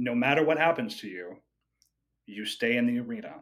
no 0.00 0.14
matter 0.14 0.42
what 0.42 0.56
happens 0.56 0.96
to 0.96 1.06
you, 1.06 1.36
you 2.24 2.46
stay 2.46 2.78
in 2.78 2.86
the 2.86 2.98
arena. 2.98 3.34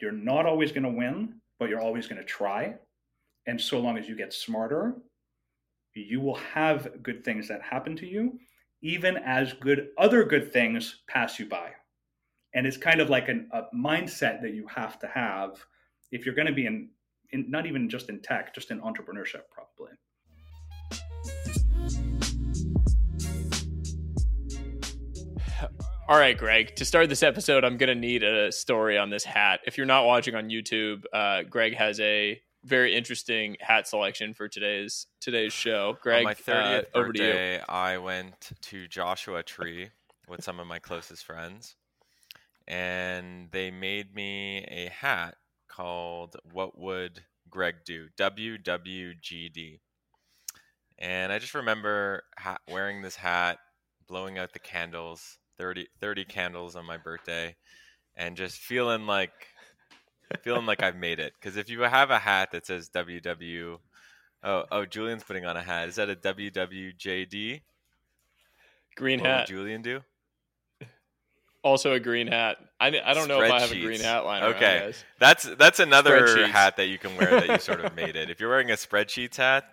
You're 0.00 0.12
not 0.12 0.46
always 0.46 0.70
going 0.70 0.84
to 0.84 0.88
win, 0.88 1.40
but 1.58 1.68
you're 1.68 1.80
always 1.80 2.06
going 2.06 2.20
to 2.20 2.24
try. 2.24 2.76
And 3.48 3.60
so 3.60 3.80
long 3.80 3.98
as 3.98 4.08
you 4.08 4.14
get 4.14 4.32
smarter, 4.32 4.94
you 5.94 6.20
will 6.20 6.36
have 6.36 7.02
good 7.02 7.24
things 7.24 7.48
that 7.48 7.60
happen 7.60 7.96
to 7.96 8.06
you, 8.06 8.38
even 8.82 9.16
as 9.16 9.52
good 9.54 9.88
other 9.98 10.22
good 10.22 10.52
things 10.52 11.02
pass 11.08 11.40
you 11.40 11.46
by. 11.46 11.70
And 12.54 12.68
it's 12.68 12.76
kind 12.76 13.00
of 13.00 13.10
like 13.10 13.28
an, 13.28 13.48
a 13.52 13.62
mindset 13.74 14.40
that 14.42 14.54
you 14.54 14.64
have 14.68 15.00
to 15.00 15.08
have 15.08 15.58
if 16.12 16.24
you're 16.24 16.36
going 16.36 16.46
to 16.46 16.52
be 16.52 16.66
in, 16.66 16.88
in, 17.32 17.50
not 17.50 17.66
even 17.66 17.90
just 17.90 18.10
in 18.10 18.20
tech, 18.20 18.54
just 18.54 18.70
in 18.70 18.80
entrepreneurship, 18.80 19.42
probably. 19.50 19.90
All 26.08 26.16
right, 26.16 26.38
Greg. 26.38 26.76
To 26.76 26.84
start 26.84 27.08
this 27.08 27.24
episode, 27.24 27.64
I'm 27.64 27.78
going 27.78 27.88
to 27.88 27.96
need 27.96 28.22
a 28.22 28.52
story 28.52 28.96
on 28.96 29.10
this 29.10 29.24
hat. 29.24 29.58
If 29.66 29.76
you're 29.76 29.88
not 29.88 30.04
watching 30.04 30.36
on 30.36 30.50
YouTube, 30.50 31.02
uh, 31.12 31.42
Greg 31.42 31.74
has 31.74 31.98
a 31.98 32.40
very 32.62 32.94
interesting 32.94 33.56
hat 33.58 33.88
selection 33.88 34.32
for 34.32 34.46
today's 34.46 35.08
today's 35.20 35.52
show. 35.52 35.96
Greg, 36.00 36.18
on 36.18 36.24
my 36.24 36.34
30th 36.34 36.78
uh, 36.78 36.82
over 36.94 37.06
birthday, 37.08 37.32
to 37.32 37.54
you. 37.54 37.60
I 37.68 37.98
went 37.98 38.52
to 38.62 38.86
Joshua 38.86 39.42
Tree 39.42 39.90
with 40.28 40.44
some 40.44 40.60
of 40.60 40.68
my 40.68 40.78
closest 40.78 41.24
friends, 41.24 41.74
and 42.68 43.50
they 43.50 43.72
made 43.72 44.14
me 44.14 44.58
a 44.58 44.88
hat 44.88 45.34
called 45.66 46.36
"What 46.52 46.78
Would 46.78 47.24
Greg 47.50 47.76
Do?" 47.84 48.06
WWGD. 48.16 49.80
And 51.00 51.32
I 51.32 51.40
just 51.40 51.54
remember 51.54 52.22
ha- 52.38 52.58
wearing 52.70 53.02
this 53.02 53.16
hat, 53.16 53.58
blowing 54.06 54.38
out 54.38 54.52
the 54.52 54.60
candles, 54.60 55.38
30, 55.58 55.88
30 56.00 56.24
candles 56.24 56.76
on 56.76 56.86
my 56.86 56.96
birthday, 56.96 57.54
and 58.16 58.36
just 58.36 58.58
feeling 58.58 59.06
like 59.06 59.32
feeling 60.42 60.66
like 60.66 60.82
I've 60.82 60.96
made 60.96 61.20
it. 61.20 61.32
Because 61.38 61.56
if 61.56 61.68
you 61.68 61.80
have 61.82 62.10
a 62.10 62.18
hat 62.18 62.50
that 62.52 62.66
says 62.66 62.90
WW, 62.90 63.78
oh 64.44 64.64
oh, 64.70 64.84
Julien's 64.84 65.24
putting 65.24 65.46
on 65.46 65.56
a 65.56 65.62
hat. 65.62 65.88
Is 65.88 65.96
that 65.96 66.10
a 66.10 66.16
WWJD? 66.16 67.60
Green 68.96 69.20
What 69.20 69.28
hat. 69.28 69.46
Julien 69.46 69.82
do? 69.82 70.00
Also 71.62 71.92
a 71.92 72.00
green 72.00 72.28
hat. 72.28 72.58
I, 72.78 72.88
I 73.04 73.12
don't 73.12 73.26
know 73.26 73.42
if 73.42 73.50
I 73.50 73.60
have 73.60 73.72
a 73.72 73.80
green 73.80 74.00
hat 74.00 74.24
line. 74.24 74.42
Okay. 74.44 74.82
guys. 74.84 75.04
That's 75.18 75.42
that's 75.56 75.80
another 75.80 76.46
hat 76.46 76.76
that 76.76 76.86
you 76.86 76.96
can 76.96 77.16
wear 77.16 77.40
that 77.40 77.48
you 77.48 77.58
sort 77.58 77.80
of 77.80 77.94
made 77.96 78.14
it. 78.14 78.30
If 78.30 78.38
you're 78.40 78.48
wearing 78.48 78.70
a 78.70 78.74
spreadsheets 78.74 79.36
hat, 79.36 79.64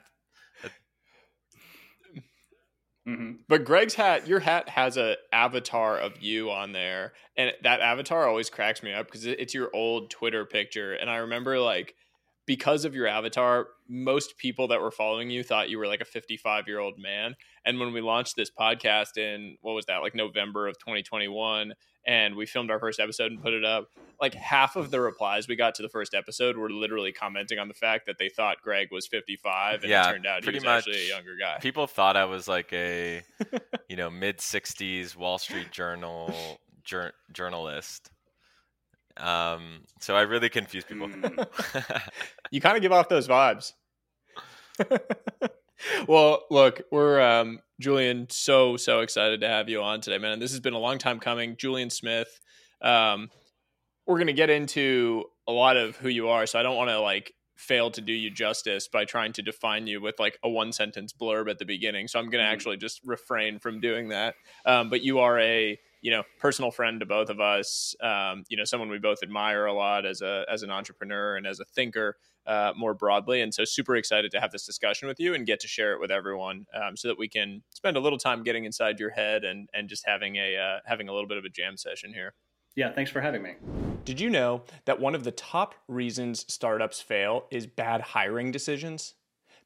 hmm 3.06 3.32
But 3.48 3.66
Greg's 3.66 3.96
hat, 3.96 4.28
your 4.28 4.40
hat 4.40 4.70
has 4.70 4.98
a 4.98 5.18
avatar 5.32 5.98
of 5.98 6.22
you 6.22 6.52
on 6.52 6.72
there, 6.72 7.14
and 7.36 7.52
that 7.64 7.82
avatar 7.82 8.28
always 8.28 8.50
cracks 8.50 8.82
me 8.82 8.94
up 8.94 9.08
because 9.08 9.26
it's 9.26 9.54
your 9.54 9.70
old 9.74 10.10
Twitter 10.10 10.46
picture. 10.46 10.94
And 10.94 11.10
I 11.10 11.18
remember 11.18 11.60
like 11.60 11.96
because 12.46 12.86
of 12.86 12.96
your 12.96 13.08
avatar, 13.08 13.68
most 13.90 14.38
people 14.38 14.68
that 14.70 14.82
were 14.82 14.92
following 14.92 15.30
you 15.30 15.44
thought 15.44 15.70
you 15.70 15.78
were 15.78 15.88
like 15.88 16.02
a 16.02 16.06
55 16.06 16.68
year 16.68 16.80
old 16.80 17.00
man. 17.00 17.36
And 17.66 17.80
when 17.80 17.94
we 17.94 18.02
launched 18.02 18.36
this 18.36 18.52
podcast 18.52 19.18
in 19.18 19.58
what 19.62 19.74
was 19.74 19.86
that 19.86 20.02
like 20.02 20.16
November 20.16 20.68
of 20.68 20.78
2021, 20.80 21.74
and 22.06 22.36
we 22.36 22.46
filmed 22.46 22.70
our 22.72 22.80
first 22.80 23.00
episode 23.00 23.32
and 23.32 23.42
put 23.42 23.54
it 23.54 23.64
up, 23.64 23.90
like 24.22 24.34
half 24.34 24.76
of 24.76 24.92
the 24.92 25.00
replies 25.00 25.48
we 25.48 25.56
got 25.56 25.76
to 25.76 25.82
the 25.82 25.90
first 25.90 26.14
episode 26.14 26.58
were 26.58 26.70
literally 26.70 27.12
commenting 27.12 27.60
on 27.60 27.68
the 27.68 27.74
fact 27.74 28.06
that 28.06 28.18
they 28.18 28.30
thought 28.30 28.58
Greg 28.62 28.90
was 28.92 29.08
55, 29.08 29.82
and 29.82 29.90
Yeah, 29.90 30.08
it 30.10 30.12
turned 30.14 30.26
out 30.26 30.44
he 30.44 30.52
was 30.52 30.64
much 30.64 30.88
actually 30.88 31.06
a 31.06 31.08
younger 31.08 31.36
guy. 31.40 31.58
people 31.62 31.88
thought 31.88 32.16
I 32.18 32.26
was 32.26 32.48
like 32.48 32.72
a 32.74 33.22
you 33.90 33.96
know 33.96 34.10
mid 34.10 34.38
'60s 34.40 35.16
Wall 35.16 35.38
Street 35.38 35.72
Journal 35.72 36.34
jour- 36.84 37.14
journalist. 37.32 38.10
Um, 39.18 39.84
so 40.00 40.16
I 40.16 40.22
really 40.22 40.50
confused 40.50 40.88
people. 40.88 41.08
Mm. 41.08 42.02
you 42.52 42.60
kind 42.62 42.76
of 42.76 42.82
give 42.82 42.92
off 42.92 43.10
those 43.10 43.28
vibes. 43.28 43.74
well, 46.08 46.44
look, 46.50 46.82
we're 46.92 47.20
um, 47.22 47.60
Julien. 47.80 48.28
So 48.30 48.78
so 48.78 49.00
excited 49.00 49.42
to 49.42 49.48
have 49.48 49.70
you 49.70 49.82
on 49.82 50.02
today, 50.02 50.18
man. 50.18 50.40
This 50.40 50.52
has 50.52 50.60
been 50.60 50.74
a 50.74 50.80
long 50.80 50.98
time 50.98 51.20
coming. 51.20 51.56
Julien 51.58 51.90
Smith. 51.90 52.40
Um, 52.82 53.30
we're 54.06 54.18
gonna 54.18 54.34
get 54.34 54.50
into 54.50 55.26
a 55.48 55.52
lot 55.52 55.78
of 55.78 55.96
who 55.98 56.10
you 56.10 56.30
are, 56.30 56.46
so 56.46 56.60
I 56.60 56.64
don't 56.64 56.76
want 56.78 56.90
to 56.90 57.00
like 57.00 57.34
fail 57.56 57.92
to 57.92 58.02
do 58.02 58.12
you 58.12 58.30
justice 58.30 58.88
by 58.88 59.06
trying 59.06 59.32
to 59.32 59.42
define 59.42 59.88
you 59.88 60.02
with 60.02 60.16
like 60.20 60.38
a 60.44 60.50
one 60.50 60.72
sentence 60.74 61.14
blurb 61.14 61.50
at 61.50 61.60
the 61.60 61.66
beginning. 61.66 62.08
So 62.08 62.20
I'm 62.20 62.30
gonna 62.30 62.44
Mhm. 62.44 62.52
actually 62.52 62.78
just 62.78 63.00
refrain 63.06 63.60
from 63.60 63.80
doing 63.80 64.10
that. 64.10 64.36
Um, 64.66 64.90
but 64.90 65.02
you 65.04 65.20
are 65.20 65.40
a 65.40 65.80
you 66.02 66.12
know 66.12 66.24
personal 66.40 66.72
friend 66.72 67.00
to 67.00 67.06
both 67.06 67.30
of 67.30 67.40
us. 67.40 67.96
Um, 68.02 68.44
you 68.50 68.58
know, 68.58 68.66
someone 68.66 68.90
we 68.90 69.00
both 69.00 69.24
admire 69.24 69.66
a 69.66 69.74
lot 69.74 70.06
as 70.06 70.22
a 70.22 70.46
as 70.50 70.64
an 70.64 70.72
entrepreneur 70.72 71.38
and 71.38 71.48
as 71.48 71.60
a 71.60 71.66
thinker 71.66 72.18
uh, 72.46 72.74
more 72.76 72.94
broadly. 72.94 73.42
And 73.42 73.54
so, 73.54 73.64
super 73.66 73.96
excited 73.96 74.32
to 74.32 74.40
have 74.40 74.52
this 74.52 74.66
discussion 74.66 75.08
with 75.08 75.20
you 75.20 75.34
and 75.34 75.46
get 75.46 75.60
to 75.62 75.68
share 75.68 75.94
it 75.94 76.00
with 76.00 76.12
everyone, 76.12 76.66
um, 76.74 76.98
so 76.98 77.08
that 77.08 77.18
we 77.18 77.28
can 77.28 77.64
spend 77.72 77.98
a 77.98 78.00
little 78.00 78.20
time 78.20 78.44
getting 78.44 78.66
inside 78.66 79.00
your 79.00 79.12
head 79.12 79.44
and 79.44 79.70
and 79.74 79.90
just 79.90 80.06
having 80.06 80.36
a 80.36 80.58
uh, 80.58 80.80
having 80.86 81.10
a 81.10 81.14
little 81.14 81.28
bit 81.28 81.38
of 81.38 81.46
a 81.46 81.50
jam 81.50 81.78
session 81.78 82.14
here. 82.14 82.34
Yeah, 82.76 82.92
thanks 82.92 83.12
for 83.12 83.22
having 83.22 83.44
me. 83.44 83.52
Did 84.04 84.20
you 84.20 84.30
know 84.30 84.64
that 84.86 85.00
one 85.00 85.16
of 85.16 85.24
the 85.24 85.32
top 85.32 85.76
reasons 85.88 86.46
startups 86.52 87.02
fail 87.02 87.46
is 87.52 87.68
bad 87.68 88.02
hiring 88.02 88.52
decisions? 88.52 89.14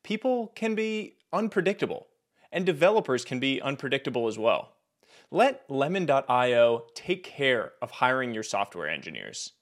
People 0.04 0.48
can 0.56 0.76
be 0.76 1.16
unpredictable, 1.34 2.08
and 2.52 2.66
developers 2.66 3.26
can 3.26 3.40
be 3.40 3.62
unpredictable 3.62 4.28
as 4.28 4.38
well. 4.38 4.74
Let 5.32 5.64
Lemon.io 5.70 6.86
take 6.94 7.24
care 7.24 7.74
of 7.82 7.92
hiring 7.92 8.34
your 8.34 8.44
software 8.44 8.88
engineers. 8.88 9.54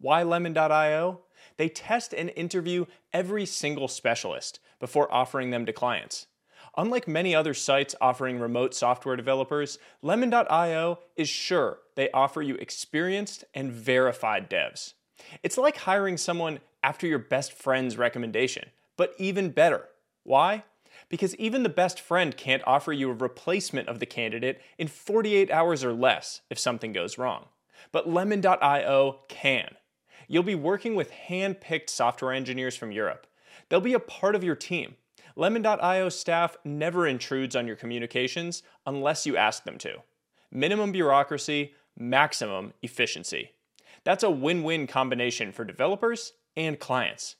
Why 0.00 0.22
Lemon.io? 0.24 1.20
They 1.62 1.68
test 1.68 2.12
and 2.12 2.32
interview 2.34 2.86
every 3.12 3.46
single 3.46 3.86
specialist 3.86 4.58
before 4.80 5.14
offering 5.14 5.50
them 5.50 5.64
to 5.66 5.72
clients. 5.72 6.26
Unlike 6.76 7.06
many 7.06 7.36
other 7.36 7.54
sites 7.54 7.94
offering 8.00 8.40
remote 8.40 8.74
software 8.74 9.14
developers, 9.14 9.78
Lemon.io 10.02 10.98
is 11.14 11.28
sure 11.28 11.78
they 11.94 12.10
offer 12.10 12.42
you 12.42 12.56
experienced 12.56 13.44
and 13.54 13.70
verified 13.70 14.50
devs. 14.50 14.94
It's 15.44 15.56
like 15.56 15.76
hiring 15.76 16.16
someone 16.16 16.58
after 16.82 17.06
your 17.06 17.20
best 17.20 17.52
friend's 17.52 17.96
recommendation, 17.96 18.70
but 18.96 19.14
even 19.16 19.50
better. 19.50 19.84
Why? 20.24 20.64
Because 21.08 21.36
even 21.36 21.62
the 21.62 21.68
best 21.68 22.00
friend 22.00 22.36
can't 22.36 22.64
offer 22.66 22.92
you 22.92 23.08
a 23.08 23.14
replacement 23.14 23.86
of 23.86 24.00
the 24.00 24.06
candidate 24.06 24.60
in 24.78 24.88
48 24.88 25.48
hours 25.52 25.84
or 25.84 25.92
less 25.92 26.40
if 26.50 26.58
something 26.58 26.92
goes 26.92 27.18
wrong. 27.18 27.44
But 27.92 28.08
Lemon.io 28.08 29.20
can. 29.28 29.76
You'll 30.32 30.42
be 30.42 30.54
working 30.54 30.94
with 30.94 31.10
hand 31.10 31.60
picked 31.60 31.90
software 31.90 32.32
engineers 32.32 32.74
from 32.74 32.90
Europe. 32.90 33.26
They'll 33.68 33.82
be 33.82 33.92
a 33.92 34.00
part 34.00 34.34
of 34.34 34.42
your 34.42 34.56
team. 34.56 34.94
Lemon.io 35.36 36.08
staff 36.08 36.56
never 36.64 37.06
intrudes 37.06 37.54
on 37.54 37.66
your 37.66 37.76
communications 37.76 38.62
unless 38.86 39.26
you 39.26 39.36
ask 39.36 39.64
them 39.64 39.76
to. 39.76 39.96
Minimum 40.50 40.90
bureaucracy, 40.90 41.74
maximum 41.98 42.72
efficiency. 42.80 43.50
That's 44.04 44.22
a 44.22 44.30
win 44.30 44.62
win 44.62 44.86
combination 44.86 45.52
for 45.52 45.66
developers 45.66 46.32
and 46.56 46.80
clients. 46.80 47.36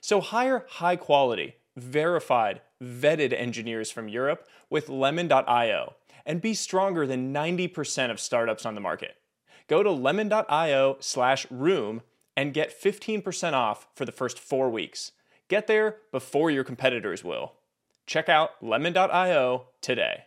So 0.00 0.20
hire 0.20 0.64
high 0.68 0.94
quality, 0.94 1.56
verified, 1.76 2.60
vetted 2.80 3.32
engineers 3.32 3.90
from 3.90 4.08
Europe 4.08 4.46
with 4.70 4.88
lemon.io 4.88 5.94
and 6.24 6.40
be 6.40 6.54
stronger 6.54 7.04
than 7.04 7.34
90% 7.34 8.12
of 8.12 8.20
startups 8.20 8.64
on 8.64 8.76
the 8.76 8.80
market. 8.80 9.16
Go 9.66 9.82
to 9.82 9.90
lemon.io 9.90 10.98
slash 11.00 11.44
room 11.50 12.02
and 12.38 12.54
get 12.54 12.80
15% 12.80 13.52
off 13.52 13.88
for 13.96 14.04
the 14.04 14.12
first 14.12 14.38
four 14.38 14.70
weeks. 14.70 15.10
Get 15.48 15.66
there 15.66 15.96
before 16.12 16.52
your 16.52 16.62
competitors 16.62 17.24
will. 17.24 17.54
Check 18.06 18.28
out 18.28 18.50
lemon.io 18.62 19.66
today. 19.80 20.22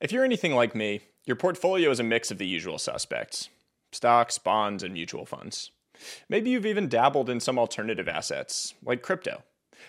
If 0.00 0.12
you're 0.12 0.24
anything 0.24 0.54
like 0.54 0.76
me, 0.76 1.00
your 1.24 1.34
portfolio 1.34 1.90
is 1.90 1.98
a 1.98 2.04
mix 2.04 2.30
of 2.30 2.38
the 2.38 2.46
usual 2.46 2.78
suspects 2.78 3.48
stocks, 3.90 4.38
bonds, 4.38 4.84
and 4.84 4.94
mutual 4.94 5.26
funds. 5.26 5.72
Maybe 6.28 6.50
you've 6.50 6.64
even 6.64 6.88
dabbled 6.88 7.28
in 7.28 7.40
some 7.40 7.58
alternative 7.58 8.06
assets, 8.06 8.74
like 8.84 9.02
crypto. 9.02 9.42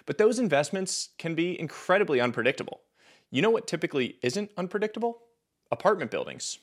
But 0.07 0.17
those 0.17 0.39
investments 0.39 1.09
can 1.19 1.35
be 1.35 1.59
incredibly 1.59 2.19
unpredictable. 2.19 2.81
You 3.29 3.43
know 3.43 3.51
what 3.51 3.67
typically 3.67 4.15
isn't 4.23 4.49
unpredictable? 4.57 5.19
Apartment 5.71 6.09
buildings, 6.09 6.57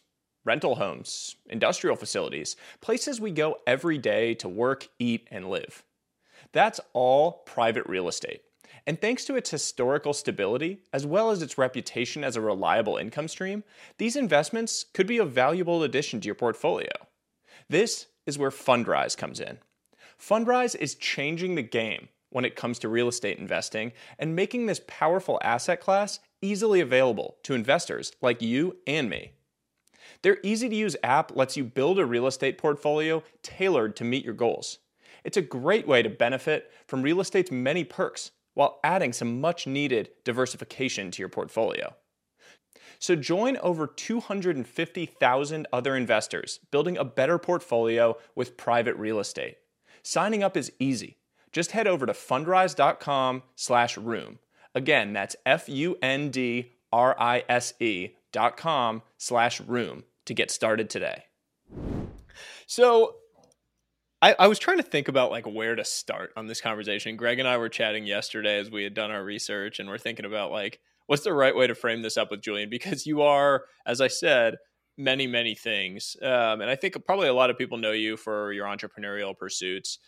rental 0.46 0.76
homes, 0.76 1.36
industrial 1.50 1.96
facilities, 1.96 2.56
places 2.80 3.20
we 3.20 3.32
go 3.32 3.58
every 3.66 3.98
day 3.98 4.32
to 4.34 4.48
work, 4.48 4.88
eat, 4.98 5.28
and 5.30 5.50
live. 5.50 5.82
That's 6.52 6.80
all 6.94 7.42
private 7.44 7.84
real 7.86 8.08
estate. 8.08 8.40
And 8.86 9.00
thanks 9.00 9.24
to 9.24 9.34
its 9.34 9.50
historical 9.50 10.12
stability, 10.12 10.78
as 10.92 11.04
well 11.04 11.30
as 11.30 11.42
its 11.42 11.58
reputation 11.58 12.22
as 12.22 12.36
a 12.36 12.40
reliable 12.40 12.96
income 12.96 13.26
stream, 13.26 13.64
these 13.98 14.14
investments 14.14 14.84
could 14.94 15.08
be 15.08 15.18
a 15.18 15.24
valuable 15.24 15.82
addition 15.82 16.20
to 16.20 16.26
your 16.26 16.36
portfolio. 16.36 16.92
This 17.68 18.06
is 18.26 18.38
where 18.38 18.50
Fundrise 18.50 19.16
comes 19.16 19.40
in. 19.40 19.58
Fundrise 20.20 20.76
is 20.76 20.94
changing 20.94 21.56
the 21.56 21.62
game 21.62 22.08
when 22.30 22.44
it 22.44 22.56
comes 22.56 22.78
to 22.78 22.88
real 22.88 23.08
estate 23.08 23.38
investing 23.38 23.92
and 24.18 24.36
making 24.36 24.66
this 24.66 24.80
powerful 24.86 25.40
asset 25.42 25.80
class 25.80 26.20
easily 26.40 26.80
available 26.80 27.36
to 27.42 27.54
investors 27.54 28.12
like 28.20 28.40
you 28.40 28.76
and 28.86 29.10
me. 29.10 29.32
Their 30.22 30.38
easy 30.42 30.68
to 30.68 30.74
use 30.74 30.96
app 31.02 31.36
lets 31.36 31.56
you 31.56 31.64
build 31.64 31.98
a 31.98 32.06
real 32.06 32.26
estate 32.26 32.58
portfolio 32.58 33.22
tailored 33.42 33.96
to 33.96 34.04
meet 34.04 34.24
your 34.24 34.34
goals. 34.34 34.78
It's 35.24 35.36
a 35.36 35.42
great 35.42 35.86
way 35.86 36.02
to 36.02 36.08
benefit 36.08 36.72
from 36.86 37.02
real 37.02 37.20
estate's 37.20 37.50
many 37.50 37.84
perks 37.84 38.30
while 38.54 38.80
adding 38.82 39.12
some 39.12 39.38
much 39.40 39.66
needed 39.66 40.08
diversification 40.24 41.10
to 41.10 41.20
your 41.20 41.28
portfolio. 41.28 41.94
So 42.98 43.14
join 43.16 43.58
over 43.58 43.86
250,000 43.86 45.66
other 45.72 45.96
investors 45.96 46.60
building 46.70 46.96
a 46.96 47.04
better 47.04 47.38
portfolio 47.38 48.16
with 48.34 48.56
private 48.56 48.96
real 48.96 49.20
estate. 49.20 49.58
Signing 50.02 50.42
up 50.42 50.56
is 50.56 50.72
easy. 50.78 51.18
Just 51.52 51.72
head 51.72 51.86
over 51.86 52.06
to 52.06 52.14
fundrise.com/room. 52.14 54.38
Again, 54.74 55.12
that's 55.12 55.36
F 55.44 55.68
U 55.68 55.98
N 56.00 56.30
D 56.30 56.72
R 56.92 57.14
I 57.18 57.44
S 57.48 57.74
E 57.80 58.15
com 58.56 59.02
slash 59.18 59.60
room 59.60 60.04
to 60.26 60.34
get 60.34 60.50
started 60.50 60.90
today. 60.90 61.24
So 62.66 63.14
I, 64.20 64.34
I, 64.38 64.46
was 64.48 64.58
trying 64.58 64.78
to 64.78 64.82
think 64.82 65.08
about 65.08 65.30
like 65.30 65.46
where 65.46 65.76
to 65.76 65.84
start 65.84 66.32
on 66.36 66.46
this 66.46 66.60
conversation. 66.60 67.16
Greg 67.16 67.38
and 67.38 67.48
I 67.48 67.58
were 67.58 67.68
chatting 67.68 68.06
yesterday 68.06 68.58
as 68.58 68.70
we 68.70 68.82
had 68.82 68.94
done 68.94 69.10
our 69.10 69.22
research 69.22 69.78
and 69.78 69.88
we're 69.88 69.98
thinking 69.98 70.24
about 70.24 70.50
like 70.50 70.80
what's 71.06 71.22
the 71.22 71.32
right 71.32 71.54
way 71.54 71.66
to 71.66 71.74
frame 71.74 72.02
this 72.02 72.16
up 72.16 72.30
with 72.30 72.42
Julien 72.42 72.70
because 72.70 73.06
you 73.06 73.22
are, 73.22 73.64
as 73.86 74.00
I 74.00 74.08
said, 74.08 74.56
many 74.98 75.26
many 75.26 75.54
things, 75.54 76.16
um, 76.22 76.60
and 76.60 76.70
I 76.70 76.76
think 76.76 76.96
probably 77.04 77.28
a 77.28 77.34
lot 77.34 77.50
of 77.50 77.58
people 77.58 77.78
know 77.78 77.92
you 77.92 78.16
for 78.16 78.52
your 78.52 78.66
entrepreneurial 78.66 79.36
pursuits 79.36 79.98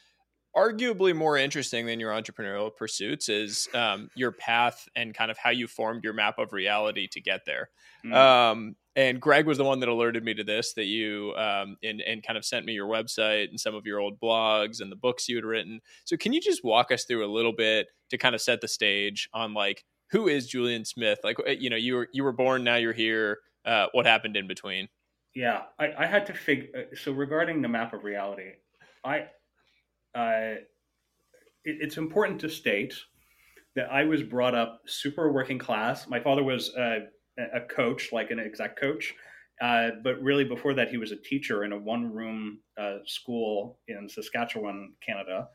arguably 0.57 1.15
more 1.15 1.37
interesting 1.37 1.87
than 1.87 2.01
your 2.01 2.13
entrepreneurial 2.13 2.75
pursuits 2.75 3.29
is 3.29 3.69
um, 3.75 4.11
your 4.15 4.33
path 4.33 4.89
and 4.97 5.15
kind 5.15 5.31
of 5.31 5.39
how 5.39 5.51
you 5.51 5.67
formed 5.67 6.05
your 6.05 6.13
map 6.13 6.39
of 6.39 6.53
reality 6.53 7.07
to 7.09 7.21
get 7.21 7.45
there. 7.45 7.71
Mm. 8.05 8.15
Um, 8.15 8.77
and 8.97 9.21
Greg 9.21 9.47
was 9.47 9.59
the 9.59 9.65
one 9.65 9.81
that 9.81 9.89
alerted 9.89 10.25
me 10.25 10.35
to 10.35 10.43
this 10.43 10.73
that 10.75 10.87
you 10.87 11.33
um, 11.37 11.77
and, 11.85 12.01
and 12.01 12.23
kind 12.23 12.37
of 12.37 12.45
sent 12.45 12.67
me 12.67 12.73
your 12.73 12.89
website 12.89 13.49
and 13.51 13.61
some 13.61 13.75
of 13.75 13.87
your 13.87 14.01
old 14.01 14.19
blogs 14.19 14.81
and 14.81 14.91
the 14.91 14.97
books 14.97 15.29
you 15.29 15.37
had 15.37 15.45
written. 15.45 15.81
So 16.05 16.17
can 16.17 16.33
you 16.33 16.41
just 16.41 16.65
walk 16.65 16.91
us 16.91 17.05
through 17.05 17.25
a 17.25 17.31
little 17.31 17.53
bit 17.53 17.89
to 18.11 18.19
kind 18.19 18.35
of 18.35 18.41
set 18.41 18.61
the 18.61 18.69
stage 18.69 19.29
on 19.33 19.55
like 19.55 19.85
who 20.11 20.27
is 20.27 20.49
Julien 20.49 20.85
Smith? 20.85 21.21
Like 21.23 21.39
uh, 21.47 21.51
you 21.51 21.71
know 21.71 21.77
you 21.77 21.95
were 21.95 22.09
you 22.13 22.25
were 22.25 22.33
born, 22.33 22.65
now 22.65 22.77
you're 22.77 22.93
here. 22.93 23.39
Uh, 23.65 23.87
what 23.93 24.07
happened 24.07 24.37
in 24.37 24.49
between? 24.49 24.89
Yeah, 25.35 25.63
I, 25.79 25.93
I 25.99 26.07
had 26.07 26.27
to 26.27 26.35
figure. 26.35 26.69
Uh, 26.75 26.97
so 26.97 27.13
regarding 27.13 27.63
the 27.63 27.69
map 27.69 27.93
of 27.93 28.03
reality, 28.03 28.53
I 29.05 29.27
uh, 30.15 30.61
it, 31.65 31.79
it's 31.81 31.97
important 31.97 32.41
to 32.41 32.49
state 32.49 32.95
that 33.77 33.91
I 33.93 34.05
was 34.05 34.23
brought 34.23 34.55
up 34.55 34.83
super 34.87 35.31
working 35.33 35.59
class. 35.59 36.09
My 36.09 36.21
father 36.21 36.43
was 36.43 36.75
a, 36.77 37.07
a 37.39 37.61
coach, 37.69 38.13
like 38.13 38.31
an 38.31 38.41
exec 38.41 38.79
coach, 38.79 39.15
uh, 39.61 39.91
but 40.03 40.21
really 40.23 40.45
before 40.45 40.75
that, 40.75 40.89
he 40.89 40.99
was 40.99 41.13
a 41.13 41.17
teacher 41.17 41.65
in 41.65 41.73
a 41.73 41.79
one 41.79 42.13
room 42.13 42.61
uh, 42.81 42.99
school 43.07 43.79
in 43.89 44.09
Saskatchewan, 44.09 44.95
Canada. 45.05 45.49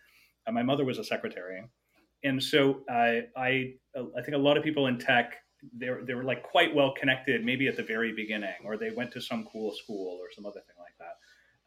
Uh, 0.46 0.52
my 0.52 0.64
mother 0.64 0.86
was 0.86 1.00
a 1.00 1.04
secretary. 1.04 1.64
And 2.24 2.42
so 2.42 2.82
I, 2.90 3.24
I 3.36 3.74
think 4.24 4.36
a 4.36 4.38
lot 4.38 4.58
of 4.58 4.64
people 4.64 4.88
in 4.88 4.98
tech, 4.98 5.36
they 5.78 5.90
were, 5.90 6.04
they 6.06 6.14
were 6.14 6.24
like 6.24 6.44
quite 6.44 6.74
well 6.74 6.94
connected, 6.98 7.44
maybe 7.44 7.68
at 7.68 7.76
the 7.76 7.84
very 7.84 8.14
beginning, 8.14 8.56
or 8.66 8.78
they 8.78 8.92
went 8.92 9.12
to 9.14 9.22
some 9.22 9.46
cool 9.52 9.74
school 9.74 10.18
or 10.22 10.28
some 10.34 10.46
other 10.46 10.62
thing 10.62 10.73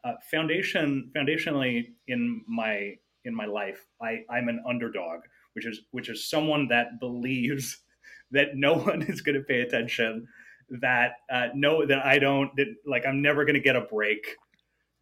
uh, 0.03 0.13
foundation 0.29 1.11
foundationally 1.15 1.93
in 2.07 2.43
my 2.47 2.95
in 3.27 3.35
my 3.35 3.45
life, 3.45 3.85
I, 4.01 4.21
I'm 4.29 4.47
an 4.47 4.63
underdog, 4.67 5.19
which 5.53 5.65
is 5.65 5.81
which 5.91 6.09
is 6.09 6.29
someone 6.29 6.67
that 6.69 6.99
believes 6.99 7.83
that 8.31 8.55
no 8.55 8.73
one 8.77 9.03
is 9.03 9.21
going 9.21 9.35
to 9.35 9.43
pay 9.43 9.61
attention, 9.61 10.27
that 10.69 11.11
uh, 11.31 11.47
no 11.53 11.85
that 11.85 12.05
I 12.05 12.19
don't 12.19 12.55
that 12.55 12.67
like 12.85 13.05
I'm 13.05 13.21
never 13.21 13.45
going 13.45 13.55
to 13.55 13.61
get 13.61 13.75
a 13.75 13.81
break, 13.81 14.35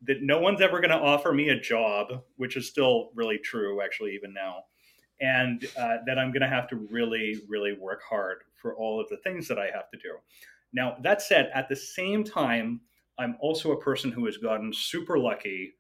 that 0.04 0.22
no 0.22 0.40
one's 0.40 0.62
ever 0.62 0.80
going 0.80 0.92
to 0.92 0.98
offer 0.98 1.32
me 1.32 1.50
a 1.50 1.60
job, 1.60 2.24
which 2.38 2.58
is 2.58 2.68
still 2.68 3.12
really 3.16 3.38
true 3.38 3.82
actually 3.82 4.14
even 4.16 4.34
now, 4.34 4.64
and 5.22 5.66
uh, 5.78 5.98
that 6.06 6.18
I'm 6.18 6.32
going 6.32 6.42
to 6.42 6.48
have 6.48 6.68
to 6.70 6.76
really 6.76 7.42
really 7.48 7.74
work 7.74 8.02
hard 8.10 8.40
for 8.62 8.76
all 8.76 9.00
of 9.00 9.08
the 9.10 9.18
things 9.18 9.48
that 9.48 9.60
I 9.60 9.66
have 9.66 9.90
to 9.92 9.98
do. 9.98 10.16
Now 10.74 10.98
that 11.02 11.22
said, 11.22 11.52
at 11.54 11.70
the 11.70 11.76
same 11.76 12.24
time 12.24 12.82
I'm 13.18 13.38
also 13.40 13.72
a 13.72 13.80
person 13.80 14.12
who 14.12 14.26
has 14.26 14.38
gotten 14.38 14.74
super 14.74 15.18
lucky 15.18 15.76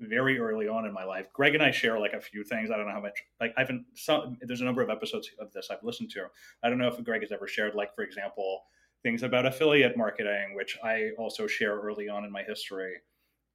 very 0.00 0.38
early 0.38 0.66
on 0.66 0.86
in 0.86 0.92
my 0.92 1.04
life. 1.04 1.26
Greg 1.32 1.54
and 1.54 1.62
I 1.62 1.70
share 1.70 1.98
like 1.98 2.14
a 2.14 2.20
few 2.20 2.42
things. 2.42 2.70
I 2.70 2.76
don't 2.76 2.86
know 2.86 2.94
how 2.94 3.00
much 3.00 3.22
like 3.40 3.52
I've 3.56 3.66
been 3.66 3.84
some 3.94 4.38
there's 4.40 4.62
a 4.62 4.64
number 4.64 4.82
of 4.82 4.90
episodes 4.90 5.30
of 5.38 5.52
this 5.52 5.68
I've 5.70 5.82
listened 5.82 6.10
to. 6.12 6.26
I 6.62 6.68
don't 6.68 6.78
know 6.78 6.88
if 6.88 7.02
Greg 7.04 7.22
has 7.22 7.32
ever 7.32 7.46
shared 7.46 7.74
like 7.74 7.94
for 7.94 8.02
example 8.02 8.62
things 9.02 9.22
about 9.22 9.46
affiliate 9.46 9.96
marketing, 9.96 10.54
which 10.54 10.78
I 10.82 11.10
also 11.18 11.46
share 11.46 11.78
early 11.78 12.08
on 12.08 12.24
in 12.24 12.32
my 12.32 12.42
history, 12.42 12.94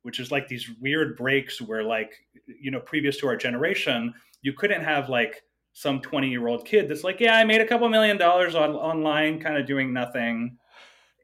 which 0.03 0.19
is 0.19 0.31
like 0.31 0.47
these 0.47 0.69
weird 0.79 1.17
breaks 1.17 1.61
where 1.61 1.83
like 1.83 2.13
you 2.59 2.71
know 2.71 2.79
previous 2.79 3.17
to 3.17 3.27
our 3.27 3.35
generation, 3.35 4.13
you 4.41 4.53
couldn't 4.53 4.83
have 4.83 5.09
like 5.09 5.41
some 5.73 5.99
20 5.99 6.29
year 6.29 6.47
old 6.47 6.65
kid 6.65 6.87
that's 6.87 7.03
like, 7.03 7.19
yeah, 7.19 7.35
I 7.35 7.43
made 7.43 7.59
a 7.59 7.67
couple 7.67 7.89
million 7.89 8.17
dollars 8.17 8.55
on 8.55 8.75
online 8.75 9.41
kind 9.41 9.57
of 9.57 9.65
doing 9.65 9.91
nothing. 9.91 10.57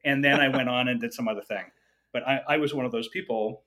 And 0.04 0.22
then 0.22 0.40
I 0.40 0.48
went 0.48 0.68
on 0.68 0.88
and 0.88 1.00
did 1.00 1.14
some 1.14 1.28
other 1.28 1.40
thing 1.40 1.64
but 2.12 2.26
I, 2.26 2.40
I 2.48 2.56
was 2.58 2.74
one 2.74 2.86
of 2.86 2.92
those 2.92 3.08
people, 3.08 3.64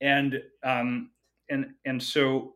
and 0.00 0.42
um, 0.62 1.10
and 1.48 1.74
and 1.84 2.02
so 2.02 2.54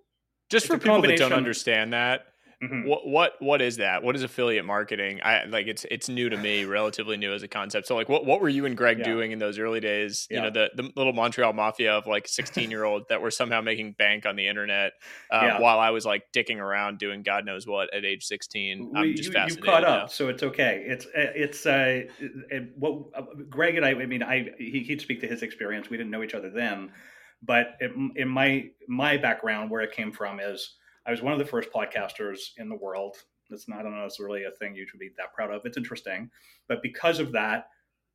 just 0.50 0.66
for 0.66 0.78
people 0.78 1.02
that 1.02 1.16
don't 1.16 1.32
understand 1.32 1.92
that, 1.92 2.29
Mm-hmm. 2.62 2.86
What 2.86 3.06
what 3.06 3.32
what 3.38 3.62
is 3.62 3.78
that? 3.78 4.02
What 4.02 4.14
is 4.16 4.22
affiliate 4.22 4.66
marketing? 4.66 5.20
I 5.24 5.44
like 5.46 5.66
it's 5.66 5.86
it's 5.90 6.10
new 6.10 6.28
to 6.28 6.36
me, 6.36 6.66
relatively 6.66 7.16
new 7.16 7.32
as 7.32 7.42
a 7.42 7.48
concept. 7.48 7.86
So 7.86 7.94
like 7.94 8.10
what 8.10 8.26
what 8.26 8.42
were 8.42 8.50
you 8.50 8.66
and 8.66 8.76
Greg 8.76 8.98
yeah. 8.98 9.04
doing 9.04 9.32
in 9.32 9.38
those 9.38 9.58
early 9.58 9.80
days? 9.80 10.28
Yeah. 10.30 10.36
You 10.36 10.42
know, 10.42 10.50
the 10.50 10.82
the 10.82 10.92
little 10.94 11.14
Montreal 11.14 11.54
mafia 11.54 11.94
of 11.94 12.06
like 12.06 12.28
16 12.28 12.70
year 12.70 12.84
old 12.84 13.04
that 13.08 13.22
were 13.22 13.30
somehow 13.30 13.62
making 13.62 13.92
bank 13.92 14.26
on 14.26 14.36
the 14.36 14.46
internet 14.46 14.92
uh, 15.30 15.40
yeah. 15.42 15.60
while 15.60 15.78
I 15.78 15.88
was 15.88 16.04
like 16.04 16.24
dicking 16.34 16.58
around 16.58 16.98
doing 16.98 17.22
God 17.22 17.46
knows 17.46 17.66
what 17.66 17.94
at 17.94 18.04
age 18.04 18.26
16. 18.26 18.92
I'm 18.94 19.14
just 19.14 19.28
you, 19.28 19.32
fascinated. 19.32 19.64
You 19.64 19.70
caught 19.70 19.84
up, 19.84 20.02
now. 20.02 20.06
so 20.08 20.28
it's 20.28 20.42
okay. 20.42 20.84
It's 20.86 21.06
uh, 21.06 21.32
it's 21.34 21.64
uh, 21.64 22.02
what 22.76 23.06
uh, 23.16 23.22
Greg 23.48 23.76
and 23.76 23.86
I. 23.86 23.92
I 23.92 24.04
mean, 24.04 24.22
I 24.22 24.50
he, 24.58 24.80
he'd 24.80 25.00
speak 25.00 25.22
to 25.22 25.26
his 25.26 25.42
experience. 25.42 25.88
We 25.88 25.96
didn't 25.96 26.10
know 26.10 26.22
each 26.22 26.34
other 26.34 26.50
then, 26.50 26.92
but 27.42 27.76
it, 27.80 27.92
in 28.16 28.28
my 28.28 28.68
my 28.86 29.16
background, 29.16 29.70
where 29.70 29.80
it 29.80 29.92
came 29.92 30.12
from 30.12 30.40
is 30.40 30.74
I 31.06 31.10
was 31.10 31.22
one 31.22 31.32
of 31.32 31.38
the 31.38 31.44
first 31.44 31.70
podcasters 31.72 32.38
in 32.58 32.68
the 32.68 32.76
world. 32.76 33.16
It's 33.50 33.68
not, 33.68 33.80
I 33.80 33.82
don't 33.82 33.96
know, 33.96 34.04
it's 34.04 34.20
really 34.20 34.44
a 34.44 34.50
thing 34.50 34.74
you 34.74 34.86
should 34.86 35.00
be 35.00 35.10
that 35.16 35.32
proud 35.34 35.50
of. 35.50 35.62
It's 35.64 35.76
interesting. 35.76 36.30
But 36.68 36.82
because 36.82 37.18
of 37.18 37.32
that, 37.32 37.68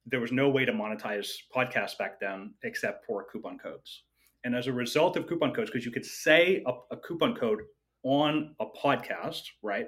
there 0.06 0.20
was 0.20 0.32
no 0.32 0.50
way 0.50 0.66
to 0.66 0.72
monetize 0.72 1.30
podcasts 1.54 1.98
back 1.98 2.20
then 2.20 2.54
except 2.64 3.06
for 3.06 3.26
coupon 3.26 3.58
codes. 3.58 4.04
And 4.44 4.56
as 4.56 4.68
a 4.68 4.74
result 4.74 5.18
of 5.18 5.28
coupon 5.28 5.54
codes, 5.54 5.72
because 5.72 5.86
you 5.86 5.92
could 5.92 6.06
say 6.06 6.64
a, 6.68 6.74
a, 6.92 6.98
coupon 6.98 7.36
code 7.36 7.62
on 8.04 8.56
a 8.60 8.66
podcast, 8.66 9.42
right? 9.64 9.88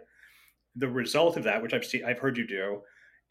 The 0.75 0.87
result 0.87 1.37
of 1.37 1.43
that, 1.43 1.61
which 1.61 1.73
I've 1.73 1.85
seen, 1.85 2.03
I've 2.03 2.17
heard 2.17 2.37
you 2.37 2.47
do, 2.47 2.81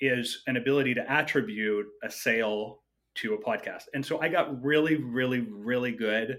is 0.01 0.43
an 0.47 0.57
ability 0.57 0.95
to 0.95 1.11
attribute 1.11 1.87
a 2.05 2.11
sale 2.11 2.83
to 3.17 3.35
a 3.35 3.43
podcast. 3.43 3.85
And 3.95 4.07
so 4.07 4.21
I 4.21 4.29
got 4.29 4.63
really, 4.63 4.97
really, 4.97 5.41
really 5.41 5.91
good 5.91 6.39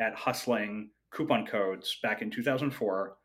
at 0.00 0.14
hustling 0.14 0.90
coupon 1.14 1.46
codes 1.46 1.98
back 2.02 2.22
in 2.22 2.30
2004 2.30 3.16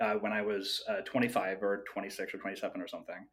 uh, 0.00 0.14
when 0.14 0.32
I 0.32 0.42
was 0.42 0.82
uh, 0.88 1.00
25 1.04 1.62
or 1.62 1.84
26 1.92 2.34
or 2.34 2.38
27 2.38 2.80
or 2.80 2.88
something. 2.88 3.26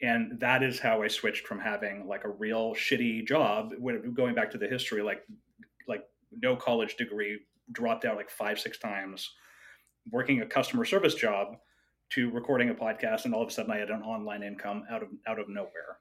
And 0.00 0.38
that 0.40 0.62
is 0.62 0.80
how 0.80 1.02
I 1.02 1.08
switched 1.08 1.46
from 1.46 1.60
having 1.60 2.06
like 2.06 2.24
a 2.24 2.30
real 2.30 2.74
shitty 2.74 3.26
job, 3.26 3.72
going 4.14 4.34
back 4.34 4.50
to 4.50 4.58
the 4.58 4.66
history, 4.66 5.02
like 5.02 5.22
like 5.86 6.02
no 6.40 6.56
college 6.56 6.96
degree, 6.96 7.38
dropped 7.70 8.04
out 8.04 8.16
like 8.16 8.30
five 8.30 8.58
six 8.58 8.78
times, 8.78 9.30
working 10.10 10.40
a 10.40 10.46
customer 10.46 10.84
service 10.84 11.14
job, 11.14 11.56
to 12.10 12.30
recording 12.30 12.70
a 12.70 12.74
podcast, 12.74 13.26
and 13.26 13.34
all 13.34 13.42
of 13.42 13.48
a 13.48 13.52
sudden 13.52 13.70
I 13.70 13.78
had 13.78 13.90
an 13.90 14.02
online 14.02 14.42
income 14.42 14.84
out 14.90 15.02
of 15.02 15.08
out 15.28 15.38
of 15.38 15.48
nowhere. 15.48 15.98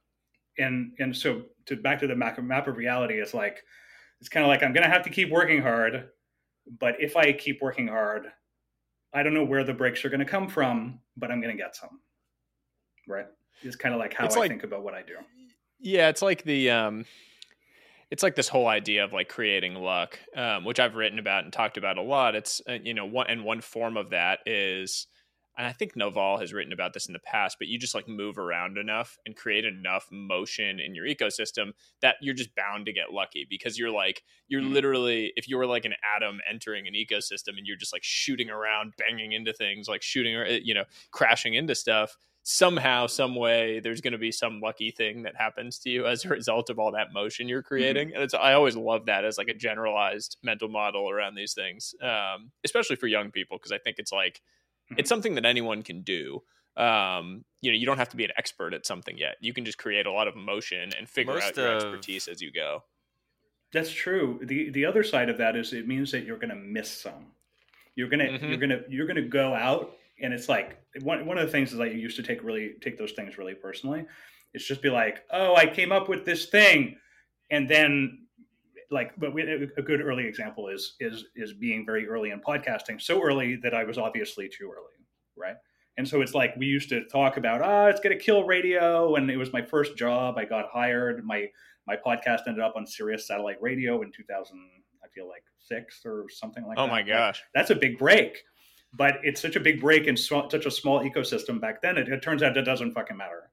And 0.58 0.94
and 1.00 1.16
so 1.16 1.44
to 1.68 1.76
back 1.76 2.00
to 2.00 2.08
the 2.08 2.16
map, 2.16 2.40
map 2.40 2.68
of 2.68 2.78
reality 2.78 3.22
it's 3.22 3.36
like 3.36 3.62
it's 4.20 4.30
kind 4.30 4.44
of 4.44 4.50
like 4.50 4.64
I'm 4.64 4.74
gonna 4.74 4.90
have 4.90 5.04
to 5.04 5.12
keep 5.12 5.30
working 5.30 5.62
hard 5.62 6.10
but 6.80 6.96
if 7.00 7.18
I 7.18 7.34
keep 7.34 7.62
working 7.62 7.88
hard, 7.88 8.27
I 9.13 9.24
don't 9.24 9.34
know 9.34 9.44
where 9.44 9.63
the 9.63 9.74
breaks 9.74 10.06
are 10.06 10.10
going 10.10 10.20
to 10.20 10.25
come 10.25 10.48
from, 10.48 11.00
but 11.18 11.32
I'm 11.32 11.41
going 11.41 11.56
to 11.56 11.62
get 11.62 11.75
some. 11.75 12.00
Right? 13.08 13.25
It's 13.62 13.75
kind 13.75 13.94
of 13.94 14.00
like 14.00 14.13
how 14.13 14.25
it's 14.25 14.36
I 14.36 14.41
like, 14.41 14.51
think 14.51 14.63
about 14.63 14.84
what 14.84 14.94
I 14.94 15.01
do. 15.01 15.15
Yeah, 15.80 16.10
it's 16.10 16.22
like 16.22 16.44
the 16.44 16.70
um 16.70 17.06
it's 18.12 18.24
like 18.24 18.36
this 18.36 18.50
whole 18.50 18.68
idea 18.68 19.03
of 19.03 19.13
like 19.13 19.30
creating 19.30 19.75
luck, 19.75 20.20
um, 20.36 20.65
which 20.65 20.80
I've 20.80 20.96
written 20.96 21.18
about 21.18 21.46
and 21.46 21.53
talked 21.53 21.77
about 21.77 21.98
a 21.98 22.01
lot. 22.01 22.36
It's 22.36 22.62
uh, 22.70 22.74
you 22.74 22.94
know 22.94 23.06
one 23.06 23.27
and 23.27 23.44
one 23.44 23.62
form 23.62 23.98
of 23.98 24.12
that 24.12 24.39
is 24.46 25.08
and 25.58 25.67
I 25.67 25.74
think 25.74 25.96
Naval 25.96 26.38
has 26.39 26.53
written 26.53 26.72
about 26.72 26.93
this 26.93 27.08
in 27.08 27.13
the 27.13 27.20
past, 27.20 27.58
but 27.60 27.67
you 27.67 27.77
just 27.77 27.93
like 27.93 28.08
move 28.08 28.38
around 28.38 28.77
enough 28.77 29.17
and 29.25 29.36
create 29.36 29.65
enough 29.65 30.08
motion 30.12 30.79
in 30.79 30.96
your 30.96 31.05
ecosystem 31.05 31.74
that 32.01 32.15
you're 32.22 32.34
just 32.34 32.55
bound 32.55 32.86
to 32.86 32.93
get 32.93 33.12
lucky 33.12 33.46
because 33.50 33.77
you're 33.77 33.91
like, 33.91 34.24
you're 34.48 34.62
mm-hmm. 34.62 34.74
literally, 34.74 35.34
if 35.36 35.50
you 35.50 35.58
were 35.58 35.65
like 35.65 35.86
an 35.86 35.93
atom 36.15 36.39
entering 36.50 36.88
an 36.88 36.93
ecosystem 36.93 37.58
and 37.58 37.65
you're 37.65 37.77
just 37.77 37.93
like 37.93 38.03
shooting 38.03 38.50
around, 38.50 38.93
banging 38.98 39.34
into 39.34 39.51
things, 39.51 39.88
like 39.88 40.01
shooting 40.01 40.36
or, 40.36 40.46
you 40.46 40.74
know, 40.74 40.86
crashing 41.12 41.53
into 41.53 41.75
stuff, 41.75 42.17
somehow, 42.43 43.05
some 43.05 43.36
way, 43.36 43.79
there's 43.81 44.01
going 44.01 44.13
to 44.13 44.17
be 44.17 44.31
some 44.31 44.62
lucky 44.62 44.89
thing 44.89 45.24
that 45.24 45.36
happens 45.36 45.77
to 45.79 45.89
you 45.89 46.08
as 46.08 46.25
a 46.25 46.29
result 46.29 46.70
of 46.70 46.79
all 46.79 46.93
that 46.93 47.13
motion 47.13 47.48
you're 47.48 47.62
creating. 47.62 48.08
Mm-hmm. 48.08 48.15
And 48.15 48.24
it's, 48.24 48.34
I 48.34 48.53
always 48.53 48.75
love 48.75 49.05
that 49.08 49.25
as 49.25 49.38
like 49.38 49.50
a 49.50 49.53
generalized 49.53 50.38
mental 50.41 50.70
model 50.70 51.10
around 51.10 51.36
these 51.36 51.53
things, 51.53 51.93
um, 52.01 52.51
especially 52.63 52.96
for 52.96 53.08
young 53.08 53.31
people, 53.31 53.58
because 53.58 53.72
I 53.72 53.77
think 53.77 53.98
it's 54.00 54.12
like, 54.12 54.41
it's 54.98 55.10
something 55.10 55.36
that 55.36 55.46
anyone 55.46 55.84
can 55.84 56.02
do. 56.02 56.42
Um, 56.78 57.44
you 57.62 57.72
know 57.72 57.78
you 57.78 57.86
don't 57.86 57.98
have 57.98 58.10
to 58.10 58.18
be 58.18 58.24
an 58.24 58.32
expert 58.38 58.74
at 58.74 58.86
something 58.86 59.18
yet. 59.18 59.36
You 59.42 59.54
can 59.54 59.66
just 59.66 59.78
create 59.78 60.06
a 60.06 60.12
lot 60.12 60.28
of 60.28 60.36
motion 60.36 60.92
and 60.98 61.08
figure 61.08 61.34
Most 61.34 61.44
out 61.44 61.58
your 61.58 61.68
of... 61.68 61.76
expertise 61.76 62.28
as 62.28 62.42
you 62.42 62.52
go. 62.52 62.84
That's 63.74 63.92
true. 63.92 64.40
The 64.44 64.70
the 64.70 64.86
other 64.86 65.04
side 65.04 65.30
of 65.30 65.38
that 65.38 65.56
is 65.56 65.74
it 65.74 65.88
means 65.88 66.12
that 66.12 66.26
you're 66.26 66.38
going 66.38 66.50
to 66.50 66.56
miss 66.56 66.90
some. 66.90 67.28
You're 67.96 68.10
going 68.10 68.20
to 68.20 68.28
mm-hmm. 68.28 68.48
you're 68.48 68.58
going 68.58 68.70
to 68.70 68.84
you're 68.90 69.06
going 69.06 69.22
to 69.22 69.28
go 69.28 69.54
out 69.54 69.94
and 70.22 70.34
it's 70.34 70.48
like 70.48 70.78
one, 71.02 71.26
one 71.26 71.38
of 71.38 71.46
the 71.46 71.52
things 71.52 71.74
is 71.74 71.80
like 71.80 71.92
you 71.92 72.00
used 72.00 72.16
to 72.18 72.24
take 72.24 72.44
really 72.44 72.76
take 72.82 72.98
those 72.98 73.12
things 73.12 73.38
really 73.38 73.56
personally. 73.56 74.06
It's 74.54 74.66
just 74.66 74.82
be 74.82 74.90
like 74.90 75.24
oh 75.32 75.56
i 75.56 75.66
came 75.66 75.94
up 75.94 76.10
with 76.10 76.26
this 76.26 76.48
thing 76.48 76.98
and 77.52 77.70
then 77.70 78.21
like 78.92 79.12
but 79.18 79.34
we, 79.34 79.42
a 79.78 79.82
good 79.82 80.02
early 80.02 80.26
example 80.28 80.68
is 80.68 80.96
is 81.00 81.26
is 81.36 81.54
being 81.54 81.86
very 81.86 82.08
early 82.08 82.32
in 82.32 82.42
podcasting 82.42 83.02
so 83.02 83.22
early 83.22 83.56
that 83.56 83.74
i 83.74 83.84
was 83.84 83.98
obviously 83.98 84.50
too 84.50 84.70
early 84.70 85.02
right? 85.38 85.56
And 85.98 86.08
so 86.08 86.22
it's 86.22 86.34
like 86.34 86.56
we 86.58 86.66
used 86.66 86.90
to 86.90 87.06
talk 87.06 87.38
about 87.38 87.62
ah 87.62 87.84
oh, 87.84 87.88
it's 87.88 88.00
going 88.00 88.18
to 88.18 88.24
kill 88.24 88.44
radio 88.44 89.16
and 89.16 89.30
it 89.30 89.38
was 89.38 89.52
my 89.54 89.62
first 89.62 89.98
job. 89.98 90.38
I 90.38 90.46
got 90.46 90.70
hired. 90.72 91.24
My 91.26 91.48
my 91.88 91.96
podcast 91.96 92.42
ended 92.48 92.64
up 92.64 92.74
on 92.76 92.86
sirius 92.86 93.28
satellite 93.28 93.58
radio 93.60 94.04
in 94.04 94.12
2000 94.12 94.56
i 95.04 95.08
feel 95.08 95.28
like 95.28 95.44
six 95.58 96.02
or 96.06 96.28
something 96.30 96.64
like 96.68 96.78
oh 96.78 96.84
that 96.84 96.92
oh 96.92 96.94
my 96.94 97.02
gosh. 97.02 97.42
That's 97.56 97.72
a 97.72 97.76
big 97.76 97.98
break 97.98 98.44
but 98.94 99.16
it's 99.24 99.42
such 99.42 99.56
a 99.56 99.60
big 99.60 99.80
break 99.80 100.06
in 100.06 100.18
so, 100.18 100.48
such 100.52 100.66
a 100.66 100.72
small 100.72 101.00
ecosystem 101.00 101.62
back 101.62 101.82
then. 101.82 101.98
It, 101.98 102.10
it 102.10 102.22
turns 102.22 102.44
out 102.44 102.58
it 102.58 102.64
doesn't 102.64 102.94
fucking 102.94 103.16
matter 103.18 103.50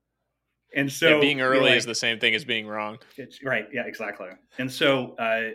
and 0.75 0.90
so 0.90 1.20
being 1.20 1.40
early 1.40 1.70
like, 1.70 1.78
is 1.78 1.87
the 1.87 1.94
same 1.94 2.18
thing 2.18 2.34
as 2.34 2.44
being 2.44 2.66
wrong. 2.66 2.98
It's 3.16 3.42
right. 3.42 3.66
Yeah, 3.72 3.84
exactly. 3.87 4.28
And 4.58 4.70
so, 4.70 5.14
uh, 5.18 5.50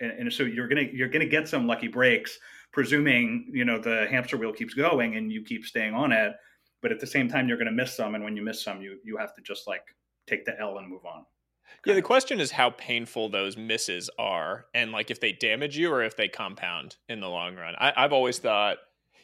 and, 0.00 0.12
and, 0.12 0.32
so 0.32 0.42
you're 0.42 0.68
gonna 0.68 0.88
you're 0.92 1.08
gonna 1.08 1.26
get 1.26 1.48
some 1.48 1.66
lucky 1.66 1.88
breaks, 1.88 2.38
presuming 2.72 3.50
you 3.52 3.64
know 3.64 3.78
the 3.78 4.06
hamster 4.10 4.36
wheel 4.36 4.52
keeps 4.52 4.74
going 4.74 5.16
and 5.16 5.32
you 5.32 5.42
keep 5.42 5.64
staying 5.64 5.94
on 5.94 6.12
it. 6.12 6.32
But 6.82 6.92
at 6.92 7.00
the 7.00 7.06
same 7.06 7.28
time, 7.28 7.48
you're 7.48 7.58
gonna 7.58 7.72
miss 7.72 7.94
some, 7.94 8.14
and 8.14 8.24
when 8.24 8.36
you 8.36 8.42
miss 8.42 8.62
some, 8.62 8.82
you 8.82 8.98
you 9.04 9.16
have 9.16 9.34
to 9.34 9.42
just 9.42 9.66
like 9.66 9.84
take 10.26 10.44
the 10.44 10.58
L 10.60 10.78
and 10.78 10.88
move 10.88 11.04
on. 11.04 11.24
Yeah, 11.84 11.94
the 11.94 12.02
question 12.02 12.40
is 12.40 12.50
how 12.50 12.70
painful 12.70 13.28
those 13.28 13.56
misses 13.56 14.10
are, 14.18 14.66
and 14.74 14.92
like 14.92 15.10
if 15.10 15.20
they 15.20 15.32
damage 15.32 15.76
you 15.76 15.92
or 15.92 16.02
if 16.02 16.16
they 16.16 16.28
compound 16.28 16.96
in 17.08 17.20
the 17.20 17.28
long 17.28 17.54
run. 17.56 17.74
I, 17.78 17.92
I've 17.96 18.12
always 18.12 18.38
thought, 18.38 18.78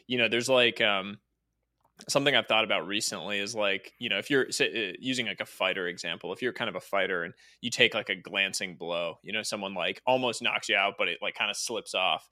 you 0.07 0.17
know, 0.17 0.29
there's 0.29 0.49
like 0.49 0.79
um, 0.81 1.19
something 2.09 2.35
I've 2.35 2.47
thought 2.47 2.63
about 2.63 2.87
recently 2.87 3.39
is 3.39 3.55
like, 3.55 3.93
you 3.99 4.09
know, 4.09 4.17
if 4.17 4.29
you're 4.29 4.47
uh, 4.47 4.93
using 4.99 5.27
like 5.27 5.41
a 5.41 5.45
fighter 5.45 5.87
example, 5.87 6.33
if 6.33 6.41
you're 6.41 6.53
kind 6.53 6.69
of 6.69 6.75
a 6.75 6.81
fighter 6.81 7.23
and 7.23 7.33
you 7.61 7.69
take 7.69 7.93
like 7.93 8.09
a 8.09 8.15
glancing 8.15 8.75
blow, 8.75 9.19
you 9.23 9.31
know, 9.31 9.43
someone 9.43 9.73
like 9.73 10.01
almost 10.05 10.41
knocks 10.41 10.69
you 10.69 10.75
out, 10.75 10.95
but 10.97 11.07
it 11.07 11.19
like 11.21 11.35
kind 11.35 11.51
of 11.51 11.57
slips 11.57 11.93
off. 11.93 12.27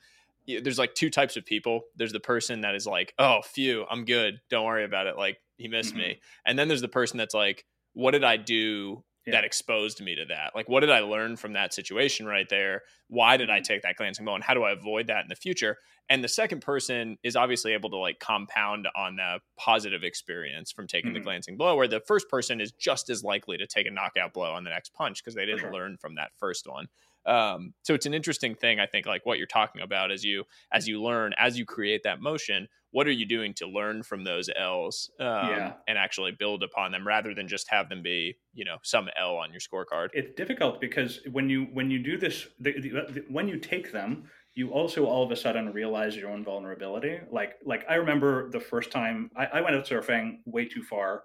There's 0.48 0.80
like 0.80 0.96
two 0.96 1.10
types 1.10 1.38
of 1.38 1.46
people. 1.46 1.82
There's 1.96 2.12
the 2.12 2.20
person 2.20 2.62
that 2.62 2.76
is 2.76 2.88
like, 2.88 3.14
oh, 3.20 3.42
phew, 3.44 3.86
I'm 3.90 4.06
good. 4.06 4.42
Don't 4.50 4.66
worry 4.66 4.84
about 4.84 5.08
it. 5.08 5.16
Like, 5.16 5.38
he 5.58 5.68
missed 5.68 5.92
mm-hmm. 5.92 6.00
me. 6.00 6.22
And 6.46 6.58
then 6.58 6.68
there's 6.68 6.82
the 6.82 6.88
person 6.88 7.20
that's 7.20 7.36
like, 7.36 7.64
what 7.94 8.12
did 8.12 8.24
I 8.24 8.38
do 8.38 9.04
yeah. 9.26 9.34
that 9.34 9.44
exposed 9.44 10.02
me 10.02 10.16
to 10.16 10.26
that? 10.30 10.52
Like, 10.56 10.70
what 10.70 10.82
did 10.82 10.92
I 10.92 11.00
learn 11.00 11.36
from 11.36 11.54
that 11.54 11.74
situation 11.74 12.26
right 12.26 12.48
there? 12.50 12.82
Why 13.08 13.38
did 13.38 13.50
I 13.50 13.58
mm-hmm. 13.58 13.64
take 13.64 13.82
that 13.84 13.96
glancing 13.96 14.26
blow? 14.26 14.36
And 14.36 14.44
how 14.44 14.54
do 14.54 14.64
I 14.64 14.72
avoid 14.72 15.08
that 15.08 15.22
in 15.24 15.30
the 15.30 15.36
future? 15.36 15.78
and 16.12 16.22
the 16.22 16.28
second 16.28 16.62
person 16.62 17.18
is 17.24 17.38
obviously 17.38 17.72
able 17.72 17.90
to 17.90 17.96
like 17.96 18.20
compound 18.20 18.86
on 18.98 19.16
the 19.16 19.40
positive 19.58 20.04
experience 20.04 20.70
from 20.70 20.86
taking 20.86 21.12
mm-hmm. 21.12 21.20
the 21.20 21.24
glancing 21.24 21.56
blow 21.56 21.78
where 21.78 21.88
the 21.88 22.02
first 22.02 22.28
person 22.28 22.60
is 22.60 22.74
just 22.74 23.10
as 23.10 23.24
likely 23.24 23.58
to 23.58 23.66
take 23.66 23.88
a 23.88 23.92
knockout 23.92 24.34
blow 24.34 24.52
on 24.52 24.66
the 24.66 24.70
next 24.70 24.94
punch 24.94 25.24
because 25.24 25.36
they 25.36 25.46
didn't 25.46 25.72
learn 25.72 25.96
from 25.96 26.16
that 26.16 26.32
first 26.38 26.68
one 26.68 26.88
um, 27.26 27.74
so 27.84 27.94
it's 27.94 28.06
an 28.06 28.14
interesting 28.14 28.56
thing 28.56 28.80
i 28.80 28.86
think 28.86 29.06
like 29.06 29.26
what 29.26 29.38
you're 29.38 29.48
talking 29.48 29.82
about 29.82 30.12
as 30.12 30.24
you 30.24 30.44
as 30.72 30.88
you 30.88 31.02
learn 31.02 31.34
as 31.38 31.58
you 31.58 31.66
create 31.66 32.02
that 32.04 32.22
motion 32.22 32.68
what 32.92 33.08
are 33.08 33.12
you 33.12 33.26
doing 33.26 33.54
to 33.54 33.68
learn 33.68 34.04
from 34.04 34.24
those 34.24 34.50
l's 34.56 35.10
um, 35.20 35.50
yeah. 35.50 35.74
and 35.88 35.98
actually 35.98 36.32
build 36.32 36.64
upon 36.64 36.92
them 36.92 37.08
rather 37.08 37.34
than 37.34 37.48
just 37.48 37.68
have 37.70 37.90
them 37.90 38.02
be 38.02 38.36
you 38.54 38.66
know 38.66 38.78
some 38.84 39.08
l 39.18 39.36
on 39.36 39.52
your 39.52 39.60
scorecard 39.60 40.08
it's 40.14 40.36
difficult 40.36 40.82
because 40.82 41.20
when 41.32 41.50
you 41.50 41.68
when 41.74 41.90
you 41.90 42.00
do 42.00 42.18
this 42.18 42.48
the, 42.60 42.74
the, 42.80 42.90
the, 42.90 43.26
when 43.30 43.48
you 43.48 43.58
take 43.58 43.92
them 43.92 44.28
you 44.54 44.72
also 44.72 45.06
all 45.06 45.24
of 45.24 45.32
a 45.32 45.36
sudden 45.36 45.72
realize 45.72 46.16
your 46.16 46.30
own 46.30 46.44
vulnerability. 46.44 47.20
Like 47.32 47.56
like 47.66 47.86
I 47.90 47.96
remember 47.96 48.50
the 48.50 48.60
first 48.60 48.92
time 48.92 49.32
I, 49.36 49.46
I 49.46 49.62
went 49.62 49.76
out 49.76 49.86
surfing 49.86 50.40
way 50.46 50.66
too 50.66 50.84
far, 50.84 51.24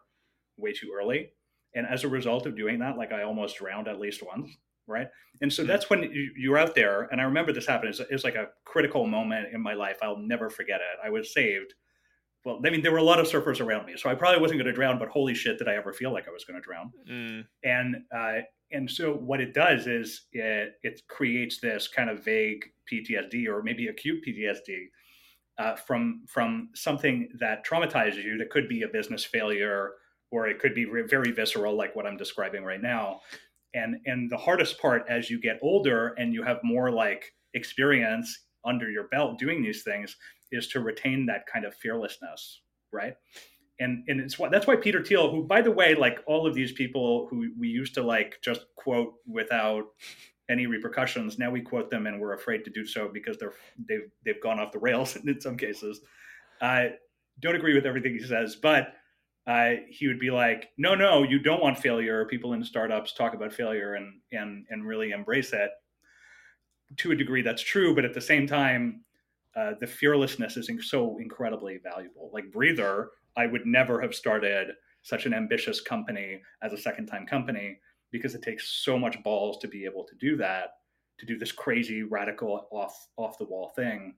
way 0.56 0.72
too 0.72 0.92
early. 0.96 1.30
And 1.74 1.86
as 1.86 2.04
a 2.04 2.08
result 2.08 2.46
of 2.46 2.56
doing 2.56 2.78
that, 2.78 2.96
like 2.96 3.12
I 3.12 3.22
almost 3.22 3.58
drowned 3.58 3.88
at 3.88 4.00
least 4.00 4.22
once. 4.22 4.50
Right. 4.86 5.08
And 5.40 5.52
so 5.52 5.62
mm-hmm. 5.62 5.70
that's 5.70 5.90
when 5.90 6.02
you, 6.04 6.30
you're 6.36 6.58
out 6.58 6.74
there. 6.74 7.08
And 7.10 7.20
I 7.20 7.24
remember 7.24 7.52
this 7.52 7.66
happened. 7.66 7.90
It's, 7.90 8.00
it's 8.10 8.24
like 8.24 8.36
a 8.36 8.48
critical 8.64 9.06
moment 9.06 9.48
in 9.52 9.60
my 9.60 9.74
life. 9.74 9.98
I'll 10.02 10.18
never 10.18 10.48
forget 10.48 10.80
it. 10.80 11.04
I 11.04 11.10
was 11.10 11.32
saved. 11.32 11.74
Well, 12.44 12.60
I 12.64 12.70
mean, 12.70 12.82
there 12.82 12.92
were 12.92 12.98
a 12.98 13.02
lot 13.02 13.18
of 13.18 13.26
surfers 13.26 13.60
around 13.60 13.86
me, 13.86 13.94
so 13.96 14.08
I 14.08 14.14
probably 14.14 14.40
wasn't 14.40 14.60
going 14.60 14.68
to 14.68 14.72
drown. 14.72 15.00
But 15.00 15.08
holy 15.08 15.34
shit, 15.34 15.58
did 15.58 15.68
I 15.68 15.74
ever 15.74 15.92
feel 15.92 16.12
like 16.12 16.28
I 16.28 16.30
was 16.30 16.44
going 16.44 16.60
to 16.60 16.64
drown? 16.64 16.92
Mm. 17.10 17.44
And 17.64 17.96
uh, 18.16 18.42
and 18.70 18.88
so 18.88 19.14
what 19.14 19.40
it 19.40 19.52
does 19.52 19.88
is 19.88 20.26
it 20.32 20.74
it 20.84 21.02
creates 21.08 21.58
this 21.60 21.88
kind 21.88 22.08
of 22.08 22.24
vague 22.24 22.64
PTSD 22.90 23.48
or 23.48 23.62
maybe 23.62 23.88
acute 23.88 24.24
PTSD 24.24 24.86
uh, 25.58 25.74
from 25.74 26.22
from 26.28 26.68
something 26.74 27.28
that 27.40 27.66
traumatizes 27.66 28.22
you 28.22 28.38
that 28.38 28.50
could 28.50 28.68
be 28.68 28.82
a 28.82 28.88
business 28.88 29.24
failure 29.24 29.92
or 30.30 30.48
it 30.48 30.58
could 30.58 30.74
be 30.74 30.84
re- 30.84 31.02
very 31.02 31.32
visceral 31.32 31.76
like 31.76 31.94
what 31.94 32.06
I'm 32.06 32.16
describing 32.16 32.64
right 32.64 32.82
now. 32.82 33.20
And 33.76 33.96
and 34.06 34.28
the 34.30 34.36
hardest 34.36 34.80
part 34.80 35.04
as 35.08 35.30
you 35.30 35.40
get 35.40 35.58
older 35.62 36.14
and 36.18 36.34
you 36.34 36.42
have 36.42 36.58
more 36.64 36.90
like 36.90 37.32
experience 37.54 38.46
under 38.64 38.90
your 38.90 39.06
belt 39.08 39.38
doing 39.38 39.62
these 39.62 39.84
things 39.84 40.16
is 40.50 40.66
to 40.68 40.80
retain 40.80 41.26
that 41.26 41.46
kind 41.46 41.64
of 41.64 41.74
fearlessness, 41.74 42.62
right? 42.92 43.14
and 43.80 44.04
and 44.08 44.20
it's 44.20 44.36
that's 44.50 44.66
why 44.66 44.76
Peter 44.76 45.02
Thiel, 45.04 45.30
who 45.30 45.44
by 45.44 45.60
the 45.60 45.70
way, 45.70 45.94
like 45.94 46.20
all 46.26 46.46
of 46.46 46.54
these 46.54 46.72
people 46.72 47.26
who 47.28 47.50
we 47.58 47.68
used 47.68 47.94
to 47.94 48.02
like 48.02 48.38
just 48.42 48.66
quote 48.76 49.14
without 49.26 49.84
any 50.48 50.66
repercussions, 50.66 51.38
now 51.38 51.50
we 51.50 51.60
quote 51.60 51.90
them 51.90 52.06
and 52.06 52.20
we're 52.20 52.34
afraid 52.34 52.64
to 52.64 52.70
do 52.70 52.86
so 52.86 53.08
because 53.12 53.36
they're 53.38 53.52
they've 53.88 54.10
they've 54.24 54.42
gone 54.42 54.58
off 54.58 54.72
the 54.72 54.78
rails 54.78 55.16
in 55.26 55.40
some 55.40 55.56
cases. 55.56 56.00
I 56.60 56.92
don't 57.40 57.56
agree 57.56 57.74
with 57.74 57.86
everything 57.86 58.14
he 58.14 58.24
says, 58.24 58.56
but 58.56 58.94
uh, 59.46 59.74
he 59.88 60.08
would 60.08 60.18
be 60.18 60.30
like, 60.30 60.70
"No, 60.76 60.94
no, 60.94 61.22
you 61.22 61.38
don't 61.38 61.62
want 61.62 61.78
failure." 61.78 62.24
People 62.26 62.54
in 62.54 62.64
startups 62.64 63.14
talk 63.14 63.34
about 63.34 63.52
failure 63.52 63.94
and 63.94 64.20
and 64.32 64.66
and 64.70 64.86
really 64.86 65.10
embrace 65.10 65.52
it. 65.52 65.70
To 66.98 67.12
a 67.12 67.16
degree, 67.16 67.42
that's 67.42 67.62
true, 67.62 67.94
but 67.94 68.04
at 68.04 68.14
the 68.14 68.20
same 68.20 68.46
time, 68.46 69.04
uh, 69.56 69.72
the 69.80 69.86
fearlessness 69.86 70.56
is 70.56 70.70
so 70.88 71.18
incredibly 71.18 71.78
valuable. 71.78 72.30
Like 72.32 72.50
Breather 72.52 73.10
I 73.36 73.46
would 73.46 73.66
never 73.66 74.00
have 74.00 74.14
started 74.14 74.72
such 75.02 75.26
an 75.26 75.34
ambitious 75.34 75.80
company 75.80 76.40
as 76.62 76.72
a 76.72 76.78
second 76.78 77.06
time 77.06 77.26
company 77.26 77.78
because 78.10 78.34
it 78.34 78.42
takes 78.42 78.82
so 78.84 78.98
much 78.98 79.22
balls 79.22 79.58
to 79.58 79.68
be 79.68 79.84
able 79.84 80.04
to 80.04 80.14
do 80.16 80.36
that, 80.36 80.70
to 81.18 81.26
do 81.26 81.38
this 81.38 81.52
crazy 81.52 82.02
radical 82.02 82.66
off 82.70 83.08
off 83.16 83.38
the 83.38 83.44
wall 83.44 83.72
thing 83.76 84.14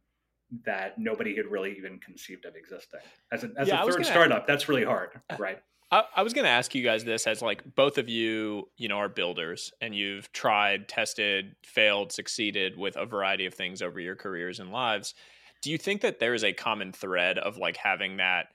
that 0.64 0.98
nobody 0.98 1.36
had 1.36 1.46
really 1.46 1.76
even 1.76 1.98
conceived 1.98 2.44
of 2.44 2.56
existing. 2.56 3.00
As 3.32 3.44
a, 3.44 3.50
as 3.56 3.68
yeah, 3.68 3.82
a 3.82 3.90
third 3.90 4.06
startup, 4.06 4.46
that's 4.46 4.68
really 4.68 4.84
hard, 4.84 5.10
uh, 5.30 5.36
right? 5.38 5.58
I, 5.90 6.04
I 6.16 6.22
was 6.22 6.34
going 6.34 6.44
to 6.44 6.50
ask 6.50 6.74
you 6.74 6.82
guys 6.82 7.04
this 7.04 7.26
as 7.26 7.42
like 7.42 7.74
both 7.74 7.98
of 7.98 8.08
you, 8.08 8.68
you 8.76 8.88
know, 8.88 8.98
are 8.98 9.08
builders 9.08 9.72
and 9.80 9.94
you've 9.94 10.30
tried, 10.32 10.88
tested, 10.88 11.56
failed, 11.64 12.12
succeeded 12.12 12.76
with 12.76 12.96
a 12.96 13.06
variety 13.06 13.46
of 13.46 13.54
things 13.54 13.82
over 13.82 14.00
your 14.00 14.16
careers 14.16 14.60
and 14.60 14.70
lives. 14.70 15.14
Do 15.62 15.70
you 15.70 15.78
think 15.78 16.02
that 16.02 16.20
there 16.20 16.34
is 16.34 16.44
a 16.44 16.52
common 16.52 16.92
thread 16.92 17.38
of 17.38 17.56
like 17.56 17.76
having 17.76 18.18
that 18.18 18.48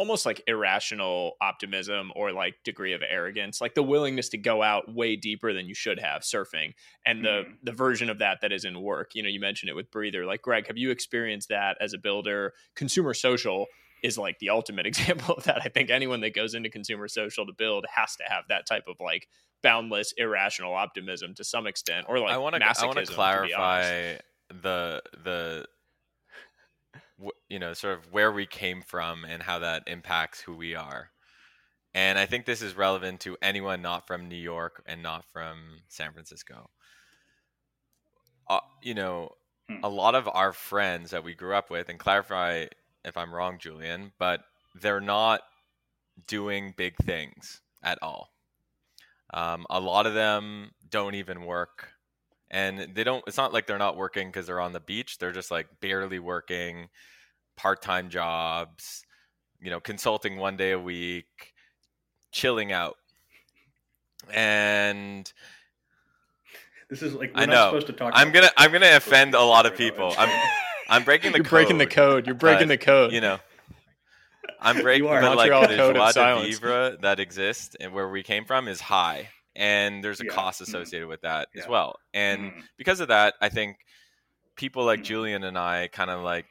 almost 0.00 0.24
like 0.24 0.42
irrational 0.46 1.36
optimism 1.42 2.10
or 2.16 2.32
like 2.32 2.54
degree 2.64 2.94
of 2.94 3.02
arrogance 3.06 3.60
like 3.60 3.74
the 3.74 3.82
willingness 3.82 4.30
to 4.30 4.38
go 4.38 4.62
out 4.62 4.90
way 4.90 5.14
deeper 5.14 5.52
than 5.52 5.66
you 5.66 5.74
should 5.74 6.00
have 6.00 6.22
surfing 6.22 6.72
and 7.04 7.22
the 7.22 7.44
mm. 7.44 7.52
the 7.62 7.72
version 7.72 8.08
of 8.08 8.18
that 8.18 8.38
that 8.40 8.50
is 8.50 8.64
in 8.64 8.80
work. 8.80 9.14
You 9.14 9.22
know 9.22 9.28
you 9.28 9.40
mentioned 9.40 9.68
it 9.68 9.74
with 9.74 9.90
breather. 9.90 10.24
Like 10.24 10.40
greg 10.40 10.68
have 10.68 10.78
you 10.78 10.90
experienced 10.90 11.50
that 11.50 11.76
as 11.82 11.92
a 11.92 11.98
builder? 11.98 12.54
Consumer 12.74 13.12
social 13.12 13.66
is 14.02 14.16
like 14.16 14.38
the 14.38 14.48
ultimate 14.48 14.86
example 14.92 15.34
of 15.34 15.44
that. 15.44 15.60
I 15.62 15.68
think 15.68 15.90
anyone 15.90 16.22
that 16.22 16.34
goes 16.34 16.54
into 16.54 16.70
consumer 16.70 17.06
social 17.06 17.44
to 17.44 17.52
build 17.52 17.84
has 17.94 18.16
to 18.16 18.24
have 18.26 18.44
that 18.48 18.64
type 18.64 18.84
of 18.88 19.00
like 19.00 19.28
boundless 19.62 20.14
irrational 20.16 20.72
optimism 20.72 21.34
to 21.34 21.44
some 21.44 21.66
extent 21.66 22.06
or 22.08 22.18
like 22.18 22.30
i 22.30 22.38
want 22.38 22.54
to 22.54 22.64
i 22.64 22.86
want 22.86 22.96
to 22.96 23.04
clarify 23.04 24.14
the 24.62 25.02
the 25.22 25.66
you 27.48 27.58
know, 27.58 27.72
sort 27.72 27.98
of 27.98 28.12
where 28.12 28.32
we 28.32 28.46
came 28.46 28.82
from 28.82 29.24
and 29.24 29.42
how 29.42 29.58
that 29.58 29.84
impacts 29.86 30.40
who 30.40 30.54
we 30.54 30.74
are. 30.74 31.10
And 31.92 32.18
I 32.18 32.26
think 32.26 32.44
this 32.44 32.62
is 32.62 32.76
relevant 32.76 33.20
to 33.20 33.36
anyone 33.42 33.82
not 33.82 34.06
from 34.06 34.28
New 34.28 34.36
York 34.36 34.82
and 34.86 35.02
not 35.02 35.24
from 35.32 35.80
San 35.88 36.12
Francisco. 36.12 36.70
Uh, 38.48 38.60
you 38.82 38.94
know, 38.94 39.30
hmm. 39.68 39.76
a 39.82 39.88
lot 39.88 40.14
of 40.14 40.28
our 40.32 40.52
friends 40.52 41.10
that 41.10 41.24
we 41.24 41.34
grew 41.34 41.54
up 41.54 41.70
with, 41.70 41.88
and 41.88 41.98
clarify 41.98 42.66
if 43.04 43.16
I'm 43.16 43.34
wrong, 43.34 43.58
Julien, 43.58 44.12
but 44.18 44.40
they're 44.74 45.00
not 45.00 45.42
doing 46.26 46.74
big 46.76 46.96
things 46.96 47.60
at 47.82 47.98
all. 48.02 48.28
Um, 49.32 49.66
a 49.70 49.80
lot 49.80 50.06
of 50.06 50.14
them 50.14 50.72
don't 50.88 51.14
even 51.14 51.44
work 51.44 51.88
and 52.50 52.94
they 52.94 53.04
don't 53.04 53.22
it's 53.26 53.36
not 53.36 53.52
like 53.52 53.66
they're 53.66 53.78
not 53.78 53.96
working 53.96 54.28
because 54.28 54.46
they're 54.46 54.60
on 54.60 54.72
the 54.72 54.80
beach 54.80 55.18
they're 55.18 55.32
just 55.32 55.50
like 55.50 55.68
barely 55.80 56.18
working 56.18 56.88
part-time 57.56 58.08
jobs 58.08 59.04
you 59.60 59.70
know 59.70 59.80
consulting 59.80 60.36
one 60.36 60.56
day 60.56 60.72
a 60.72 60.78
week 60.78 61.52
chilling 62.32 62.72
out 62.72 62.96
and 64.32 65.32
this 66.88 67.02
is 67.02 67.14
like 67.14 67.30
I 67.36 67.46
know. 67.46 67.68
supposed 67.68 67.86
to 67.86 67.92
talk. 67.92 68.12
I'm 68.16 68.32
gonna 68.32 68.50
I'm 68.56 68.72
gonna 68.72 68.96
offend 68.96 69.34
a 69.34 69.42
lot 69.42 69.64
of 69.64 69.76
people. 69.76 70.12
I'm 70.18 70.28
I'm 70.88 71.04
breaking 71.04 71.32
the 71.32 71.38
code. 71.38 71.44
You're 71.44 71.44
code, 71.44 71.50
breaking 71.50 71.78
the 71.78 71.86
code. 71.86 72.26
You're 72.26 72.34
breaking 72.34 72.68
the 72.68 72.78
code. 72.78 73.12
You 73.12 73.20
know, 73.20 73.38
I'm 74.60 74.76
breaking 74.82 75.06
but 75.06 75.36
like 75.36 75.68
the 75.68 75.76
joie 75.76 76.12
de 76.12 76.42
vivre 76.48 76.96
that 77.00 77.20
exists 77.20 77.76
and 77.78 77.92
where 77.92 78.08
we 78.08 78.24
came 78.24 78.44
from 78.44 78.66
is 78.66 78.80
high 78.80 79.28
and 79.56 80.02
there's 80.02 80.20
a 80.20 80.24
yeah. 80.24 80.32
cost 80.32 80.62
mm-hmm. 80.62 80.70
associated 80.70 81.06
mm 81.06 81.10
with 81.10 81.22
that 81.22 81.48
yeah. 81.54 81.62
as 81.62 81.68
well. 81.68 81.96
And 82.14 82.52
mm 82.52 82.62
because 82.76 83.00
of 83.00 83.08
that, 83.08 83.34
I 83.40 83.48
think 83.48 83.76
people 84.56 84.84
like 84.84 85.00
mm 85.00 85.04
Julien 85.04 85.44
and 85.44 85.58
I 85.58 85.88
kind 85.88 86.10
of 86.10 86.22
like, 86.22 86.46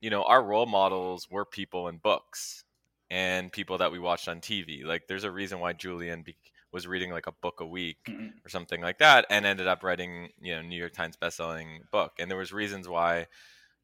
you 0.00 0.10
know, 0.10 0.22
our 0.22 0.42
role 0.42 0.66
models 0.66 1.28
were 1.30 1.44
people 1.44 1.88
in 1.88 1.98
books 1.98 2.64
and 3.10 3.52
people 3.52 3.78
that 3.78 3.90
we 3.90 3.98
watched 3.98 4.28
on 4.28 4.40
TV. 4.40 4.84
Like, 4.84 5.08
there's 5.08 5.24
a 5.24 5.30
reason 5.30 5.60
why 5.60 5.72
Julien 5.72 6.22
be- 6.22 6.36
was 6.72 6.86
reading 6.86 7.10
like 7.10 7.26
a 7.26 7.32
book 7.32 7.60
a 7.60 7.66
week 7.66 7.96
or 8.44 8.48
something 8.48 8.82
like 8.82 8.98
that, 8.98 9.26
and 9.30 9.46
ended 9.46 9.66
up 9.66 9.82
writing, 9.82 10.28
you 10.40 10.54
know, 10.54 10.62
New 10.62 10.76
York 10.76 10.92
Times 10.92 11.16
bestselling 11.16 11.90
book. 11.90 12.12
And 12.18 12.30
there 12.30 12.36
was 12.36 12.52
reasons 12.52 12.86
why, 12.86 13.26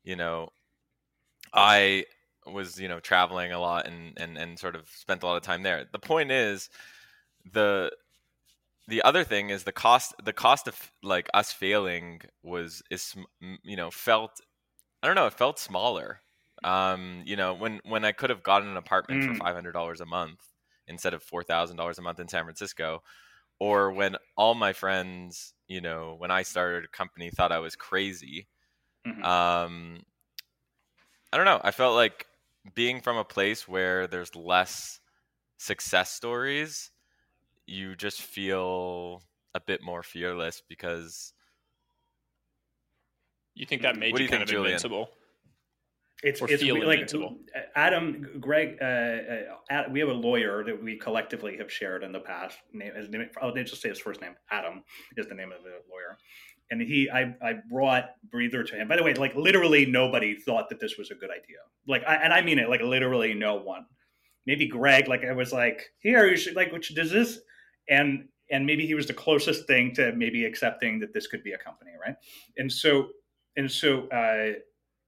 you 0.04 0.16
know, 0.16 0.50
I 1.52 2.04
was 2.46 2.78
you 2.78 2.88
know 2.88 3.00
traveling 3.00 3.52
a 3.52 3.58
lot 3.58 3.86
and 3.86 4.12
and 4.16 4.36
and 4.36 4.58
sort 4.58 4.74
of 4.76 4.88
spent 4.88 5.22
a 5.22 5.26
lot 5.26 5.36
of 5.36 5.42
time 5.42 5.62
there. 5.62 5.86
The 5.90 5.98
point 5.98 6.30
is 6.30 6.68
the 7.52 7.90
the 8.88 9.02
other 9.02 9.24
thing 9.24 9.50
is 9.50 9.64
the 9.64 9.72
cost 9.72 10.14
the 10.22 10.32
cost 10.32 10.68
of 10.68 10.92
like 11.02 11.28
us 11.34 11.52
failing 11.52 12.20
was 12.42 12.82
is 12.90 13.14
you 13.62 13.76
know 13.76 13.90
felt 13.90 14.40
i 15.02 15.06
don't 15.06 15.16
know 15.16 15.26
it 15.26 15.34
felt 15.34 15.58
smaller 15.58 16.20
um 16.62 17.22
you 17.24 17.36
know 17.36 17.54
when 17.54 17.80
when 17.84 18.04
i 18.04 18.12
could 18.12 18.30
have 18.30 18.42
gotten 18.42 18.68
an 18.68 18.76
apartment 18.76 19.22
mm. 19.22 19.36
for 19.36 19.44
$500 19.44 20.00
a 20.00 20.06
month 20.06 20.40
instead 20.86 21.14
of 21.14 21.24
$4000 21.24 21.98
a 21.98 22.02
month 22.02 22.20
in 22.20 22.28
san 22.28 22.44
francisco 22.44 23.02
or 23.58 23.92
when 23.92 24.16
all 24.36 24.54
my 24.54 24.72
friends 24.72 25.54
you 25.68 25.80
know 25.80 26.14
when 26.18 26.30
i 26.30 26.42
started 26.42 26.84
a 26.84 26.96
company 26.96 27.30
thought 27.30 27.52
i 27.52 27.58
was 27.58 27.76
crazy 27.76 28.46
mm-hmm. 29.06 29.24
um 29.24 30.00
i 31.32 31.36
don't 31.36 31.46
know 31.46 31.60
i 31.64 31.70
felt 31.70 31.94
like 31.94 32.26
being 32.74 33.00
from 33.00 33.16
a 33.16 33.24
place 33.24 33.68
where 33.68 34.06
there's 34.06 34.34
less 34.34 35.00
success 35.58 36.10
stories 36.10 36.90
you 37.66 37.96
just 37.96 38.22
feel 38.22 39.22
a 39.54 39.60
bit 39.60 39.82
more 39.82 40.02
fearless 40.02 40.62
because 40.68 41.32
you 43.54 43.66
think 43.66 43.82
that 43.82 43.96
made 43.96 44.12
what 44.12 44.20
you, 44.20 44.24
you 44.24 44.30
kind 44.30 44.40
think, 44.40 44.48
of 44.48 44.52
Julien? 44.52 44.72
invincible. 44.72 45.10
It's, 46.22 46.40
it's 46.40 46.62
like 46.62 47.00
invincible. 47.00 47.36
Adam, 47.76 48.26
Greg. 48.40 48.78
Uh, 48.80 48.84
uh, 49.70 49.84
we 49.90 50.00
have 50.00 50.08
a 50.08 50.14
lawyer 50.14 50.64
that 50.64 50.82
we 50.82 50.96
collectively 50.96 51.56
have 51.58 51.70
shared 51.70 52.02
in 52.02 52.12
the 52.12 52.20
past. 52.20 52.56
Name, 52.72 52.94
his 52.94 53.10
name, 53.10 53.28
I'll 53.42 53.52
just 53.52 53.82
say 53.82 53.90
his 53.90 53.98
first 53.98 54.22
name. 54.22 54.34
Adam 54.50 54.82
is 55.18 55.26
the 55.26 55.34
name 55.34 55.52
of 55.52 55.62
the 55.62 55.70
lawyer, 55.90 56.16
and 56.70 56.80
he, 56.80 57.10
I, 57.10 57.34
I 57.42 57.54
brought 57.70 58.10
Breather 58.30 58.64
to 58.64 58.74
him. 58.74 58.88
By 58.88 58.96
the 58.96 59.02
way, 59.02 59.12
like 59.14 59.34
literally 59.34 59.84
nobody 59.84 60.34
thought 60.34 60.70
that 60.70 60.80
this 60.80 60.96
was 60.96 61.10
a 61.10 61.14
good 61.14 61.30
idea. 61.30 61.58
Like, 61.86 62.02
I, 62.08 62.14
and 62.16 62.32
I 62.32 62.40
mean 62.40 62.58
it, 62.58 62.70
like 62.70 62.80
literally 62.80 63.34
no 63.34 63.56
one. 63.56 63.84
Maybe 64.46 64.66
Greg, 64.66 65.08
like 65.08 65.24
I 65.24 65.32
was 65.32 65.52
like, 65.52 65.82
here 65.98 66.26
you 66.26 66.36
should 66.36 66.56
like, 66.56 66.72
which 66.72 66.94
does 66.94 67.10
this 67.10 67.38
and 67.88 68.28
and 68.50 68.66
maybe 68.66 68.86
he 68.86 68.94
was 68.94 69.06
the 69.06 69.14
closest 69.14 69.66
thing 69.66 69.94
to 69.94 70.12
maybe 70.12 70.44
accepting 70.44 71.00
that 71.00 71.14
this 71.14 71.26
could 71.26 71.42
be 71.42 71.52
a 71.52 71.58
company, 71.58 71.92
right? 72.04 72.16
And 72.56 72.70
so 72.70 73.08
and 73.56 73.70
so 73.70 74.08
uh, 74.08 74.58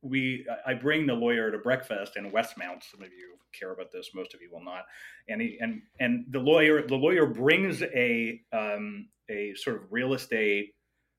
we 0.02 0.46
I 0.66 0.74
bring 0.74 1.06
the 1.06 1.14
lawyer 1.14 1.50
to 1.50 1.58
breakfast 1.58 2.16
in 2.16 2.30
Westmount. 2.30 2.82
Some 2.90 3.02
of 3.02 3.08
you 3.08 3.36
care 3.58 3.72
about 3.72 3.92
this, 3.92 4.10
most 4.14 4.34
of 4.34 4.40
you 4.40 4.50
will 4.52 4.64
not. 4.64 4.84
And 5.28 5.40
he 5.40 5.58
and 5.60 5.82
and 6.00 6.24
the 6.30 6.40
lawyer 6.40 6.86
the 6.86 6.96
lawyer 6.96 7.26
brings 7.26 7.82
a 7.82 8.40
um, 8.52 9.08
a 9.30 9.54
sort 9.54 9.76
of 9.76 9.82
real 9.90 10.14
estate 10.14 10.72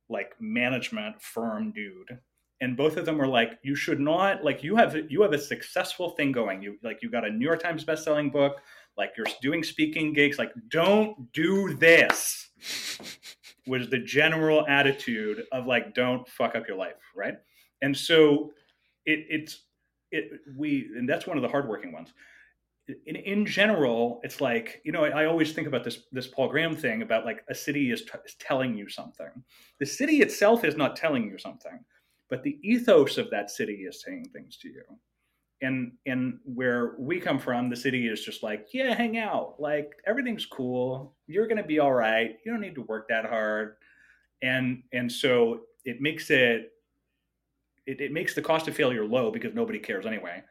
like 0.09 0.33
management 0.39 1.21
firm 1.21 1.71
dude 1.73 2.17
and 2.61 2.77
both 2.77 2.97
of 2.97 3.05
them 3.05 3.17
were 3.17 3.27
like 3.27 3.59
you 3.63 3.75
should 3.75 3.99
not 3.99 4.43
like 4.43 4.63
you 4.63 4.75
have 4.75 4.95
you 5.09 5.21
have 5.21 5.33
a 5.33 5.37
successful 5.37 6.11
thing 6.11 6.31
going 6.31 6.61
you 6.61 6.77
like 6.83 6.99
you 7.01 7.09
got 7.09 7.25
a 7.25 7.29
new 7.29 7.45
york 7.45 7.61
times 7.61 7.83
best-selling 7.83 8.29
book 8.29 8.61
like 8.97 9.11
you're 9.17 9.27
doing 9.41 9.63
speaking 9.63 10.13
gigs 10.13 10.37
like 10.37 10.51
don't 10.69 11.31
do 11.33 11.73
this 11.75 12.49
was 13.67 13.89
the 13.89 13.99
general 13.99 14.65
attitude 14.67 15.43
of 15.51 15.65
like 15.65 15.93
don't 15.93 16.27
fuck 16.27 16.55
up 16.55 16.67
your 16.67 16.77
life 16.77 16.93
right? 17.15 17.35
And 17.81 17.95
so 17.95 18.53
it, 19.05 19.25
it's 19.29 19.63
it 20.11 20.39
we 20.55 20.89
and 20.95 21.07
that's 21.07 21.27
one 21.27 21.37
of 21.37 21.43
the 21.43 21.49
hardworking 21.49 21.91
ones. 21.91 22.13
In, 23.05 23.17
in 23.17 23.45
general 23.45 24.21
it's 24.23 24.39
like 24.39 24.81
you 24.85 24.93
know 24.93 25.03
I, 25.03 25.23
I, 25.23 25.25
always 25.25 25.51
think 25.51 25.67
about 25.67 25.83
this 25.83 26.03
this 26.13 26.27
paul 26.27 26.47
graham 26.47 26.73
thing 26.73 27.01
about 27.01 27.25
like 27.25 27.43
a 27.49 27.55
city 27.55 27.91
is, 27.91 28.03
t- 28.03 28.11
is 28.25 28.35
telling 28.39 28.77
you 28.77 28.87
something. 28.87 29.29
The 29.79 29.85
city 29.85 30.21
itself 30.21 30.63
is 30.63 30.77
not 30.77 30.95
telling 30.95 31.29
you 31.29 31.37
something 31.37 31.83
but 32.29 32.43
the 32.43 32.57
ethos 32.61 33.17
of 33.17 33.29
that 33.29 33.49
city 33.49 33.85
is 33.87 34.01
saying 34.01 34.25
things 34.33 34.57
to 34.57 34.69
you 34.69 34.83
and 35.61 35.91
and 36.05 36.39
where 36.43 36.95
we 36.99 37.19
come 37.19 37.39
from 37.39 37.69
the 37.69 37.75
city 37.75 38.07
is 38.07 38.23
just 38.23 38.43
like 38.43 38.67
yeah 38.73 38.93
hang 38.93 39.17
out. 39.17 39.55
Like 39.59 39.93
everything's 40.05 40.45
cool. 40.45 41.15
You're 41.27 41.47
gonna 41.47 41.65
be 41.65 41.79
all 41.79 41.93
right. 41.93 42.37
You 42.45 42.51
don't 42.51 42.61
need 42.61 42.75
to 42.75 42.83
work 42.83 43.07
that 43.09 43.25
hard. 43.25 43.75
And 44.41 44.83
and 44.93 45.11
so 45.11 45.61
it 45.85 46.01
makes 46.01 46.29
it 46.29 46.73
it, 47.85 48.01
it 48.01 48.11
makes 48.11 48.35
the 48.35 48.41
cost 48.41 48.67
of 48.67 48.75
failure 48.75 49.05
low 49.05 49.31
because 49.31 49.53
nobody 49.53 49.79
cares 49.79 50.05
anyway. 50.05 50.43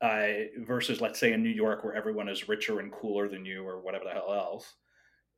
Uh, 0.00 0.48
versus 0.66 1.00
let's 1.00 1.18
say 1.18 1.32
in 1.32 1.42
new 1.42 1.48
york 1.48 1.82
where 1.82 1.94
everyone 1.94 2.28
is 2.28 2.48
richer 2.48 2.80
and 2.80 2.92
cooler 2.92 3.26
than 3.26 3.44
you 3.44 3.66
or 3.66 3.80
whatever 3.80 4.04
the 4.04 4.10
hell 4.10 4.34
else. 4.34 4.74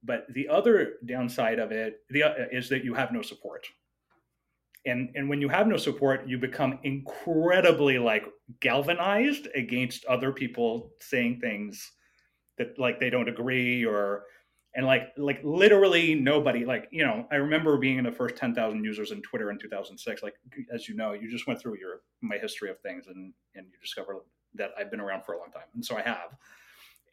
But 0.02 0.26
the 0.32 0.48
other 0.48 0.94
downside 1.04 1.59
of 1.59 1.72
it 1.72 2.00
the, 2.11 2.22
uh, 2.22 2.35
is 2.50 2.68
that 2.70 2.82
you 2.82 2.94
have 2.94 3.12
no 3.12 3.22
support 3.22 3.66
and 4.87 5.11
and 5.14 5.29
when 5.29 5.40
you 5.40 5.49
have 5.49 5.66
no 5.66 5.77
support 5.77 6.27
you 6.27 6.38
become 6.38 6.79
incredibly 6.85 7.99
like 7.99 8.25
galvanized 8.61 9.49
against 9.55 10.05
other 10.07 10.33
people 10.33 10.90
saying 11.01 11.38
things 11.40 11.92
that 12.59 12.79
like 12.79 12.99
they 13.01 13.11
don't 13.11 13.29
agree 13.29 13.85
or 13.85 14.25
and 14.75 14.87
like 14.87 15.09
like 15.16 15.40
literally 15.42 16.14
nobody 16.14 16.64
like 16.64 16.87
you 16.90 17.05
know 17.05 17.27
i 17.31 17.37
remember 17.37 17.77
being 17.77 17.99
in 17.99 18.05
the 18.05 18.12
first 18.12 18.37
10,000 18.37 18.85
users 18.85 19.11
in 19.11 19.20
twitter 19.22 19.51
in 19.51 19.59
2006 19.59 20.22
like 20.22 20.35
as 20.72 20.88
you 20.88 20.94
know 20.94 21.12
you 21.12 21.31
just 21.31 21.46
went 21.46 21.61
through 21.61 21.77
your 21.79 22.01
my 22.22 22.38
history 22.38 22.70
of 22.70 22.79
things 22.81 23.07
and 23.09 23.33
and 23.55 23.66
you 23.66 23.79
discover 23.83 24.18
that 24.55 24.70
i've 24.79 24.90
been 24.90 25.01
around 25.01 25.25
for 25.25 25.35
a 25.35 25.38
long 25.38 25.51
time. 25.51 25.68
And 25.75 25.85
so 25.85 25.96
i 25.96 26.03
have 26.03 26.37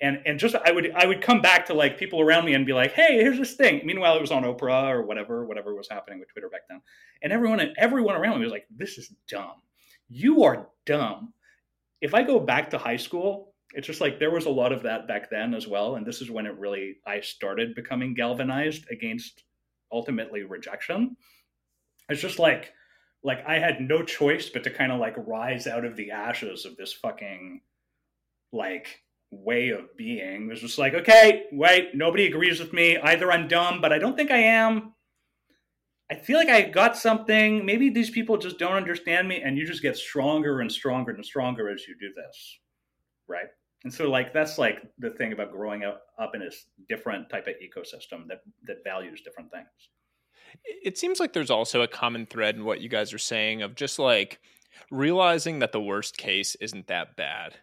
and 0.03 0.21
and 0.25 0.37
just 0.37 0.53
I 0.53 0.71
would 0.71 0.91
I 0.93 1.05
would 1.05 1.21
come 1.21 1.41
back 1.41 1.65
to 1.67 1.73
like 1.73 1.97
people 1.97 2.19
around 2.19 2.43
me 2.45 2.53
and 2.53 2.65
be 2.65 2.73
like, 2.73 2.91
hey, 2.91 3.17
here's 3.19 3.39
this 3.39 3.55
thing. 3.55 3.81
Meanwhile, 3.85 4.17
it 4.17 4.21
was 4.21 4.31
on 4.31 4.43
Oprah 4.43 4.89
or 4.89 5.01
whatever, 5.01 5.45
whatever 5.45 5.73
was 5.73 5.87
happening 5.89 6.19
with 6.19 6.29
Twitter 6.29 6.49
back 6.49 6.67
then, 6.69 6.81
and 7.23 7.31
everyone 7.31 7.73
everyone 7.77 8.15
around 8.15 8.37
me 8.37 8.43
was 8.43 8.51
like, 8.51 8.67
this 8.69 8.97
is 8.97 9.13
dumb. 9.29 9.61
You 10.09 10.43
are 10.43 10.67
dumb. 10.85 11.33
If 12.01 12.13
I 12.13 12.21
go 12.21 12.37
back 12.37 12.69
to 12.71 12.77
high 12.77 12.97
school, 12.97 13.53
it's 13.73 13.87
just 13.87 14.01
like 14.01 14.19
there 14.19 14.29
was 14.29 14.45
a 14.45 14.49
lot 14.49 14.73
of 14.73 14.83
that 14.83 15.07
back 15.07 15.29
then 15.29 15.53
as 15.53 15.67
well, 15.67 15.95
and 15.95 16.05
this 16.05 16.21
is 16.21 16.29
when 16.29 16.45
it 16.45 16.59
really 16.59 16.97
I 17.07 17.21
started 17.21 17.73
becoming 17.73 18.13
galvanized 18.13 18.83
against 18.91 19.43
ultimately 19.89 20.43
rejection. 20.43 21.15
It's 22.09 22.21
just 22.21 22.39
like 22.39 22.73
like 23.23 23.41
I 23.47 23.57
had 23.57 23.79
no 23.79 24.03
choice 24.03 24.49
but 24.49 24.65
to 24.65 24.69
kind 24.69 24.91
of 24.91 24.99
like 24.99 25.15
rise 25.17 25.65
out 25.65 25.85
of 25.85 25.95
the 25.95 26.11
ashes 26.11 26.65
of 26.65 26.75
this 26.75 26.91
fucking 26.91 27.61
like 28.51 29.02
way 29.41 29.69
of 29.69 29.95
being. 29.97 30.43
It 30.43 30.49
was 30.49 30.61
just 30.61 30.77
like, 30.77 30.93
okay, 30.93 31.45
wait, 31.51 31.95
nobody 31.95 32.25
agrees 32.25 32.59
with 32.59 32.73
me. 32.73 32.97
Either 32.97 33.31
I'm 33.31 33.47
dumb, 33.47 33.81
but 33.81 33.91
I 33.91 33.99
don't 33.99 34.15
think 34.15 34.31
I 34.31 34.37
am. 34.37 34.93
I 36.11 36.15
feel 36.15 36.37
like 36.37 36.49
I 36.49 36.61
got 36.63 36.97
something. 36.97 37.65
Maybe 37.65 37.89
these 37.89 38.09
people 38.09 38.37
just 38.37 38.59
don't 38.59 38.75
understand 38.75 39.27
me, 39.27 39.41
and 39.41 39.57
you 39.57 39.65
just 39.65 39.81
get 39.81 39.97
stronger 39.97 40.59
and 40.59 40.71
stronger 40.71 41.11
and 41.11 41.25
stronger 41.25 41.69
as 41.69 41.85
you 41.87 41.95
do 41.99 42.13
this, 42.15 42.59
right? 43.27 43.47
And 43.83 43.93
so, 43.93 44.09
like, 44.09 44.33
that's 44.33 44.57
like 44.57 44.79
the 44.99 45.09
thing 45.09 45.33
about 45.33 45.51
growing 45.51 45.83
up, 45.83 46.03
up 46.19 46.35
in 46.35 46.41
a 46.41 46.49
different 46.87 47.29
type 47.29 47.47
of 47.47 47.55
ecosystem 47.55 48.27
that 48.27 48.41
that 48.67 48.83
values 48.83 49.21
different 49.23 49.51
things. 49.51 49.67
It 50.63 50.97
seems 50.97 51.19
like 51.19 51.33
there's 51.33 51.49
also 51.49 51.81
a 51.81 51.87
common 51.87 52.25
thread 52.25 52.55
in 52.55 52.63
what 52.63 52.81
you 52.81 52.89
guys 52.89 53.11
are 53.11 53.17
saying 53.17 53.61
of 53.63 53.75
just 53.75 53.97
like 53.97 54.39
realizing 54.91 55.59
that 55.59 55.71
the 55.71 55.81
worst 55.81 56.17
case 56.17 56.55
isn't 56.55 56.87
that 56.87 57.15
bad 57.15 57.55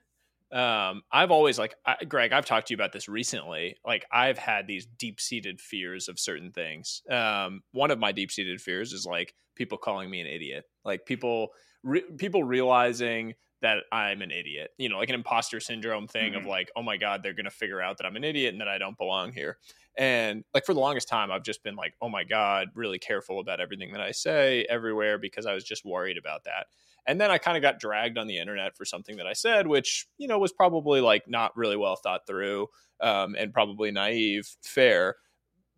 um 0.53 1.03
i've 1.13 1.31
always 1.31 1.59
like 1.59 1.75
I, 1.87 1.97
greg 2.09 2.33
i've 2.33 2.45
talked 2.45 2.69
to 2.69 2.75
you 2.75 2.77
about 2.77 2.93
this 2.93 3.09
recently 3.09 3.77
like 3.85 4.05
i've 4.11 4.39
had 4.39 4.67
these 4.67 4.87
deep-seated 4.87 5.61
fears 5.61 6.09
of 6.09 6.19
certain 6.19 6.51
things. 6.51 7.03
Um 7.09 7.63
one 7.73 7.91
of 7.91 7.99
my 7.99 8.11
deep-seated 8.13 8.61
fears 8.61 8.93
is 8.93 9.07
like 9.07 9.35
people 9.55 9.79
calling 9.79 10.11
me 10.11 10.21
an 10.21 10.27
idiot 10.27 10.65
like 10.85 11.07
people 11.07 11.51
re- 11.85 12.05
people 12.19 12.43
realizing 12.43 13.35
that 13.63 13.79
i'm 13.93 14.23
an 14.23 14.31
idiot 14.31 14.71
you 14.77 14.89
know 14.89 14.99
like 14.99 15.09
an 15.09 15.15
imposter 15.15 15.61
syndrome 15.61 16.09
thing 16.09 16.33
mm-hmm. 16.33 16.41
of 16.41 16.47
like 16.47 16.71
oh 16.75 16.83
my 16.83 16.97
god 16.97 17.23
they're 17.23 17.35
gonna 17.35 17.51
figure 17.51 17.81
out 17.81 17.99
that 17.99 18.07
i'm 18.07 18.17
an 18.17 18.25
idiot 18.25 18.53
and 18.53 18.61
that 18.61 18.69
i 18.69 18.79
don't 18.79 18.99
belong 18.99 19.33
here. 19.33 19.59
And 19.99 20.45
like 20.55 20.65
for 20.65 20.73
the 20.73 20.81
longest 20.81 21.09
time 21.09 21.31
i've 21.31 21.43
just 21.43 21.63
been 21.63 21.77
like 21.77 21.95
oh 22.01 22.09
my 22.09 22.25
god 22.25 22.69
really 22.75 22.99
careful 22.99 23.39
about 23.39 23.61
everything 23.61 23.93
that 23.93 24.01
i 24.01 24.13
say 24.13 24.67
everywhere 24.69 25.19
because 25.19 25.47
i 25.47 25.53
was 25.53 25.65
just 25.65 25.85
worried 25.85 26.17
about 26.17 26.45
that 26.45 26.67
and 27.07 27.21
then 27.21 27.31
I 27.31 27.39
kind 27.39 27.57
of 27.57 27.63
got 27.63 27.81
dragged 27.81 28.19
on 28.19 28.27
the 28.27 28.39
internet 28.39 28.77
for 28.77 28.85
something 28.85 29.17
that 29.17 29.27
I 29.27 29.33
said, 29.33 29.67
which, 29.67 30.07
you 30.19 30.29
know, 30.29 30.39
was 30.39 30.53
probably 30.53 31.01
like 31.01 31.25
not 31.29 31.57
really 31.57 31.77
well 31.77 31.97
thought 31.97 32.27
through 32.27 32.69
um, 33.01 33.35
and 33.39 33.53
probably 33.53 33.91
naive, 33.91 34.49
fair. 34.63 35.17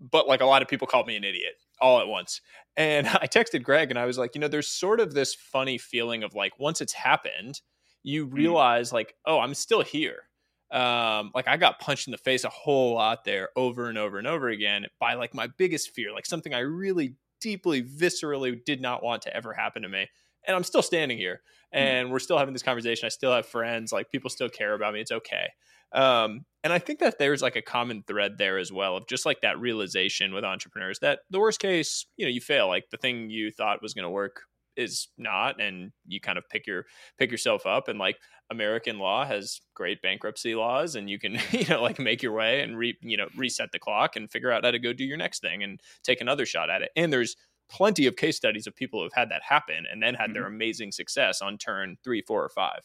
But 0.01 0.27
like 0.27 0.41
a 0.41 0.47
lot 0.47 0.63
of 0.63 0.69
people 0.69 0.87
called 0.87 1.07
me 1.07 1.17
an 1.17 1.25
idiot 1.25 1.55
all 1.81 2.01
at 2.01 2.09
once. 2.09 2.41
And 2.77 3.07
I 3.09 3.27
texted 3.27 3.63
Greg 3.63 3.91
and 3.91 3.99
I 3.99 4.07
was 4.07 4.19
like, 4.19 4.35
you 4.35 4.41
know, 4.41 4.49
there's 4.49 4.69
sort 4.69 5.01
of 5.01 5.15
this 5.15 5.35
funny 5.35 5.79
feeling 5.79 6.23
of 6.23 6.35
like 6.35 6.59
once 6.59 6.81
it's 6.81 6.93
happened, 6.93 7.61
you 8.03 8.27
mm-hmm. 8.27 8.37
realize 8.37 8.93
like, 8.93 9.15
oh, 9.27 9.39
I'm 9.39 9.55
still 9.55 9.83
here. 9.83 10.25
Um, 10.71 11.33
like 11.35 11.49
I 11.49 11.59
got 11.59 11.81
punched 11.81 12.09
in 12.09 12.13
the 12.13 12.19
face 12.19 12.45
a 12.45 12.49
whole 12.49 12.95
lot 12.95 13.25
there 13.25 13.51
over 13.57 13.91
and 13.91 13.99
over 13.99 14.17
and 14.17 14.27
over 14.27 14.49
again 14.49 14.87
by 14.99 15.15
like 15.15 15.35
my 15.35 15.49
biggest 15.59 15.91
fear, 15.91 16.13
like 16.13 16.25
something 16.25 16.55
I 16.55 16.61
really 16.61 17.15
deeply, 17.43 17.83
viscerally 17.83 18.65
did 18.65 18.81
not 18.81 19.03
want 19.03 19.23
to 19.23 19.37
ever 19.37 19.53
happen 19.53 19.83
to 19.83 19.89
me 19.89 20.09
and 20.47 20.57
I'm 20.57 20.65
still 20.65 20.83
standing 20.83 21.19
here 21.19 21.41
hmm. 21.73 21.79
and 21.79 22.11
we're 22.13 22.19
still 22.19 22.39
having 22.39 22.53
this 22.53 22.63
conversation. 22.63 23.07
I 23.07 23.11
still 23.11 23.33
have 23.33 23.47
friends, 23.47 23.93
like 23.93 24.11
people 24.11 24.31
still 24.31 24.49
care 24.49 24.75
about 24.75 24.95
me. 24.95 25.01
It's 25.01 25.13
okay. 25.13 25.49
Um, 25.93 26.45
and 26.65 26.73
I 26.73 26.79
think 26.79 27.01
that 27.01 27.19
there's 27.19 27.43
like 27.43 27.57
a 27.57 27.63
common 27.63 28.03
thread 28.07 28.39
there 28.39 28.59
as 28.59 28.73
well 28.73 28.97
of 28.97 29.07
just 29.07 29.27
like 29.27 29.41
that 29.43 29.59
realization 29.59 30.33
with 30.33 30.45
entrepreneurs 30.45 31.01
that 31.01 31.21
the 31.31 31.41
worst 31.41 31.61
case, 31.61 32.07
you 32.17 32.25
know, 32.25 32.31
you 32.31 32.41
fail. 32.41 32.69
Like 32.69 32.85
the 32.91 32.97
thing 32.97 33.31
you 33.31 33.51
thought 33.51 33.83
was 33.83 33.95
going 33.95 34.05
to 34.05 34.11
work 34.11 34.43
is 34.77 35.09
not, 35.19 35.61
and 35.61 35.93
you 36.07 36.21
kind 36.21 36.39
of 36.39 36.49
pick 36.49 36.67
your 36.67 36.87
pick 37.19 37.31
yourself 37.31 37.67
up. 37.67 37.89
And 37.89 37.99
like 37.99 38.17
American 38.51 38.99
law 38.99 39.25
has 39.27 39.61
great 39.75 40.01
bankruptcy 40.03 40.55
laws, 40.55 40.95
and 40.95 41.11
you 41.11 41.19
can 41.19 41.39
you 41.51 41.67
know 41.69 41.83
like 41.83 41.99
make 41.99 42.23
your 42.23 42.33
way 42.33 42.63
and 42.63 42.79
re 42.79 42.97
you 43.03 43.17
know 43.17 43.29
reset 43.37 43.73
the 43.73 43.79
clock 43.79 44.17
and 44.17 44.31
figure 44.31 44.51
out 44.51 44.65
how 44.65 44.71
to 44.71 44.79
go 44.79 44.93
do 44.93 45.05
your 45.05 45.19
next 45.19 45.41
thing 45.41 45.63
and 45.63 45.81
take 46.03 46.21
another 46.21 46.47
shot 46.47 46.71
at 46.71 46.83
it. 46.83 46.91
And 46.97 47.13
there's 47.13 47.37
plenty 47.73 48.07
of 48.07 48.17
case 48.17 48.37
studies 48.37 48.67
of 48.67 48.77
people 48.77 49.01
who 49.01 49.05
have 49.05 49.15
had 49.15 49.31
that 49.31 49.43
happen 49.43 49.87
and 49.91 50.03
then 50.03 50.15
had 50.15 50.27
mm-hmm. 50.27 50.35
their 50.35 50.47
amazing 50.47 50.93
success 50.93 51.41
on 51.41 51.57
turn 51.57 51.97
three, 52.05 52.21
four, 52.21 52.45
or 52.45 52.51
five. 52.51 52.81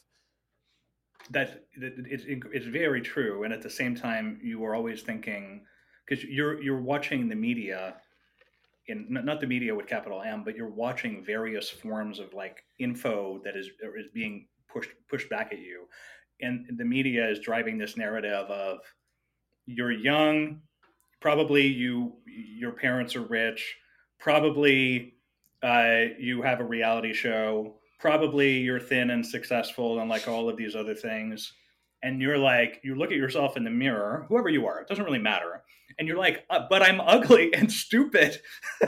That 1.32 1.66
it's 1.74 2.24
it's 2.26 2.66
very 2.66 3.02
true, 3.02 3.44
and 3.44 3.54
at 3.54 3.62
the 3.62 3.70
same 3.70 3.96
time, 3.96 4.40
you 4.42 4.64
are 4.64 4.74
always 4.74 5.02
thinking 5.02 5.66
because 6.06 6.24
you're 6.24 6.62
you're 6.62 6.82
watching 6.82 7.28
the 7.28 7.36
media, 7.36 7.96
in 8.88 9.08
not 9.10 9.42
the 9.42 9.48
media 9.48 9.76
with 9.76 9.88
capital 9.88 10.22
M, 10.22 10.44
but 10.46 10.56
you're 10.56 10.70
watching 10.70 11.26
various 11.26 11.70
forms 11.70 12.20
of 12.20 12.34
like 12.34 12.64
info 12.80 13.42
that 13.44 13.58
is 13.58 13.68
is 14.00 14.08
being 14.14 14.48
pushed 14.72 14.92
pushed 15.10 15.30
back 15.30 15.52
at 15.52 15.60
you, 15.60 15.88
and 16.40 16.66
the 16.78 16.86
media 16.86 17.30
is 17.30 17.40
driving 17.40 17.78
this 17.78 17.98
narrative 17.98 18.50
of 18.50 18.80
you're 19.66 19.92
young, 19.92 20.62
probably 21.20 21.68
you 21.68 22.14
your 22.26 22.72
parents 22.72 23.18
are 23.18 23.24
rich 23.24 23.76
probably 24.20 25.16
uh, 25.64 26.06
you 26.20 26.42
have 26.42 26.60
a 26.60 26.66
reality 26.66 27.14
show. 27.14 27.76
Probably 28.00 28.58
you're 28.60 28.80
thin 28.80 29.10
and 29.10 29.26
successful 29.26 30.00
and 30.00 30.10
like 30.10 30.28
all 30.28 30.50
of 30.50 30.58
these 30.58 30.76
other 30.76 30.94
things. 30.94 31.54
And 32.04 32.22
you're 32.22 32.38
like, 32.38 32.80
you 32.84 32.96
look 32.96 33.12
at 33.12 33.18
yourself 33.18 33.58
in 33.58 33.64
the 33.64 33.72
mirror, 33.72 34.26
whoever 34.30 34.50
you 34.50 34.68
are, 34.68 34.82
it 34.82 34.88
doesn't 34.88 35.04
really 35.04 35.18
matter. 35.18 35.64
And 35.98 36.08
you're 36.08 36.18
like, 36.18 36.46
uh, 36.50 36.68
but 36.70 36.84
I'm 36.84 37.02
ugly 37.02 37.54
and 37.56 37.72
stupid. 37.72 38.40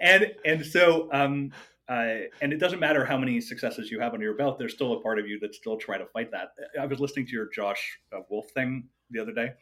and 0.00 0.32
and 0.44 0.64
so 0.64 1.08
um, 1.12 1.52
uh, 1.88 2.26
and 2.40 2.52
it 2.52 2.58
doesn't 2.58 2.80
matter 2.80 3.04
how 3.04 3.16
many 3.16 3.40
successes 3.40 3.90
you 3.90 4.00
have 4.00 4.12
under 4.12 4.24
your 4.24 4.36
belt. 4.36 4.58
There's 4.58 4.74
still 4.74 4.94
a 4.94 5.00
part 5.00 5.18
of 5.18 5.28
you 5.28 5.38
that's 5.40 5.56
still 5.56 5.76
trying 5.76 6.00
to 6.00 6.06
fight 6.06 6.30
that. 6.32 6.48
I 6.80 6.86
was 6.86 6.98
listening 6.98 7.26
to 7.26 7.32
your 7.32 7.48
Josh 7.48 7.98
uh, 8.12 8.20
Wolfe 8.28 8.50
thing 8.50 8.88
the 9.10 9.20
other 9.20 9.32
day, 9.32 9.52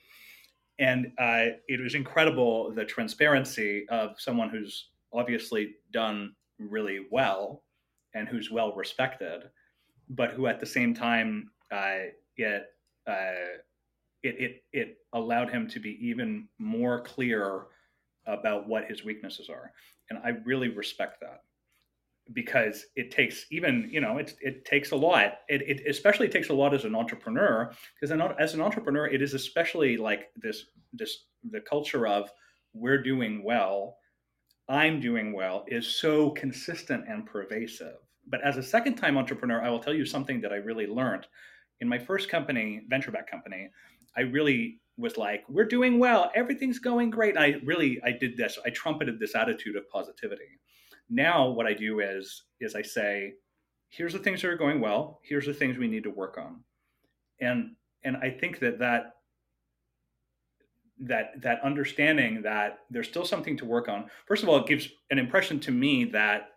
and 0.78 1.12
uh, 1.18 1.56
it 1.68 1.80
was 1.80 1.94
incredible 1.94 2.72
the 2.72 2.84
transparency 2.84 3.86
of 3.88 4.20
someone 4.20 4.48
who's 4.48 4.88
obviously 5.12 5.74
done 5.92 6.34
really 6.58 7.06
well 7.10 7.62
and 8.14 8.28
who's 8.28 8.50
well 8.50 8.74
respected, 8.74 9.44
but 10.10 10.30
who 10.32 10.46
at 10.46 10.60
the 10.60 10.66
same 10.66 10.94
time 10.94 11.50
uh, 11.72 12.10
it, 12.36 12.64
uh, 13.06 13.58
it 14.22 14.40
it 14.40 14.64
it 14.72 14.98
allowed 15.12 15.50
him 15.50 15.68
to 15.68 15.78
be 15.78 15.98
even 16.04 16.48
more 16.58 17.00
clear 17.02 17.66
about 18.26 18.66
what 18.66 18.86
his 18.86 19.04
weaknesses 19.04 19.48
are, 19.48 19.72
and 20.10 20.18
I 20.24 20.30
really 20.44 20.68
respect 20.68 21.20
that 21.20 21.42
because 22.32 22.86
it 22.96 23.10
takes 23.10 23.44
even 23.50 23.88
you 23.92 24.00
know 24.00 24.16
it, 24.16 24.34
it 24.40 24.64
takes 24.64 24.92
a 24.92 24.96
lot. 24.96 25.40
It, 25.48 25.62
it 25.62 25.82
especially 25.86 26.28
takes 26.28 26.48
a 26.48 26.54
lot 26.54 26.72
as 26.72 26.84
an 26.84 26.94
entrepreneur 26.94 27.70
because 28.00 28.18
as 28.38 28.54
an 28.54 28.60
entrepreneur 28.60 29.06
it 29.06 29.20
is 29.20 29.34
especially 29.34 29.96
like 29.96 30.30
this 30.36 30.64
this 30.92 31.26
the 31.50 31.60
culture 31.60 32.06
of 32.06 32.30
we're 32.72 33.02
doing 33.02 33.42
well. 33.44 33.98
I'm 34.68 35.00
doing 35.00 35.34
well 35.34 35.64
is 35.68 35.86
so 35.86 36.30
consistent 36.30 37.04
and 37.06 37.26
pervasive. 37.26 37.96
But 38.26 38.40
as 38.42 38.56
a 38.56 38.62
second 38.62 38.94
time 38.94 39.18
entrepreneur 39.18 39.62
i 39.62 39.68
will 39.68 39.80
tell 39.80 39.94
you 39.94 40.06
something 40.06 40.40
that 40.40 40.52
i 40.52 40.56
really 40.56 40.86
learned. 40.86 41.26
In 41.80 41.88
my 41.88 41.98
first 41.98 42.30
company 42.30 42.82
venture 42.88 43.10
back 43.10 43.30
company 43.30 43.68
i 44.16 44.22
really 44.22 44.80
was 44.96 45.18
like 45.18 45.44
we're 45.50 45.66
doing 45.66 45.98
well. 45.98 46.30
Everything's 46.34 46.78
going 46.78 47.10
great. 47.10 47.36
And 47.36 47.44
i 47.44 47.60
really 47.66 48.00
i 48.02 48.12
did 48.12 48.38
this 48.38 48.58
i 48.64 48.70
trumpeted 48.70 49.20
this 49.20 49.34
attitude 49.34 49.76
of 49.76 49.90
positivity 49.90 50.58
now 51.10 51.48
what 51.48 51.66
I 51.66 51.74
do 51.74 52.00
is 52.00 52.44
is 52.60 52.74
I 52.74 52.82
say, 52.82 53.34
here's 53.88 54.12
the 54.12 54.18
things 54.18 54.42
that 54.42 54.48
are 54.48 54.56
going 54.56 54.80
well, 54.80 55.20
here's 55.22 55.46
the 55.46 55.54
things 55.54 55.78
we 55.78 55.88
need 55.88 56.04
to 56.04 56.10
work 56.10 56.38
on. 56.38 56.60
And 57.40 57.76
and 58.04 58.16
I 58.18 58.30
think 58.30 58.58
that 58.60 58.78
that 58.78 59.14
that 61.00 61.40
that 61.42 61.60
understanding 61.62 62.42
that 62.42 62.80
there's 62.90 63.08
still 63.08 63.24
something 63.24 63.56
to 63.58 63.64
work 63.64 63.88
on. 63.88 64.08
First 64.26 64.42
of 64.42 64.48
all, 64.48 64.56
it 64.56 64.66
gives 64.66 64.88
an 65.10 65.18
impression 65.18 65.60
to 65.60 65.70
me 65.70 66.04
that 66.06 66.50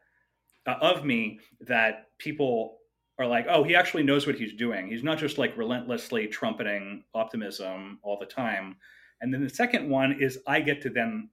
uh, 0.65 0.75
of 0.81 1.05
me 1.05 1.39
that 1.62 2.07
people 2.19 2.77
are 3.19 3.25
like, 3.25 3.47
oh, 3.49 3.63
he 3.63 3.75
actually 3.75 4.03
knows 4.03 4.27
what 4.27 4.36
he's 4.36 4.53
doing. 4.53 4.88
He's 4.88 5.03
not 5.03 5.17
just 5.17 5.38
like 5.38 5.57
relentlessly 5.57 6.27
trumpeting 6.27 7.03
optimism 7.15 7.99
all 8.03 8.19
the 8.19 8.25
time. 8.27 8.75
And 9.21 9.33
then 9.33 9.43
the 9.43 9.49
second 9.49 9.89
one 9.89 10.21
is 10.21 10.39
I 10.45 10.60
get 10.60 10.81
to 10.83 10.89
then 10.89 11.29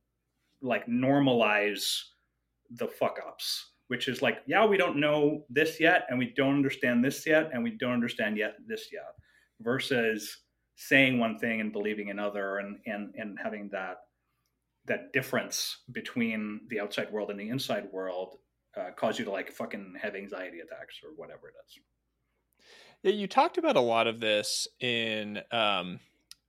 like 0.62 0.86
normalize 0.86 2.00
the 2.74 2.88
fuck 2.88 3.18
ups, 3.26 3.72
which 3.88 4.08
is 4.08 4.22
like, 4.22 4.38
yeah, 4.46 4.64
we 4.64 4.76
don't 4.76 4.98
know 4.98 5.44
this 5.50 5.80
yet, 5.80 6.06
and 6.08 6.18
we 6.18 6.32
don't 6.36 6.54
understand 6.54 7.04
this 7.04 7.26
yet, 7.26 7.50
and 7.52 7.62
we 7.62 7.76
don't 7.78 7.92
understand 7.92 8.36
yet 8.36 8.54
this 8.66 8.88
yet, 8.92 9.12
versus 9.60 10.38
saying 10.76 11.18
one 11.18 11.38
thing 11.38 11.60
and 11.60 11.72
believing 11.72 12.10
another, 12.10 12.58
and 12.58 12.78
and 12.86 13.14
and 13.16 13.38
having 13.42 13.68
that 13.72 13.98
that 14.86 15.12
difference 15.12 15.82
between 15.92 16.60
the 16.68 16.80
outside 16.80 17.10
world 17.10 17.30
and 17.30 17.40
the 17.40 17.48
inside 17.48 17.88
world 17.92 18.36
uh, 18.76 18.90
cause 18.96 19.18
you 19.18 19.24
to 19.24 19.30
like 19.30 19.50
fucking 19.50 19.94
have 20.00 20.14
anxiety 20.14 20.60
attacks 20.60 21.00
or 21.02 21.10
whatever 21.16 21.48
it 21.48 21.54
is. 21.66 21.78
Yeah, 23.02 23.12
you 23.12 23.26
talked 23.26 23.58
about 23.58 23.76
a 23.76 23.80
lot 23.80 24.06
of 24.06 24.20
this 24.20 24.66
in 24.80 25.40
um, 25.52 26.00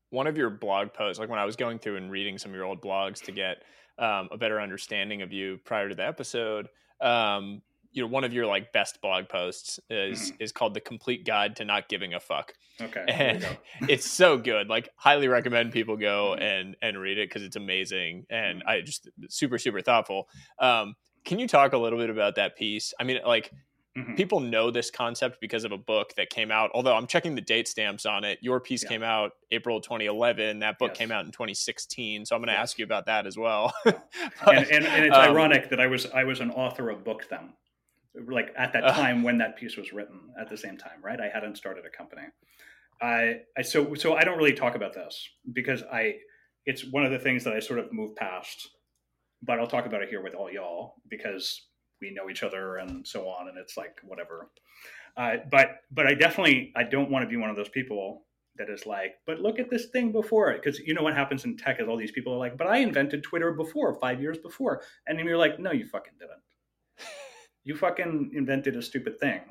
one 0.10 0.28
of 0.28 0.38
your 0.38 0.50
blog 0.50 0.94
posts. 0.94 1.20
Like 1.20 1.30
when 1.30 1.40
I 1.40 1.46
was 1.46 1.56
going 1.56 1.80
through 1.80 1.98
and 1.98 2.10
reading 2.10 2.38
some 2.38 2.52
of 2.52 2.56
your 2.56 2.66
old 2.66 2.82
blogs 2.82 3.22
to 3.24 3.32
get 3.32 3.64
um, 3.98 4.30
a 4.32 4.38
better 4.38 4.60
understanding 4.60 5.22
of 5.22 5.32
you 5.32 5.60
prior 5.64 5.90
to 5.90 5.96
the 5.96 6.06
episode. 6.06 6.68
Um, 7.02 7.62
you 7.92 8.02
know, 8.02 8.08
one 8.08 8.26
of 8.26 8.34
your 8.34 8.46
like 8.46 8.74
best 8.74 9.02
blog 9.02 9.30
posts 9.30 9.80
is 9.90 10.32
mm. 10.32 10.36
is 10.40 10.52
called 10.52 10.74
"The 10.74 10.82
Complete 10.82 11.26
Guide 11.26 11.56
to 11.58 11.66
Not 11.66 11.88
Giving 11.88 12.14
a 12.14 12.20
Fuck." 12.20 12.54
Okay, 12.82 13.06
and 13.08 13.48
it's 13.88 14.06
so 14.10 14.38
good. 14.38 14.68
Like, 14.68 14.90
highly 14.98 15.30
recommend 15.30 15.72
people 15.72 15.96
go 15.96 16.36
mm. 16.38 16.42
and 16.42 16.76
and 16.82 17.00
read 17.00 17.18
it 17.18 17.30
because 17.30 17.44
it's 17.44 17.56
amazing 17.56 18.26
and 18.30 18.64
mm. 18.64 18.68
I 18.68 18.82
just 18.82 19.10
super 19.30 19.58
super 19.58 19.82
thoughtful. 19.82 20.28
Um, 20.60 20.96
can 21.24 21.40
you 21.40 21.48
talk 21.48 21.74
a 21.74 21.78
little 21.78 21.98
bit 21.98 22.10
about 22.10 22.36
that 22.36 22.56
piece? 22.58 22.94
I 23.00 23.04
mean, 23.04 23.20
like 23.26 23.52
Mm-hmm. 23.98 24.16
People 24.16 24.42
know 24.42 24.72
this 24.72 24.92
concept 24.92 25.40
because 25.40 25.64
of 25.64 25.72
a 25.72 25.78
book 25.78 26.14
that 26.18 26.30
came 26.30 26.52
out. 26.52 26.70
Although 26.74 26.96
I'm 26.96 27.08
checking 27.08 27.34
the 27.34 27.42
date 27.42 27.68
stamps 27.68 28.06
on 28.06 28.26
it. 28.26 28.40
Your 28.42 28.60
piece 28.60 28.84
yeah. 28.84 28.90
came 28.90 29.04
out 29.04 29.32
April 29.52 29.80
2011. 29.80 30.60
That 30.60 30.78
book 30.78 30.92
yes. 30.92 30.98
came 30.98 31.12
out 31.12 31.26
in 31.26 31.32
2016. 31.32 32.26
So 32.26 32.36
I'm 32.36 32.42
going 32.42 32.48
to 32.48 32.54
yes. 32.54 32.62
ask 32.62 32.78
you 32.78 32.84
about 32.84 33.06
that 33.06 33.26
as 33.26 33.38
well. 33.38 33.74
but, 33.86 34.04
and, 34.48 34.70
and, 34.70 34.86
and, 34.86 35.06
it's 35.06 35.16
um, 35.16 35.30
ironic 35.30 35.70
that 35.70 35.80
I 35.80 35.88
was 35.88 36.08
I 36.08 36.26
was 36.26 36.42
an 36.42 36.52
author 36.52 36.90
of 36.90 37.06
book 37.06 37.28
then, 37.30 37.54
like 38.30 38.54
at 38.58 38.74
that 38.74 38.84
uh. 38.84 38.92
time 38.92 39.22
uh, 39.22 39.24
when 39.24 39.38
that 39.38 39.56
piece 39.56 39.78
was 39.78 39.94
written. 39.94 40.20
At 40.40 40.50
the 40.50 40.58
same 40.58 40.78
time, 40.78 41.00
right? 41.02 41.20
I 41.20 41.30
hadn't 41.34 41.56
started 41.56 41.86
a 41.86 41.98
company. 41.98 42.24
I, 43.02 43.42
I 43.58 43.62
so 43.62 43.94
so 43.96 44.16
I 44.16 44.26
don't 44.26 44.38
really 44.38 44.54
talk 44.54 44.76
about 44.76 44.94
this 44.94 45.26
because 45.54 45.84
I 45.84 46.16
it's 46.66 46.84
one 46.84 47.06
of 47.06 47.12
the 47.12 47.20
things 47.20 47.46
that 47.46 47.54
I 47.54 47.60
sort 47.60 47.80
of 47.80 47.94
move 47.94 48.16
past. 48.18 48.70
But 49.42 49.60
I'll 49.60 49.68
talk 49.68 49.86
about 49.86 50.02
it 50.02 50.10
here 50.10 50.22
with 50.22 50.34
all 50.34 50.52
y'all 50.52 50.96
because 51.08 51.62
we 52.02 52.12
know 52.12 52.30
each 52.30 52.44
other 52.44 52.78
and 52.78 53.06
so 53.08 53.28
on, 53.28 53.48
and 53.48 53.58
it's 53.58 53.78
like 53.78 53.98
whatever. 54.04 54.50
Uh, 55.18 55.38
but 55.50 55.78
but 55.92 56.08
I 56.08 56.14
definitely 56.14 56.74
I 56.76 56.84
don't 56.84 57.10
want 57.10 57.24
to 57.24 57.30
be 57.30 57.38
one 57.38 57.50
of 57.50 57.56
those 57.56 57.70
people 57.70 58.26
that 58.58 58.70
is 58.70 58.86
like, 58.86 59.16
but 59.26 59.40
look 59.40 59.60
at 59.60 59.70
this 59.70 59.88
thing 59.88 60.12
before 60.12 60.52
it, 60.52 60.62
because 60.64 60.80
you 60.80 60.94
know 60.94 61.04
what 61.04 61.14
happens 61.14 61.46
in 61.46 61.58
tech 61.58 61.80
is 61.80 61.88
all 61.88 61.98
these 61.98 62.12
people 62.12 62.34
are 62.34 62.38
like, 62.38 62.58
but 62.58 62.68
I 62.68 62.78
invented 62.78 63.24
Twitter 63.24 63.52
before, 63.52 63.94
five 64.00 64.22
years 64.22 64.38
before, 64.38 64.82
and 65.08 65.18
then 65.18 65.26
you're 65.26 65.38
like, 65.38 65.60
no, 65.60 65.72
you 65.72 65.86
fucking 65.86 66.14
didn't. 66.20 66.42
you 67.64 67.76
fucking 67.76 68.32
invented 68.34 68.76
a 68.76 68.82
stupid 68.82 69.20
thing. 69.20 69.42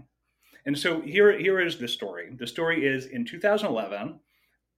And 0.67 0.79
so 0.79 1.01
here 1.01 1.39
here 1.39 1.61
is 1.61 1.79
the 1.79 1.89
story. 1.89 2.31
The 2.37 2.47
story 2.47 2.87
is 2.87 3.07
in 3.07 3.25
2011. 3.25 4.21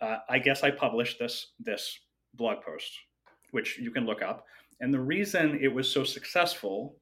Uh, 0.00 0.18
I 0.28 0.38
guess 0.38 0.62
I 0.62 0.70
published 0.70 1.18
this 1.18 1.52
this 1.58 1.98
blog 2.34 2.62
post, 2.62 2.92
which 3.52 3.78
you 3.78 3.90
can 3.90 4.06
look 4.06 4.22
up. 4.22 4.46
And 4.80 4.92
the 4.92 5.00
reason 5.00 5.58
it 5.60 5.72
was 5.72 5.90
so 5.90 6.04
successful 6.04 6.96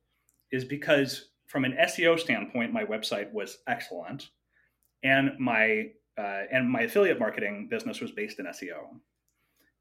is 0.54 0.64
because 0.64 1.30
from 1.46 1.64
an 1.64 1.76
SEO 1.82 2.18
standpoint, 2.18 2.72
my 2.72 2.84
website 2.84 3.32
was 3.32 3.58
excellent, 3.66 4.30
and 5.02 5.32
my 5.38 5.90
uh, 6.16 6.42
and 6.52 6.70
my 6.70 6.82
affiliate 6.82 7.18
marketing 7.18 7.66
business 7.68 8.00
was 8.00 8.12
based 8.12 8.38
in 8.38 8.46
SEO. 8.46 9.00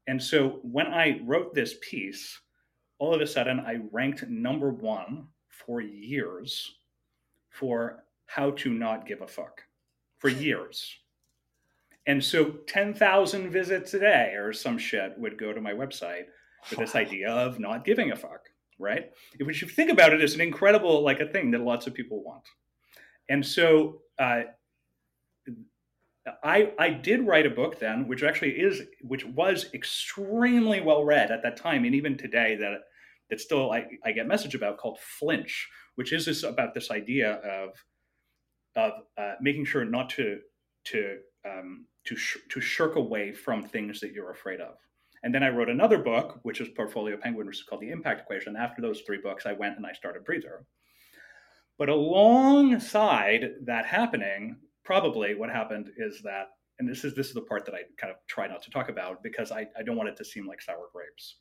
And 0.08 0.20
so 0.22 0.58
when 0.62 0.88
I 0.88 1.20
wrote 1.24 1.54
this 1.54 1.76
piece, 1.80 2.40
all 2.98 3.14
of 3.14 3.20
a 3.20 3.26
sudden 3.26 3.60
I 3.60 3.80
ranked 3.92 4.26
number 4.28 4.70
one 4.70 5.28
for 5.48 5.80
years 5.80 6.74
for 7.50 8.04
how 8.26 8.50
to 8.50 8.70
not 8.70 9.06
give 9.06 9.22
a 9.22 9.28
fuck 9.28 9.62
for 10.18 10.28
years. 10.48 10.98
And 12.06 12.22
so 12.22 12.56
10,000 12.66 13.50
visits 13.50 13.94
a 13.94 14.00
day 14.00 14.34
or 14.36 14.52
some 14.52 14.76
shit 14.76 15.16
would 15.16 15.38
go 15.38 15.52
to 15.52 15.60
my 15.60 15.72
website 15.72 16.24
with 16.68 16.80
this 16.80 16.94
idea 16.94 17.30
of 17.30 17.58
not 17.58 17.84
giving 17.84 18.10
a 18.10 18.16
fuck, 18.16 18.48
right? 18.78 19.10
If 19.38 19.62
you 19.62 19.68
think 19.68 19.90
about 19.90 20.12
it, 20.12 20.20
it, 20.20 20.24
is 20.24 20.34
an 20.34 20.40
incredible, 20.40 21.02
like 21.02 21.20
a 21.20 21.26
thing 21.26 21.50
that 21.52 21.60
lots 21.60 21.86
of 21.86 21.94
people 21.94 22.22
want. 22.22 22.44
And 23.28 23.44
so 23.44 24.00
uh, 24.18 24.42
I, 26.42 26.72
I 26.78 26.90
did 26.90 27.26
write 27.26 27.46
a 27.46 27.50
book 27.50 27.78
then, 27.78 28.08
which 28.08 28.22
actually 28.22 28.52
is, 28.52 28.82
which 29.02 29.24
was 29.24 29.66
extremely 29.74 30.80
well 30.80 31.04
read 31.04 31.30
at 31.30 31.42
that 31.42 31.56
time, 31.56 31.84
and 31.84 31.94
even 31.94 32.16
today 32.16 32.56
that 32.56 32.80
that 33.30 33.40
still 33.40 33.72
I, 33.72 33.86
I 34.04 34.12
get 34.12 34.26
message 34.26 34.54
about 34.54 34.78
called 34.78 34.98
Flinch, 34.98 35.68
which 35.94 36.12
is 36.12 36.26
this 36.26 36.42
about 36.42 36.74
this 36.74 36.90
idea 36.90 37.34
of 37.34 37.70
of 38.76 38.92
uh, 39.16 39.34
making 39.40 39.64
sure 39.64 39.84
not 39.84 40.10
to 40.10 40.40
to 40.86 41.18
um, 41.46 41.86
to 42.06 42.16
sh- 42.16 42.38
to 42.50 42.60
shirk 42.60 42.96
away 42.96 43.32
from 43.32 43.62
things 43.62 44.00
that 44.00 44.12
you're 44.12 44.30
afraid 44.30 44.60
of. 44.60 44.76
And 45.24 45.34
then 45.34 45.42
I 45.42 45.48
wrote 45.48 45.70
another 45.70 45.96
book, 45.96 46.38
which 46.42 46.60
is 46.60 46.68
Portfolio 46.68 47.16
Penguin, 47.16 47.46
which 47.46 47.56
is 47.56 47.62
called 47.62 47.80
The 47.80 47.90
Impact 47.90 48.20
Equation. 48.20 48.56
After 48.56 48.82
those 48.82 49.00
three 49.00 49.18
books, 49.22 49.46
I 49.46 49.54
went 49.54 49.78
and 49.78 49.86
I 49.86 49.92
started 49.94 50.22
Breather. 50.22 50.66
But 51.78 51.88
alongside 51.88 53.54
that 53.62 53.86
happening, 53.86 54.58
probably 54.84 55.34
what 55.34 55.48
happened 55.48 55.90
is 55.96 56.20
that, 56.24 56.48
and 56.78 56.86
this 56.86 57.04
is 57.04 57.14
this 57.14 57.28
is 57.28 57.34
the 57.34 57.40
part 57.40 57.64
that 57.64 57.74
I 57.74 57.84
kind 57.98 58.12
of 58.12 58.18
try 58.26 58.46
not 58.46 58.62
to 58.64 58.70
talk 58.70 58.90
about 58.90 59.22
because 59.22 59.50
I, 59.50 59.66
I 59.78 59.82
don't 59.82 59.96
want 59.96 60.10
it 60.10 60.16
to 60.18 60.24
seem 60.26 60.46
like 60.46 60.60
sour 60.60 60.88
grapes. 60.92 61.36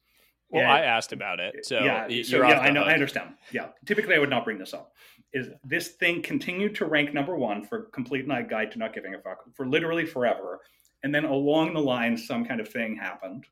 Well, 0.50 0.70
I 0.70 0.82
asked 0.82 1.12
about 1.12 1.40
it, 1.40 1.66
so 1.66 1.80
yeah, 1.80 2.08
so 2.24 2.38
yeah, 2.48 2.60
I 2.60 2.70
know, 2.70 2.82
hook. 2.82 2.90
I 2.90 2.94
understand. 2.94 3.32
Yeah, 3.52 3.70
typically 3.86 4.16
I 4.16 4.20
would 4.20 4.30
not 4.30 4.46
bring 4.46 4.60
this 4.60 4.74
up. 4.74 4.94
Is 5.34 5.50
this 5.64 5.90
thing 5.90 6.22
continued 6.22 6.76
to 6.76 6.86
rank 6.86 7.14
number 7.14 7.36
one 7.36 7.66
for 7.66 7.84
complete 7.86 8.28
night 8.28 8.50
guide 8.50 8.72
to 8.74 8.78
not 8.78 8.94
giving 8.94 9.16
a 9.16 9.20
fuck 9.20 9.40
for 9.56 9.66
literally 9.68 10.06
forever, 10.06 10.60
and 11.02 11.14
then 11.14 11.26
along 11.26 11.74
the 11.74 11.82
line 11.82 12.16
some 12.16 12.46
kind 12.46 12.62
of 12.62 12.70
thing 12.70 12.96
happened, 12.96 13.46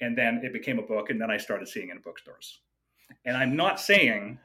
and 0.00 0.16
then 0.16 0.40
it 0.42 0.52
became 0.52 0.78
a 0.78 0.82
book, 0.82 1.10
and 1.10 1.20
then 1.20 1.30
I 1.30 1.36
started 1.36 1.68
seeing 1.68 1.88
it 1.88 1.92
in 1.92 2.02
bookstores. 2.02 2.60
And 3.24 3.36
I'm 3.36 3.56
not 3.56 3.80
saying 3.80 4.38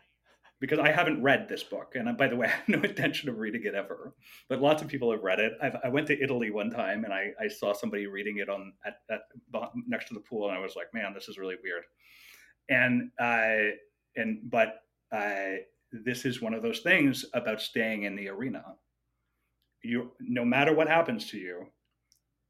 because 0.59 0.79
I 0.79 0.91
haven't 0.91 1.23
read 1.23 1.47
this 1.47 1.63
book, 1.63 1.93
and 1.95 2.17
by 2.17 2.27
the 2.27 2.35
way, 2.35 2.47
I 2.47 2.49
have 2.51 2.67
no 2.69 2.81
intention 2.81 3.29
of 3.29 3.37
reading 3.37 3.63
it 3.65 3.75
ever. 3.75 4.13
But 4.49 4.61
lots 4.61 4.81
of 4.81 4.87
people 4.87 5.11
have 5.11 5.23
read 5.23 5.39
it. 5.39 5.53
I've, 5.61 5.77
i 5.83 5.89
went 5.89 6.07
to 6.07 6.21
Italy 6.21 6.51
one 6.51 6.69
time, 6.69 7.05
and 7.05 7.13
I, 7.13 7.31
I 7.39 7.47
saw 7.47 7.73
somebody 7.73 8.07
reading 8.07 8.37
it 8.39 8.49
on 8.49 8.73
at, 8.85 8.97
at, 9.09 9.21
next 9.87 10.07
to 10.09 10.13
the 10.13 10.19
pool, 10.19 10.49
and 10.49 10.57
I 10.57 10.61
was 10.61 10.75
like, 10.75 10.93
"Man, 10.93 11.13
this 11.13 11.29
is 11.29 11.37
really 11.37 11.55
weird." 11.63 11.83
And 12.69 13.11
uh, 13.19 13.75
and 14.15 14.39
but 14.49 14.81
uh, 15.11 15.61
this 15.91 16.25
is 16.25 16.41
one 16.41 16.53
of 16.53 16.61
those 16.61 16.79
things 16.79 17.25
about 17.33 17.61
staying 17.61 18.03
in 18.03 18.15
the 18.15 18.29
arena. 18.29 18.63
You, 19.81 20.11
no 20.19 20.43
matter 20.43 20.73
what 20.73 20.89
happens 20.89 21.29
to 21.29 21.37
you, 21.37 21.67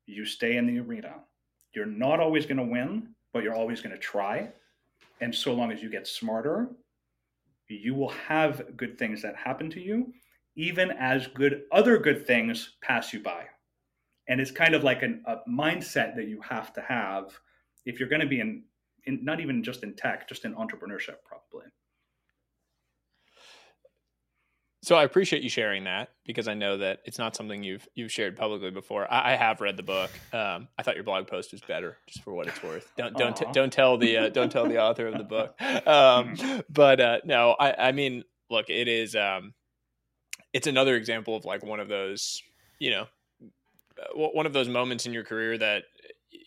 you 0.08 0.26
stay 0.26 0.58
in 0.58 0.66
the 0.66 0.80
arena. 0.80 1.16
You're 1.80 1.88
not 1.88 2.20
always 2.20 2.46
going 2.46 2.58
to 2.58 2.64
win, 2.64 3.16
but 3.34 3.44
you're 3.44 3.56
always 3.56 3.80
going 3.80 3.96
to 3.96 4.02
try. 4.02 4.50
And 5.22 5.34
so 5.34 5.54
long 5.54 5.72
as 5.72 5.82
you 5.82 5.90
get 5.90 6.08
smarter 6.08 6.70
you 7.70 7.94
will 7.94 8.10
have 8.10 8.76
good 8.76 8.98
things 8.98 9.22
that 9.22 9.36
happen 9.36 9.70
to 9.70 9.80
you, 9.80 10.12
even 10.56 10.92
as 10.92 11.28
good 11.28 11.64
other 11.72 11.98
good 11.98 12.26
things 12.26 12.78
pass 12.82 13.14
you 13.14 13.22
by. 13.22 13.46
And 14.28 14.42
it's 14.42 14.52
kind 14.52 14.76
of 14.76 14.84
like 14.84 15.04
an, 15.04 15.24
a 15.26 15.38
mindset 15.50 16.16
that 16.16 16.28
you 16.28 16.42
have 16.42 16.74
to 16.74 16.82
have 16.82 17.40
if 17.86 18.00
you're 18.00 18.10
going 18.10 18.22
to 18.22 18.28
be 18.28 18.40
in, 18.40 18.64
in, 19.06 19.24
not 19.24 19.40
even 19.40 19.64
just 19.64 19.84
in 19.84 19.96
tech, 19.96 20.28
just 20.28 20.46
in 20.46 20.54
entrepreneurship, 20.56 21.18
probably. 21.26 21.68
So 24.82 24.96
I 24.96 25.04
appreciate 25.04 25.44
you 25.44 25.50
sharing 25.50 25.84
that 25.84 26.10
because 26.26 26.48
I 26.48 26.54
know 26.54 26.78
that 26.78 27.00
it's 27.04 27.18
not 27.18 27.36
something 27.36 27.64
you've 27.64 27.86
you've 27.96 28.12
shared 28.12 28.38
publicly 28.38 28.72
before. 28.72 29.12
I, 29.12 29.34
I 29.34 29.36
have 29.36 29.60
read 29.60 29.76
the 29.76 29.84
book. 29.84 30.10
Um, 30.32 30.70
I 30.78 30.84
thought 30.84 30.96
your 30.96 31.04
blog 31.04 31.28
post 31.28 31.52
was 31.52 31.60
better, 31.62 31.98
just 32.08 32.24
for 32.24 32.34
what 32.34 32.48
it's 32.48 32.64
worth. 32.64 32.90
Don't 32.98 33.16
don't 33.18 33.36
t- 33.36 33.46
don't 33.52 33.74
tell 33.74 33.98
the 33.98 34.18
uh, 34.18 34.30
don't 34.30 34.52
tell 34.52 34.68
the 34.68 34.80
author 34.82 35.08
of 35.08 35.18
the 35.18 35.24
book. 35.24 35.56
Um, 35.90 36.36
mm-hmm. 36.36 36.60
but 36.70 37.00
uh, 37.00 37.20
no, 37.26 37.56
I, 37.60 37.90
I 37.90 37.92
mean, 37.92 38.24
look, 38.50 38.70
it 38.70 38.88
is 38.88 39.16
um, 39.16 39.54
it's 40.54 40.68
another 40.68 40.96
example 40.96 41.36
of 41.36 41.46
like 41.46 41.64
one 41.64 41.80
of 41.80 41.88
those 41.88 42.42
you 42.80 42.92
know 42.92 43.06
one 44.16 44.46
of 44.46 44.54
those 44.54 44.70
moments 44.70 45.06
in 45.06 45.14
your 45.14 45.24
career 45.24 45.58
that 45.58 45.84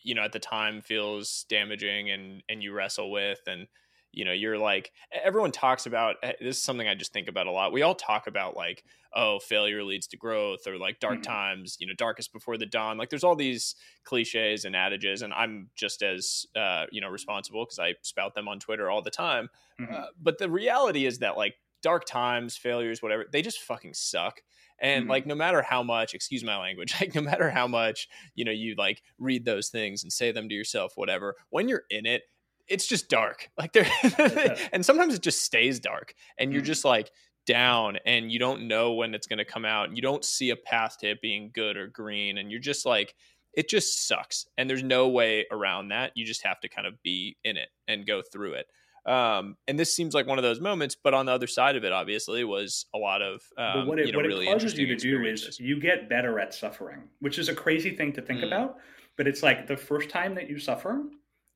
you 0.03 0.14
know 0.14 0.23
at 0.23 0.33
the 0.33 0.38
time 0.38 0.81
feels 0.81 1.45
damaging 1.49 2.11
and 2.11 2.42
and 2.49 2.62
you 2.62 2.73
wrestle 2.73 3.11
with 3.11 3.40
and 3.47 3.66
you 4.12 4.25
know 4.25 4.33
you're 4.33 4.59
like 4.59 4.92
everyone 5.25 5.51
talks 5.51 5.87
about 5.87 6.16
eh, 6.22 6.33
this 6.40 6.57
is 6.57 6.62
something 6.62 6.87
i 6.87 6.94
just 6.94 7.12
think 7.12 7.29
about 7.29 7.46
a 7.46 7.51
lot 7.51 7.72
we 7.72 7.83
all 7.83 7.94
talk 7.94 8.27
about 8.27 8.57
like 8.57 8.85
oh 9.14 9.38
failure 9.38 9.83
leads 9.83 10.07
to 10.07 10.16
growth 10.16 10.66
or 10.66 10.79
like 10.79 11.01
dark 11.01 11.14
mm-hmm. 11.14 11.33
times 11.33 11.77
you 11.81 11.87
know 11.87 11.94
darkest 11.96 12.33
before 12.33 12.57
the 12.57 12.66
dawn 12.66 12.96
like 12.98 13.11
there's 13.11 13.25
all 13.25 13.37
these 13.37 13.75
cliches 14.05 14.64
and 14.64 14.77
adages 14.77 15.22
and 15.22 15.33
i'm 15.33 15.68
just 15.75 16.03
as 16.03 16.46
uh, 16.57 16.85
you 16.90 17.01
know 17.01 17.09
responsible 17.09 17.64
because 17.64 17.79
i 17.79 17.94
spout 18.03 18.35
them 18.35 18.48
on 18.48 18.59
twitter 18.59 18.90
all 18.90 19.03
the 19.03 19.11
time 19.11 19.48
mm-hmm. 19.81 19.92
uh, 19.92 20.07
but 20.20 20.38
the 20.38 20.48
reality 20.48 21.07
is 21.07 21.18
that 21.18 21.37
like 21.37 21.55
dark 21.83 22.05
times 22.05 22.57
failures 22.57 23.03
whatever 23.03 23.25
they 23.33 23.42
just 23.42 23.61
fucking 23.61 23.94
suck 23.94 24.40
and 24.81 25.03
mm-hmm. 25.03 25.11
like 25.11 25.27
no 25.27 25.35
matter 25.35 25.62
how 25.62 25.83
much 25.83 26.14
excuse 26.14 26.44
my 26.44 26.59
language 26.59 26.94
like 27.01 27.14
no 27.14 27.22
matter 27.22 27.51
how 27.51 27.66
much 27.66 28.09
you 28.35 28.44
know 28.44 28.53
you 28.53 28.75
like 28.77 29.03
read 29.18 29.44
those 29.44 29.68
things 29.68 30.03
and 30.03 30.12
say 30.12 30.31
them 30.33 30.48
to 30.48 30.55
yourself 30.55 30.92
whatever 30.96 31.35
when 31.51 31.68
you're 31.68 31.85
in 31.90 32.07
it 32.07 32.22
it's 32.72 32.87
just 32.87 33.08
dark. 33.08 33.50
Like 33.58 33.72
there, 33.74 33.87
and 34.72 34.85
sometimes 34.85 35.14
it 35.14 35.22
just 35.22 35.42
stays 35.42 35.78
dark, 35.78 36.14
and 36.38 36.52
you're 36.52 36.62
mm. 36.62 36.66
just 36.66 36.85
like 36.85 37.11
down, 37.46 37.98
and 38.04 38.32
you 38.32 38.38
don't 38.38 38.66
know 38.66 38.94
when 38.94 39.14
it's 39.14 39.26
going 39.26 39.38
to 39.38 39.44
come 39.44 39.64
out. 39.64 39.88
And 39.88 39.96
you 39.96 40.02
don't 40.02 40.24
see 40.24 40.50
a 40.50 40.56
path 40.56 40.98
to 40.98 41.11
it 41.11 41.20
being 41.20 41.50
good 41.54 41.76
or 41.76 41.87
green, 41.87 42.38
and 42.38 42.50
you're 42.50 42.61
just 42.61 42.85
like, 42.85 43.14
it 43.54 43.68
just 43.68 44.08
sucks. 44.08 44.46
And 44.56 44.68
there's 44.68 44.82
no 44.82 45.08
way 45.08 45.46
around 45.52 45.88
that. 45.88 46.12
You 46.16 46.24
just 46.24 46.44
have 46.44 46.61
to 46.61 46.68
kind 46.68 46.87
of 46.87 47.00
be 47.02 47.37
in 47.44 47.56
it 47.56 47.68
and 47.87 48.06
go 48.06 48.22
through 48.22 48.54
it. 48.54 48.66
Um, 49.04 49.56
and 49.66 49.78
this 49.78 49.94
seems 49.94 50.14
like 50.14 50.26
one 50.26 50.38
of 50.38 50.44
those 50.44 50.61
moments, 50.61 50.96
but 51.02 51.12
on 51.12 51.26
the 51.26 51.32
other 51.32 51.48
side 51.48 51.76
of 51.76 51.85
it, 51.85 51.92
obviously, 51.92 52.44
was 52.44 52.87
a 52.94 52.98
lot 52.98 53.20
of 53.20 53.42
um, 53.58 53.80
but 53.80 53.87
what 53.87 53.98
it, 53.98 54.06
you 54.06 54.12
know, 54.12 54.18
what 54.18 54.26
really 54.26 54.46
it 54.46 54.52
causes 54.52 54.78
you 54.78 54.87
to 54.87 54.96
do 54.96 55.24
is 55.24 55.58
you 55.58 55.80
get 55.80 56.08
better 56.08 56.38
at 56.38 56.54
suffering, 56.54 57.02
which 57.20 57.38
is 57.38 57.48
a 57.48 57.54
crazy 57.54 57.94
thing 57.94 58.12
to 58.12 58.22
think 58.22 58.40
mm. 58.40 58.46
about. 58.46 58.76
But 59.16 59.26
it's 59.26 59.42
like 59.42 59.66
the 59.66 59.76
first 59.76 60.08
time 60.08 60.35
that 60.37 60.48
you 60.48 60.58
suffer, 60.58 61.02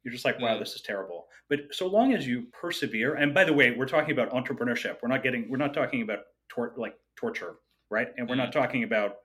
you're 0.06 0.12
just 0.12 0.24
like, 0.24 0.38
wow, 0.38 0.54
mm. 0.54 0.60
this 0.60 0.74
is 0.76 0.82
terrible. 0.82 1.26
But 1.50 1.62
so 1.72 1.88
long 1.88 2.14
as 2.14 2.28
you 2.28 2.44
persevere, 2.52 3.14
and 3.14 3.34
by 3.34 3.42
the 3.42 3.52
way, 3.52 3.74
we're 3.76 3.88
talking 3.88 4.12
about 4.12 4.30
entrepreneurship. 4.30 4.98
We're 5.02 5.08
not 5.08 5.24
getting, 5.24 5.50
we're 5.50 5.56
not 5.56 5.74
talking 5.74 6.02
about 6.02 6.20
tor- 6.48 6.74
like 6.76 6.94
torture, 7.18 7.56
right? 7.90 8.06
And 8.16 8.28
we're 8.28 8.36
mm. 8.36 8.38
not 8.38 8.52
talking 8.52 8.84
about 8.84 9.16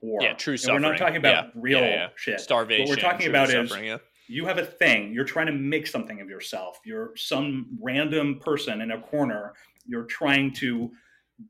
war. 0.00 0.20
Yeah, 0.22 0.34
true 0.34 0.56
suffering. 0.56 0.80
we're 0.80 0.90
not 0.90 0.96
talking 0.96 1.16
about 1.16 1.46
yeah. 1.46 1.50
real 1.60 1.80
yeah, 1.80 1.88
yeah. 1.88 2.08
shit. 2.14 2.40
Starvation. 2.40 2.84
What 2.84 2.90
we're 2.90 3.02
talking 3.02 3.26
about 3.26 3.50
is 3.52 3.74
you 4.28 4.46
have 4.46 4.58
a 4.58 4.64
thing. 4.64 5.12
You're 5.12 5.24
trying 5.24 5.46
to 5.46 5.52
make 5.52 5.88
something 5.88 6.20
of 6.20 6.28
yourself. 6.28 6.78
You're 6.84 7.10
some 7.16 7.76
random 7.82 8.38
person 8.38 8.82
in 8.82 8.92
a 8.92 9.00
corner. 9.00 9.54
You're 9.86 10.04
trying 10.04 10.54
to 10.54 10.92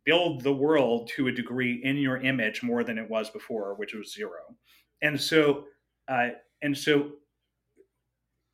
build 0.06 0.44
the 0.44 0.52
world 0.52 1.10
to 1.16 1.28
a 1.28 1.32
degree 1.32 1.82
in 1.84 1.98
your 1.98 2.16
image 2.22 2.62
more 2.62 2.84
than 2.84 2.96
it 2.96 3.10
was 3.10 3.28
before, 3.28 3.74
which 3.74 3.92
was 3.92 4.14
zero. 4.14 4.56
And 5.02 5.20
so, 5.20 5.64
uh, 6.08 6.28
and 6.62 6.76
so 6.76 7.10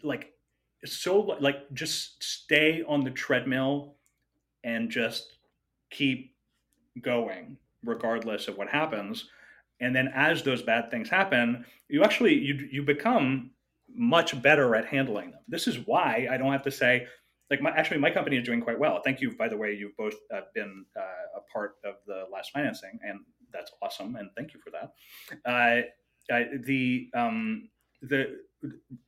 like 0.02 0.32
so 0.84 1.20
like 1.40 1.72
just 1.72 2.22
stay 2.22 2.82
on 2.88 3.04
the 3.04 3.10
treadmill 3.10 3.94
and 4.64 4.90
just 4.90 5.38
keep 5.90 6.34
going 7.00 7.56
regardless 7.84 8.48
of 8.48 8.56
what 8.56 8.68
happens 8.68 9.28
and 9.80 9.94
then 9.94 10.08
as 10.14 10.42
those 10.42 10.62
bad 10.62 10.90
things 10.90 11.08
happen 11.08 11.64
you 11.88 12.02
actually 12.02 12.34
you 12.34 12.68
you 12.70 12.82
become 12.82 13.50
much 13.94 14.40
better 14.42 14.74
at 14.74 14.86
handling 14.86 15.30
them 15.30 15.40
this 15.48 15.66
is 15.66 15.78
why 15.86 16.26
i 16.30 16.36
don't 16.36 16.52
have 16.52 16.62
to 16.62 16.70
say 16.70 17.06
like 17.52 17.60
my 17.60 17.70
actually 17.70 17.98
my 17.98 18.10
company 18.10 18.38
is 18.38 18.44
doing 18.44 18.62
quite 18.62 18.78
well. 18.78 19.02
Thank 19.04 19.20
you, 19.20 19.36
by 19.36 19.46
the 19.46 19.56
way. 19.58 19.74
You've 19.74 19.94
both 19.98 20.14
uh, 20.34 20.40
been 20.54 20.86
uh, 20.96 21.38
a 21.38 21.40
part 21.52 21.74
of 21.84 21.96
the 22.06 22.24
last 22.32 22.50
financing, 22.50 22.98
and 23.06 23.20
that's 23.52 23.70
awesome. 23.82 24.16
And 24.16 24.30
thank 24.34 24.54
you 24.54 24.60
for 24.60 24.70
that. 24.70 24.94
Uh, 25.44 26.32
uh, 26.32 26.44
the 26.64 27.10
um, 27.14 27.68
the 28.00 28.38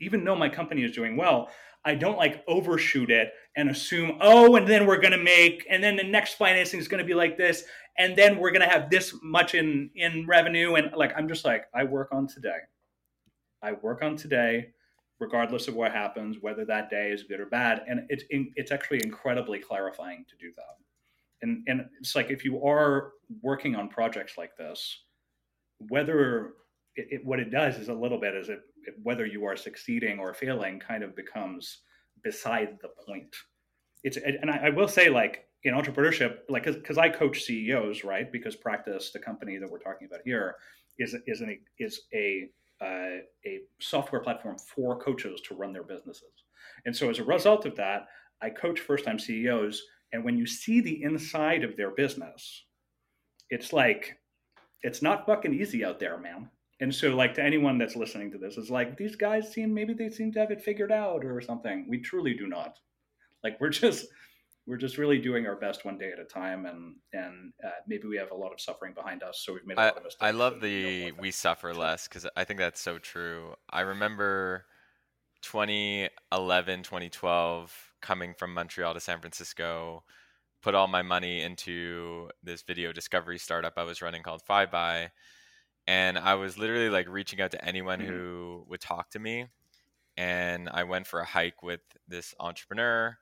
even 0.00 0.24
though 0.24 0.36
my 0.36 0.48
company 0.48 0.84
is 0.84 0.92
doing 0.92 1.16
well, 1.16 1.48
I 1.84 1.94
don't 1.94 2.16
like 2.16 2.42
overshoot 2.48 3.10
it 3.10 3.32
and 3.56 3.68
assume, 3.68 4.18
oh, 4.20 4.56
and 4.56 4.66
then 4.66 4.86
we're 4.86 5.00
going 5.00 5.12
to 5.12 5.22
make, 5.22 5.66
and 5.68 5.84
then 5.84 5.96
the 5.96 6.02
next 6.02 6.34
financing 6.34 6.80
is 6.80 6.88
going 6.88 7.02
to 7.02 7.06
be 7.06 7.14
like 7.14 7.36
this, 7.36 7.64
and 7.98 8.16
then 8.16 8.38
we're 8.38 8.50
going 8.50 8.66
to 8.66 8.68
have 8.68 8.90
this 8.90 9.14
much 9.22 9.54
in 9.54 9.90
in 9.94 10.26
revenue, 10.26 10.74
and 10.74 10.90
like 10.96 11.12
I'm 11.16 11.28
just 11.28 11.44
like 11.44 11.66
I 11.74 11.84
work 11.84 12.08
on 12.12 12.26
today. 12.26 12.56
I 13.62 13.72
work 13.72 14.02
on 14.02 14.16
today, 14.16 14.68
regardless 15.20 15.68
of 15.68 15.74
what 15.74 15.92
happens, 15.92 16.38
whether 16.40 16.64
that 16.64 16.90
day 16.90 17.10
is 17.10 17.22
good 17.24 17.40
or 17.40 17.46
bad, 17.46 17.82
and 17.86 18.06
it's 18.08 18.24
it's 18.30 18.72
actually 18.72 19.00
incredibly 19.04 19.58
clarifying 19.58 20.24
to 20.28 20.36
do 20.36 20.52
that. 20.56 20.76
And 21.42 21.64
and 21.66 21.86
it's 22.00 22.14
like 22.14 22.30
if 22.30 22.44
you 22.44 22.64
are 22.64 23.12
working 23.42 23.76
on 23.76 23.88
projects 23.88 24.38
like 24.38 24.56
this, 24.56 25.04
whether 25.88 26.54
it, 26.96 27.06
it, 27.10 27.24
what 27.24 27.40
it 27.40 27.50
does 27.50 27.76
is 27.76 27.88
a 27.88 27.94
little 27.94 28.18
bit 28.18 28.34
is 28.34 28.48
it 28.48 28.60
whether 29.02 29.26
you 29.26 29.44
are 29.44 29.56
succeeding 29.56 30.18
or 30.18 30.34
failing 30.34 30.78
kind 30.78 31.02
of 31.02 31.16
becomes 31.16 31.80
beside 32.22 32.78
the 32.82 32.88
point. 33.06 33.34
It's 34.02 34.16
and 34.16 34.50
I, 34.50 34.66
I 34.66 34.70
will 34.70 34.88
say 34.88 35.08
like 35.08 35.46
in 35.62 35.74
entrepreneurship, 35.74 36.38
like 36.48 36.64
because 36.64 36.98
I 36.98 37.08
coach 37.08 37.42
CEOs, 37.42 38.04
right? 38.04 38.30
Because 38.30 38.54
Practice, 38.54 39.10
the 39.12 39.18
company 39.18 39.56
that 39.58 39.70
we're 39.70 39.78
talking 39.78 40.06
about 40.06 40.20
here, 40.24 40.56
is 40.98 41.16
is 41.26 41.40
an 41.40 41.58
is 41.78 42.02
a 42.12 42.48
uh, 42.80 43.20
a 43.46 43.60
software 43.80 44.20
platform 44.20 44.56
for 44.58 44.98
coaches 44.98 45.40
to 45.48 45.54
run 45.54 45.72
their 45.72 45.84
businesses. 45.84 46.44
And 46.84 46.94
so 46.94 47.08
as 47.08 47.18
a 47.18 47.24
result 47.24 47.66
of 47.66 47.76
that, 47.76 48.06
I 48.42 48.50
coach 48.50 48.80
first 48.80 49.04
time 49.04 49.18
CEOs, 49.18 49.82
and 50.12 50.24
when 50.24 50.36
you 50.36 50.46
see 50.46 50.80
the 50.80 51.02
inside 51.02 51.64
of 51.64 51.76
their 51.76 51.90
business, 51.90 52.64
it's 53.48 53.72
like 53.72 54.18
it's 54.82 55.00
not 55.00 55.24
fucking 55.24 55.54
easy 55.54 55.84
out 55.84 55.98
there, 55.98 56.18
man. 56.18 56.50
And 56.84 56.94
so, 56.94 57.16
like 57.16 57.32
to 57.36 57.42
anyone 57.42 57.78
that's 57.78 57.96
listening 57.96 58.30
to 58.32 58.36
this, 58.36 58.58
is 58.58 58.68
like 58.68 58.98
these 58.98 59.16
guys 59.16 59.50
seem 59.50 59.72
maybe 59.72 59.94
they 59.94 60.10
seem 60.10 60.30
to 60.32 60.38
have 60.40 60.50
it 60.50 60.60
figured 60.60 60.92
out 60.92 61.24
or 61.24 61.40
something. 61.40 61.86
We 61.88 61.98
truly 61.98 62.34
do 62.34 62.46
not. 62.46 62.78
Like 63.42 63.58
we're 63.58 63.70
just 63.84 64.04
we're 64.66 64.76
just 64.76 64.98
really 64.98 65.18
doing 65.18 65.46
our 65.46 65.56
best 65.56 65.86
one 65.86 65.96
day 65.96 66.12
at 66.12 66.18
a 66.18 66.26
time, 66.26 66.66
and 66.66 66.96
and 67.14 67.54
uh, 67.64 67.70
maybe 67.88 68.06
we 68.06 68.18
have 68.18 68.32
a 68.32 68.36
lot 68.36 68.52
of 68.52 68.60
suffering 68.60 68.92
behind 68.92 69.22
us, 69.22 69.42
so 69.42 69.54
we've 69.54 69.66
made 69.66 69.78
a 69.78 69.80
I, 69.80 69.84
lot 69.86 69.96
of 69.96 70.04
mistakes. 70.04 70.22
I 70.22 70.30
love 70.32 70.60
the 70.60 71.12
we 71.12 71.30
suffer 71.30 71.72
less 71.72 72.06
because 72.06 72.26
I 72.36 72.44
think 72.44 72.60
that's 72.60 72.82
so 72.82 72.98
true. 72.98 73.54
I 73.70 73.80
remember 73.80 74.66
2011, 75.40 76.82
2012, 76.82 77.92
coming 78.02 78.34
from 78.34 78.52
Montreal 78.52 78.92
to 78.92 79.00
San 79.00 79.20
Francisco, 79.20 80.04
put 80.60 80.74
all 80.74 80.88
my 80.88 81.00
money 81.00 81.40
into 81.40 82.28
this 82.42 82.60
video 82.60 82.92
discovery 82.92 83.38
startup 83.38 83.72
I 83.78 83.84
was 83.84 84.02
running 84.02 84.22
called 84.22 84.42
Five 84.42 84.70
by 84.70 85.12
and 85.86 86.18
I 86.18 86.34
was 86.34 86.58
literally 86.58 86.90
like 86.90 87.08
reaching 87.08 87.40
out 87.40 87.50
to 87.52 87.64
anyone 87.64 88.00
mm-hmm. 88.00 88.08
who 88.08 88.64
would 88.68 88.80
talk 88.80 89.10
to 89.10 89.18
me. 89.18 89.46
And 90.16 90.68
I 90.72 90.84
went 90.84 91.06
for 91.06 91.20
a 91.20 91.24
hike 91.24 91.62
with 91.62 91.80
this 92.06 92.34
entrepreneur 92.38 93.16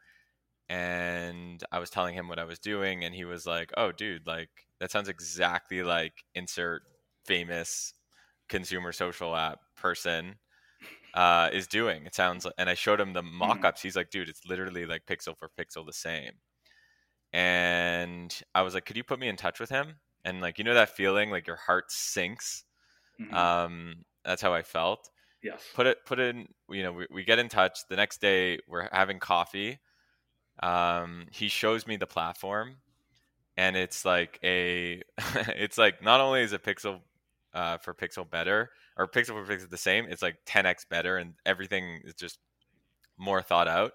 and 0.68 1.62
I 1.72 1.79
was 1.79 1.90
telling 1.90 2.14
him 2.14 2.29
what 2.29 2.38
I 2.38 2.44
was 2.44 2.59
doing 2.59 3.05
and 3.05 3.14
he 3.14 3.25
was 3.25 3.46
like, 3.46 3.72
"Oh 3.77 3.92
dude, 3.92 4.27
like 4.27 4.51
that 4.81 4.90
sounds 4.90 5.09
exactly 5.09 5.83
like 5.83 6.25
insert 6.35 6.83
famous 7.25 7.94
consumer 8.48 8.92
social 8.92 9.35
app 9.35 9.61
person 9.77 10.37
uh, 11.14 11.51
is 11.53 11.66
doing. 11.66 12.07
It 12.07 12.14
sounds 12.14 12.44
like, 12.44 12.55
and 12.59 12.70
I 12.70 12.75
showed 12.75 13.01
him 13.01 13.12
the 13.12 13.22
mm-hmm. 13.22 13.38
mock-ups. 13.38 13.83
He's 13.83 13.96
like, 13.96 14.11
"Dude, 14.11 14.29
it's 14.29 14.46
literally 14.46 14.87
like 14.87 15.07
pixel 15.07 15.37
for 15.38 15.51
pixel 15.59 15.87
the 15.87 15.92
same." 15.92 16.33
And 17.33 18.35
I 18.55 18.62
was 18.62 18.75
like, 18.75 18.87
"Could 18.87 18.96
you 18.96 19.05
put 19.05 19.18
me 19.18 19.29
in 19.29 19.37
touch 19.37 19.61
with 19.61 19.70
him?" 19.70 19.96
And 20.24 20.40
like 20.40 20.58
you 20.58 20.64
know 20.64 20.74
that 20.74 20.96
feeling 20.96 21.30
like 21.30 21.46
your 21.46 21.56
heart 21.56 21.90
sinks? 21.90 22.64
Mm-hmm. 23.20 23.35
um 23.35 23.94
that's 24.24 24.42
how 24.42 24.52
i 24.54 24.62
felt. 24.62 25.11
Yes. 25.42 25.61
Put 25.74 25.87
it 25.87 25.98
put 26.06 26.18
in 26.20 26.48
you 26.70 26.82
know 26.82 26.92
we, 26.92 27.06
we 27.11 27.24
get 27.24 27.38
in 27.38 27.48
touch 27.48 27.80
the 27.88 27.96
next 27.96 28.20
day 28.20 28.58
we're 28.68 28.88
having 28.92 29.18
coffee 29.18 29.80
um 30.62 31.26
he 31.32 31.48
shows 31.48 31.87
me 31.87 31.96
the 31.96 32.06
platform 32.06 32.76
and 33.56 33.76
it's 33.76 34.04
like 34.04 34.38
a 34.44 35.02
it's 35.48 35.78
like 35.78 36.02
not 36.02 36.20
only 36.20 36.42
is 36.42 36.52
it 36.52 36.62
pixel 36.62 37.00
uh, 37.54 37.76
for 37.78 37.92
pixel 37.92 38.28
better 38.28 38.70
or 38.96 39.06
pixel 39.06 39.28
for 39.28 39.44
pixel 39.44 39.68
the 39.68 39.76
same 39.76 40.06
it's 40.08 40.22
like 40.22 40.37
10x 40.46 40.88
better 40.88 41.16
and 41.16 41.35
everything 41.44 42.00
is 42.04 42.14
just 42.14 42.38
more 43.18 43.42
thought 43.42 43.68
out. 43.68 43.92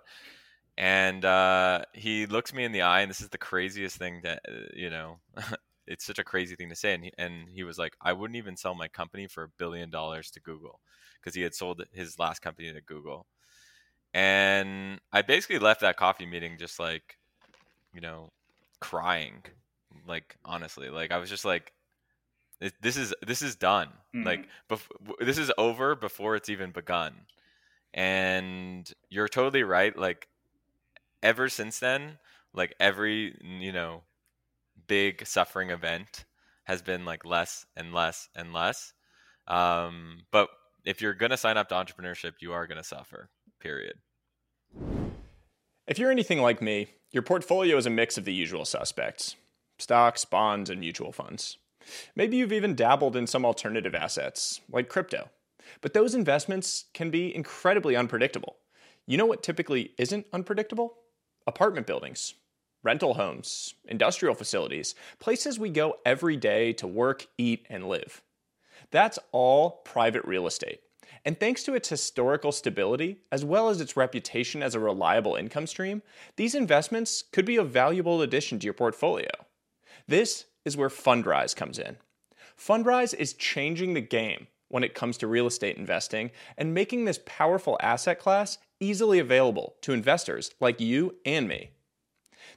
And 0.77 1.25
uh, 1.25 1.81
he 1.93 2.27
looks 2.27 2.53
me 2.53 2.63
in 2.63 2.71
the 2.71 2.83
eye 2.83 3.01
and 3.01 3.09
this 3.09 3.21
is 3.21 3.29
the 3.29 3.37
craziest 3.37 3.97
thing 3.97 4.21
that 4.23 4.41
uh, 4.47 4.67
you 4.73 4.89
know 4.89 5.19
it's 5.87 6.05
such 6.05 6.19
a 6.19 6.23
crazy 6.23 6.55
thing 6.55 6.69
to 6.69 6.75
say. 6.75 6.93
And 6.93 7.03
he, 7.03 7.11
and 7.17 7.49
he 7.49 7.63
was 7.63 7.77
like, 7.77 7.95
I 8.01 8.13
wouldn't 8.13 8.37
even 8.37 8.57
sell 8.57 8.75
my 8.75 8.87
company 8.87 9.27
for 9.27 9.43
a 9.43 9.49
billion 9.57 9.89
dollars 9.89 10.29
to 10.31 10.39
Google 10.39 10.79
because 11.19 11.35
he 11.35 11.41
had 11.41 11.55
sold 11.55 11.83
his 11.93 12.19
last 12.19 12.39
company 12.41 12.71
to 12.71 12.81
Google. 12.81 13.25
And 14.13 14.99
I 15.11 15.21
basically 15.21 15.59
left 15.59 15.81
that 15.81 15.97
coffee 15.97 16.25
meeting 16.25 16.57
just 16.57 16.79
like, 16.79 17.17
you 17.93 18.01
know, 18.01 18.31
crying. 18.79 19.43
Like 20.07 20.37
honestly, 20.45 20.89
like 20.89 21.11
I 21.11 21.17
was 21.17 21.29
just 21.29 21.45
like, 21.45 21.73
this 22.81 22.97
is 22.97 23.13
this 23.25 23.41
is 23.41 23.55
done. 23.55 23.89
Mm-hmm. 24.15 24.25
Like 24.25 24.47
bef- 24.69 25.19
this 25.19 25.37
is 25.37 25.51
over 25.57 25.95
before 25.95 26.35
it's 26.35 26.49
even 26.49 26.71
begun. 26.71 27.13
And 27.93 28.91
you're 29.09 29.27
totally 29.27 29.63
right. 29.63 29.97
Like 29.97 30.27
ever 31.21 31.49
since 31.49 31.79
then, 31.79 32.17
like 32.53 32.75
every 32.79 33.35
you 33.41 33.71
know 33.71 34.03
big 34.87 35.25
suffering 35.25 35.69
event 35.69 36.25
has 36.65 36.81
been 36.81 37.05
like 37.05 37.25
less 37.25 37.65
and 37.75 37.93
less 37.93 38.29
and 38.35 38.53
less. 38.53 38.93
Um, 39.47 40.23
but 40.31 40.49
if 40.85 41.01
you're 41.01 41.13
going 41.13 41.31
to 41.31 41.37
sign 41.37 41.57
up 41.57 41.69
to 41.69 41.75
entrepreneurship, 41.75 42.33
you 42.39 42.53
are 42.53 42.67
going 42.67 42.77
to 42.77 42.83
suffer, 42.83 43.29
period. 43.59 43.95
If 45.87 45.97
you're 45.97 46.11
anything 46.11 46.41
like 46.41 46.61
me, 46.61 46.87
your 47.11 47.23
portfolio 47.23 47.77
is 47.77 47.85
a 47.85 47.89
mix 47.89 48.17
of 48.17 48.25
the 48.25 48.33
usual 48.33 48.65
suspects 48.65 49.35
stocks, 49.79 50.25
bonds, 50.25 50.69
and 50.69 50.79
mutual 50.79 51.11
funds. 51.11 51.57
Maybe 52.15 52.37
you've 52.37 52.51
even 52.51 52.75
dabbled 52.75 53.15
in 53.15 53.27
some 53.27 53.45
alternative 53.45 53.95
assets, 53.95 54.59
like 54.71 54.89
crypto. 54.89 55.29
But 55.81 55.93
those 55.93 56.15
investments 56.15 56.85
can 56.93 57.11
be 57.11 57.33
incredibly 57.33 57.95
unpredictable. 57.95 58.57
You 59.05 59.17
know 59.17 59.25
what 59.25 59.43
typically 59.43 59.91
isn't 59.97 60.25
unpredictable? 60.33 60.95
Apartment 61.45 61.87
buildings 61.87 62.33
rental 62.87 63.15
homes, 63.15 63.73
industrial 63.83 64.33
facilities, 64.33 64.95
places 65.19 65.59
we 65.59 65.69
go 65.69 65.97
every 66.05 66.37
day 66.37 66.71
to 66.71 66.87
work, 66.87 67.27
eat, 67.37 67.65
and 67.69 67.89
live. 67.89 68.21
That's 68.91 69.19
all 69.33 69.81
private 69.83 70.23
real 70.23 70.47
estate. 70.47 70.79
And 71.25 71.37
thanks 71.37 71.63
to 71.63 71.75
its 71.75 71.89
historical 71.89 72.53
stability, 72.53 73.17
as 73.29 73.43
well 73.43 73.67
as 73.67 73.81
its 73.81 73.97
reputation 73.97 74.63
as 74.63 74.73
a 74.73 74.79
reliable 74.79 75.35
income 75.35 75.67
stream, 75.67 76.01
these 76.37 76.55
investments 76.55 77.25
could 77.33 77.43
be 77.43 77.57
a 77.57 77.63
valuable 77.65 78.21
addition 78.21 78.57
to 78.59 78.63
your 78.63 78.73
portfolio. 78.73 79.31
This 80.07 80.45
is 80.63 80.77
where 80.77 80.87
Fundrise 80.87 81.53
comes 81.53 81.77
in. 81.77 81.97
Fundrise 82.57 83.13
is 83.13 83.33
changing 83.33 83.95
the 83.95 84.01
game 84.01 84.47
when 84.69 84.85
it 84.85 84.95
comes 84.95 85.17
to 85.17 85.27
real 85.27 85.47
estate 85.47 85.75
investing 85.75 86.31
and 86.57 86.73
making 86.73 87.03
this 87.03 87.19
powerful 87.25 87.77
asset 87.81 88.17
class 88.17 88.59
easily 88.79 89.19
available 89.19 89.75
to 89.81 89.91
investors 89.91 90.51
like 90.61 90.79
you 90.79 91.15
and 91.25 91.49
me. 91.49 91.71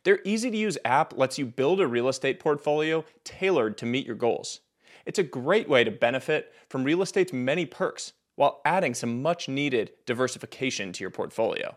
Their 0.04 0.20
easy 0.24 0.50
to 0.50 0.56
use 0.56 0.78
app 0.84 1.16
lets 1.16 1.38
you 1.38 1.46
build 1.46 1.80
a 1.80 1.86
real 1.86 2.08
estate 2.08 2.40
portfolio 2.40 3.04
tailored 3.22 3.78
to 3.78 3.86
meet 3.86 4.06
your 4.06 4.16
goals. 4.16 4.58
It's 5.04 5.18
a 5.18 5.24
great 5.24 5.68
way 5.68 5.84
to 5.84 5.90
benefit 5.90 6.54
from 6.68 6.84
real 6.84 7.02
estate's 7.02 7.32
many 7.32 7.66
perks 7.66 8.12
while 8.36 8.60
adding 8.64 8.94
some 8.94 9.20
much 9.20 9.48
needed 9.48 9.90
diversification 10.06 10.92
to 10.92 11.02
your 11.04 11.10
portfolio. 11.10 11.76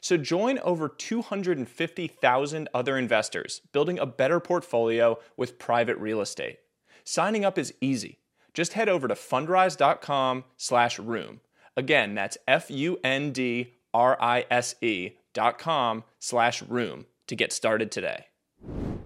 So 0.00 0.16
join 0.16 0.58
over 0.60 0.88
250,000 0.88 2.68
other 2.72 2.96
investors 2.96 3.60
building 3.72 3.98
a 3.98 4.06
better 4.06 4.40
portfolio 4.40 5.18
with 5.36 5.58
private 5.58 5.98
real 5.98 6.22
estate. 6.22 6.60
Signing 7.04 7.44
up 7.44 7.58
is 7.58 7.74
easy. 7.82 8.20
Just 8.54 8.72
head 8.72 8.88
over 8.88 9.06
to 9.08 9.14
fundrise.com/room. 9.14 11.40
Again, 11.76 12.14
that's 12.14 12.38
F 12.48 12.70
U 12.70 12.98
N 13.04 13.32
D 13.32 13.74
R 13.92 14.16
I 14.20 14.46
S 14.50 14.74
E 14.80 15.18
dot 15.32 15.58
com 15.58 16.04
slash 16.18 16.62
room 16.62 17.06
to 17.30 17.36
get 17.36 17.52
started 17.52 17.92
today. 17.92 18.26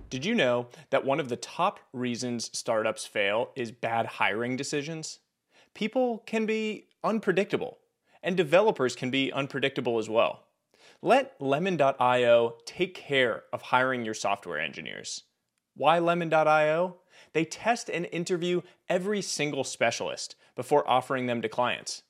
Did 0.08 0.24
you 0.24 0.34
know 0.34 0.68
that 0.88 1.04
one 1.04 1.20
of 1.20 1.28
the 1.28 1.36
top 1.36 1.78
reasons 1.92 2.50
startups 2.56 3.04
fail 3.04 3.50
is 3.54 3.70
bad 3.70 4.06
hiring 4.06 4.56
decisions? 4.56 5.18
People 5.74 6.22
can 6.24 6.46
be 6.46 6.86
unpredictable, 7.04 7.78
and 8.22 8.34
developers 8.34 8.96
can 8.96 9.10
be 9.10 9.30
unpredictable 9.30 9.98
as 9.98 10.08
well. 10.08 10.46
Let 11.02 11.34
Lemon.io 11.38 12.54
take 12.64 12.94
care 12.94 13.42
of 13.52 13.60
hiring 13.60 14.06
your 14.06 14.14
software 14.14 14.58
engineers. 14.58 15.24
Why 15.76 15.98
Lemon.io? 15.98 16.96
They 17.34 17.44
test 17.44 17.90
and 17.90 18.06
interview 18.06 18.62
every 18.88 19.20
single 19.20 19.64
specialist 19.64 20.34
before 20.56 20.88
offering 20.88 21.26
them 21.26 21.42
to 21.42 21.48
clients. 21.50 22.04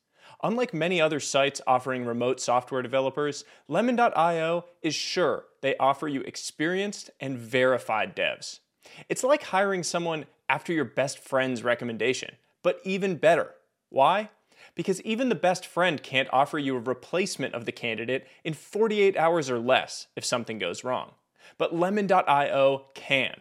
Unlike 0.44 0.74
many 0.74 1.00
other 1.00 1.20
sites 1.20 1.62
offering 1.66 2.04
remote 2.04 2.38
software 2.38 2.82
developers, 2.82 3.46
Lemon.io 3.66 4.66
is 4.82 4.94
sure 4.94 5.46
they 5.62 5.74
offer 5.78 6.06
you 6.06 6.20
experienced 6.20 7.08
and 7.18 7.38
verified 7.38 8.14
devs. 8.14 8.60
It's 9.08 9.24
like 9.24 9.44
hiring 9.44 9.82
someone 9.82 10.26
after 10.50 10.74
your 10.74 10.84
best 10.84 11.18
friend's 11.18 11.64
recommendation, 11.64 12.36
but 12.62 12.78
even 12.84 13.16
better. 13.16 13.52
Why? 13.88 14.28
Because 14.74 15.00
even 15.00 15.30
the 15.30 15.34
best 15.34 15.64
friend 15.64 16.02
can't 16.02 16.28
offer 16.30 16.58
you 16.58 16.76
a 16.76 16.80
replacement 16.80 17.54
of 17.54 17.64
the 17.64 17.72
candidate 17.72 18.26
in 18.44 18.52
48 18.52 19.16
hours 19.16 19.48
or 19.48 19.58
less 19.58 20.08
if 20.14 20.26
something 20.26 20.58
goes 20.58 20.84
wrong. 20.84 21.12
But 21.56 21.74
Lemon.io 21.74 22.84
can. 22.92 23.40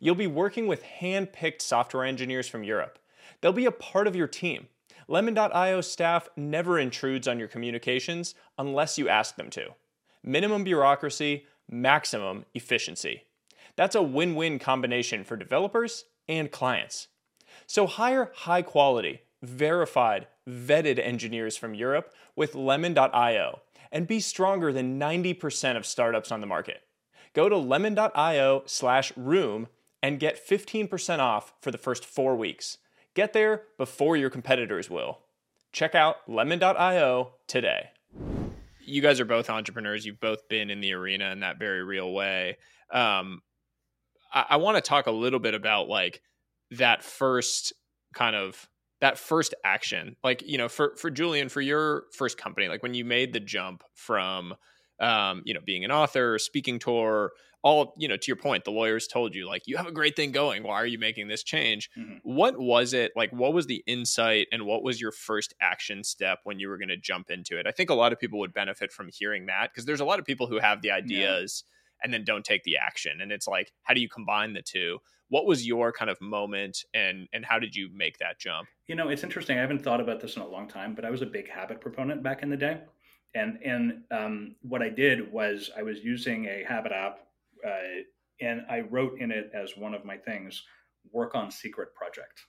You'll 0.00 0.16
be 0.16 0.26
working 0.26 0.66
with 0.66 0.82
hand 0.82 1.32
picked 1.32 1.62
software 1.62 2.04
engineers 2.04 2.48
from 2.48 2.64
Europe. 2.64 2.98
They'll 3.40 3.52
be 3.52 3.66
a 3.66 3.70
part 3.70 4.08
of 4.08 4.16
your 4.16 4.26
team 4.26 4.66
Lemon.io 5.10 5.80
staff 5.80 6.28
never 6.36 6.78
intrudes 6.78 7.26
on 7.26 7.40
your 7.40 7.48
communications 7.48 8.36
unless 8.56 8.96
you 8.96 9.08
ask 9.08 9.34
them 9.34 9.50
to. 9.50 9.70
Minimum 10.22 10.62
bureaucracy, 10.62 11.46
maximum 11.68 12.44
efficiency. 12.54 13.24
That's 13.74 13.96
a 13.96 14.04
win 14.04 14.36
win 14.36 14.60
combination 14.60 15.24
for 15.24 15.36
developers 15.36 16.04
and 16.28 16.52
clients. 16.52 17.08
So 17.66 17.88
hire 17.88 18.30
high 18.32 18.62
quality, 18.62 19.22
verified, 19.42 20.28
vetted 20.48 21.04
engineers 21.04 21.56
from 21.56 21.74
Europe 21.74 22.14
with 22.36 22.54
Lemon.io 22.54 23.62
and 23.90 24.06
be 24.06 24.20
stronger 24.20 24.72
than 24.72 25.00
90% 25.00 25.76
of 25.76 25.86
startups 25.86 26.30
on 26.30 26.40
the 26.40 26.46
market. 26.46 26.82
Go 27.34 27.48
to 27.48 27.56
lemon.io 27.56 28.62
slash 28.66 29.12
room 29.16 29.66
and 30.04 30.20
get 30.20 30.46
15% 30.46 31.18
off 31.18 31.52
for 31.60 31.72
the 31.72 31.78
first 31.78 32.04
four 32.04 32.36
weeks. 32.36 32.78
Get 33.14 33.32
there 33.32 33.62
before 33.76 34.16
your 34.16 34.30
competitors 34.30 34.88
will. 34.88 35.18
Check 35.72 35.94
out 35.94 36.16
lemon.io 36.28 37.32
today. 37.46 37.90
You 38.84 39.02
guys 39.02 39.20
are 39.20 39.24
both 39.24 39.50
entrepreneurs. 39.50 40.04
You've 40.04 40.20
both 40.20 40.48
been 40.48 40.70
in 40.70 40.80
the 40.80 40.92
arena 40.92 41.30
in 41.30 41.40
that 41.40 41.58
very 41.58 41.84
real 41.84 42.12
way. 42.12 42.56
Um, 42.92 43.42
I, 44.32 44.46
I 44.50 44.56
want 44.56 44.76
to 44.76 44.80
talk 44.80 45.06
a 45.06 45.12
little 45.12 45.38
bit 45.38 45.54
about 45.54 45.88
like 45.88 46.22
that 46.72 47.02
first 47.02 47.72
kind 48.14 48.34
of 48.34 48.68
that 49.00 49.18
first 49.18 49.54
action 49.64 50.16
like 50.22 50.42
you 50.46 50.58
know 50.58 50.68
for 50.68 50.94
for 50.96 51.10
julien 51.10 51.48
for 51.48 51.60
your 51.60 52.04
first 52.12 52.36
company 52.36 52.68
like 52.68 52.82
when 52.82 52.94
you 52.94 53.04
made 53.04 53.32
the 53.32 53.40
jump 53.40 53.82
from 53.94 54.54
um, 55.00 55.42
you 55.44 55.54
know 55.54 55.60
being 55.64 55.84
an 55.84 55.90
author 55.90 56.38
speaking 56.38 56.78
tour 56.78 57.32
all 57.62 57.94
you 57.98 58.08
know 58.08 58.16
to 58.16 58.26
your 58.26 58.36
point 58.36 58.64
the 58.64 58.70
lawyers 58.70 59.06
told 59.06 59.34
you 59.34 59.46
like 59.46 59.66
you 59.66 59.76
have 59.76 59.86
a 59.86 59.92
great 59.92 60.16
thing 60.16 60.32
going. 60.32 60.62
Why 60.62 60.74
are 60.74 60.86
you 60.86 60.98
making 60.98 61.28
this 61.28 61.42
change? 61.42 61.90
Mm-hmm. 61.98 62.16
what 62.22 62.58
was 62.58 62.92
it 62.92 63.12
like 63.16 63.32
what 63.32 63.52
was 63.52 63.66
the 63.66 63.82
insight 63.86 64.48
and 64.52 64.64
what 64.64 64.82
was 64.82 65.00
your 65.00 65.12
first 65.12 65.54
action 65.60 66.04
step 66.04 66.40
when 66.44 66.58
you 66.58 66.68
were 66.68 66.78
going 66.78 66.88
to 66.88 66.96
jump 66.96 67.30
into 67.30 67.58
it? 67.58 67.66
I 67.66 67.72
think 67.72 67.90
a 67.90 67.94
lot 67.94 68.12
of 68.12 68.20
people 68.20 68.38
would 68.40 68.54
benefit 68.54 68.92
from 68.92 69.08
hearing 69.12 69.46
that 69.46 69.70
because 69.72 69.84
there's 69.84 70.00
a 70.00 70.04
lot 70.04 70.18
of 70.18 70.24
people 70.24 70.46
who 70.46 70.58
have 70.58 70.82
the 70.82 70.90
ideas 70.90 71.64
yeah. 71.66 72.04
and 72.04 72.14
then 72.14 72.24
don't 72.24 72.44
take 72.44 72.64
the 72.64 72.76
action 72.76 73.20
and 73.20 73.32
it's 73.32 73.46
like 73.46 73.72
how 73.82 73.94
do 73.94 74.00
you 74.00 74.08
combine 74.08 74.54
the 74.54 74.62
two? 74.62 74.98
What 75.28 75.46
was 75.46 75.66
your 75.66 75.92
kind 75.92 76.10
of 76.10 76.20
moment 76.20 76.84
and 76.94 77.28
and 77.32 77.44
how 77.44 77.58
did 77.58 77.76
you 77.76 77.90
make 77.94 78.18
that 78.18 78.38
jump? 78.38 78.68
You 78.86 78.94
know 78.96 79.08
it's 79.08 79.22
interesting 79.22 79.58
i 79.58 79.60
haven't 79.60 79.82
thought 79.82 80.00
about 80.00 80.20
this 80.20 80.36
in 80.36 80.42
a 80.42 80.48
long 80.48 80.66
time 80.66 80.94
but 80.94 81.04
i 81.04 81.10
was 81.10 81.22
a 81.22 81.26
big 81.26 81.48
habit 81.48 81.80
proponent 81.80 82.22
back 82.22 82.42
in 82.42 82.50
the 82.50 82.56
day 82.56 82.80
and 83.34 83.58
and 83.64 84.02
um, 84.10 84.56
what 84.62 84.82
i 84.82 84.88
did 84.88 85.30
was 85.32 85.70
i 85.76 85.82
was 85.82 86.00
using 86.00 86.46
a 86.46 86.64
habit 86.66 86.90
app 86.90 87.20
uh, 87.66 88.02
and 88.40 88.62
I 88.68 88.80
wrote 88.80 89.20
in 89.20 89.30
it 89.30 89.50
as 89.54 89.76
one 89.76 89.94
of 89.94 90.04
my 90.04 90.16
things, 90.16 90.62
work 91.12 91.34
on 91.34 91.50
secret 91.50 91.94
project. 91.94 92.40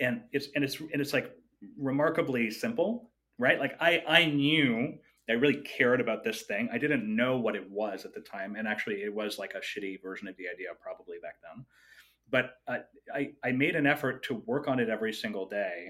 And 0.00 0.22
it's 0.32 0.48
and 0.54 0.64
it's 0.64 0.80
and 0.80 1.00
it's 1.00 1.12
like 1.12 1.30
remarkably 1.78 2.50
simple, 2.50 3.10
right? 3.38 3.58
Like 3.58 3.74
I 3.80 4.02
I 4.08 4.24
knew 4.26 4.94
I 5.28 5.34
really 5.34 5.62
cared 5.62 6.00
about 6.00 6.24
this 6.24 6.42
thing. 6.42 6.68
I 6.72 6.78
didn't 6.78 7.04
know 7.04 7.38
what 7.38 7.54
it 7.54 7.70
was 7.70 8.04
at 8.04 8.14
the 8.14 8.20
time, 8.20 8.56
and 8.56 8.66
actually, 8.66 9.02
it 9.02 9.14
was 9.14 9.38
like 9.38 9.54
a 9.54 9.60
shitty 9.60 10.02
version 10.02 10.26
of 10.26 10.36
the 10.36 10.48
idea 10.52 10.68
probably 10.82 11.18
back 11.22 11.36
then. 11.42 11.64
But 12.30 12.54
uh, 12.66 12.78
I 13.14 13.32
I 13.44 13.52
made 13.52 13.76
an 13.76 13.86
effort 13.86 14.24
to 14.24 14.42
work 14.46 14.68
on 14.68 14.80
it 14.80 14.88
every 14.88 15.12
single 15.12 15.48
day. 15.48 15.88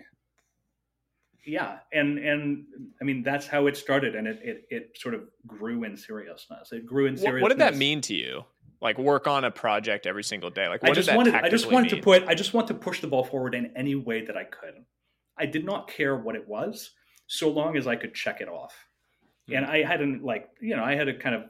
Yeah, 1.45 1.79
and 1.93 2.19
and 2.19 2.65
I 3.01 3.05
mean 3.05 3.23
that's 3.23 3.47
how 3.47 3.67
it 3.67 3.77
started, 3.77 4.15
and 4.15 4.27
it 4.27 4.41
it, 4.43 4.67
it 4.71 4.99
sort 4.99 5.15
of 5.15 5.23
grew 5.47 5.85
in 5.85 5.97
seriousness. 5.97 6.73
It 6.73 6.87
grew 6.87 7.07
in 7.07 7.17
seriousness. 7.17 7.43
What, 7.43 7.43
what 7.43 7.49
did 7.49 7.59
that 7.59 7.77
mean 7.77 8.01
to 8.03 8.15
you? 8.15 8.45
like 8.81 8.99
work 8.99 9.27
on 9.27 9.45
a 9.45 9.51
project 9.51 10.07
every 10.07 10.25
single 10.25 10.51
day 10.51 10.69
like 10.69 10.83
i 10.85 10.93
just 10.93 11.13
wanted 11.15 11.35
i 11.35 11.49
just 11.49 11.71
wanted 11.71 11.93
mean? 11.93 12.01
to 12.01 12.05
put 12.05 12.27
i 12.27 12.35
just 12.35 12.55
want 12.55 12.67
to 12.69 12.75
push 12.75 13.01
the 13.01 13.07
ball 13.07 13.25
forward 13.25 13.55
in 13.55 13.71
any 13.77 13.95
way 13.95 14.25
that 14.25 14.37
i 14.37 14.45
could 14.45 14.75
i 15.39 15.47
did 15.47 15.65
not 15.65 15.89
care 15.89 16.17
what 16.17 16.35
it 16.35 16.47
was 16.47 16.93
so 17.27 17.51
long 17.51 17.77
as 17.77 17.87
i 17.87 17.95
could 17.95 18.15
check 18.15 18.41
it 18.41 18.49
off 18.49 18.75
mm-hmm. 19.49 19.57
and 19.57 19.67
i 19.67 19.83
had 19.83 20.01
an 20.01 20.21
like 20.23 20.49
you 20.61 20.77
know 20.77 20.85
i 20.85 20.95
had 20.95 21.09
a 21.09 21.15
kind 21.15 21.35
of 21.35 21.45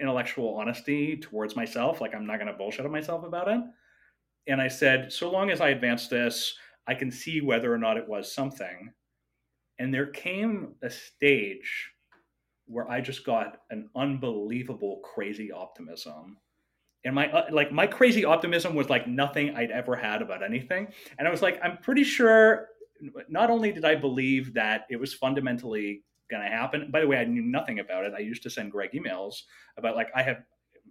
intellectual 0.00 0.56
honesty 0.56 1.16
towards 1.16 1.56
myself 1.56 2.00
like 2.00 2.14
i'm 2.14 2.26
not 2.26 2.36
going 2.36 2.50
to 2.50 2.54
bullshit 2.54 2.84
on 2.84 2.92
myself 2.92 3.24
about 3.24 3.48
it 3.48 3.60
and 4.46 4.60
i 4.60 4.68
said 4.68 5.12
so 5.12 5.30
long 5.30 5.50
as 5.50 5.60
i 5.60 5.68
advance 5.68 6.08
this 6.08 6.54
i 6.86 6.94
can 6.94 7.10
see 7.10 7.40
whether 7.40 7.72
or 7.72 7.78
not 7.78 7.96
it 7.96 8.08
was 8.08 8.32
something 8.32 8.90
and 9.80 9.92
there 9.92 10.06
came 10.06 10.74
a 10.82 10.90
stage 10.90 11.90
where 12.66 12.88
I 12.88 13.00
just 13.00 13.24
got 13.24 13.62
an 13.70 13.88
unbelievable 13.96 15.00
crazy 15.02 15.50
optimism. 15.50 16.36
And 17.04 17.14
my 17.14 17.32
uh, 17.32 17.46
like 17.50 17.72
my 17.72 17.86
crazy 17.86 18.26
optimism 18.26 18.74
was 18.74 18.90
like 18.90 19.08
nothing 19.08 19.56
I'd 19.56 19.70
ever 19.70 19.96
had 19.96 20.20
about 20.20 20.42
anything. 20.42 20.88
And 21.18 21.26
I 21.26 21.30
was 21.30 21.40
like, 21.40 21.58
I'm 21.64 21.78
pretty 21.78 22.04
sure 22.04 22.68
not 23.30 23.48
only 23.48 23.72
did 23.72 23.86
I 23.86 23.94
believe 23.94 24.52
that 24.52 24.86
it 24.90 24.96
was 24.96 25.14
fundamentally 25.14 26.04
going 26.30 26.42
to 26.42 26.48
happen. 26.50 26.90
By 26.92 27.00
the 27.00 27.06
way, 27.06 27.16
I 27.16 27.24
knew 27.24 27.42
nothing 27.42 27.78
about 27.78 28.04
it. 28.04 28.12
I 28.14 28.20
used 28.20 28.42
to 28.42 28.50
send 28.50 28.70
Greg 28.70 28.90
emails 28.92 29.36
about 29.78 29.96
like 29.96 30.10
I 30.14 30.22
have 30.22 30.42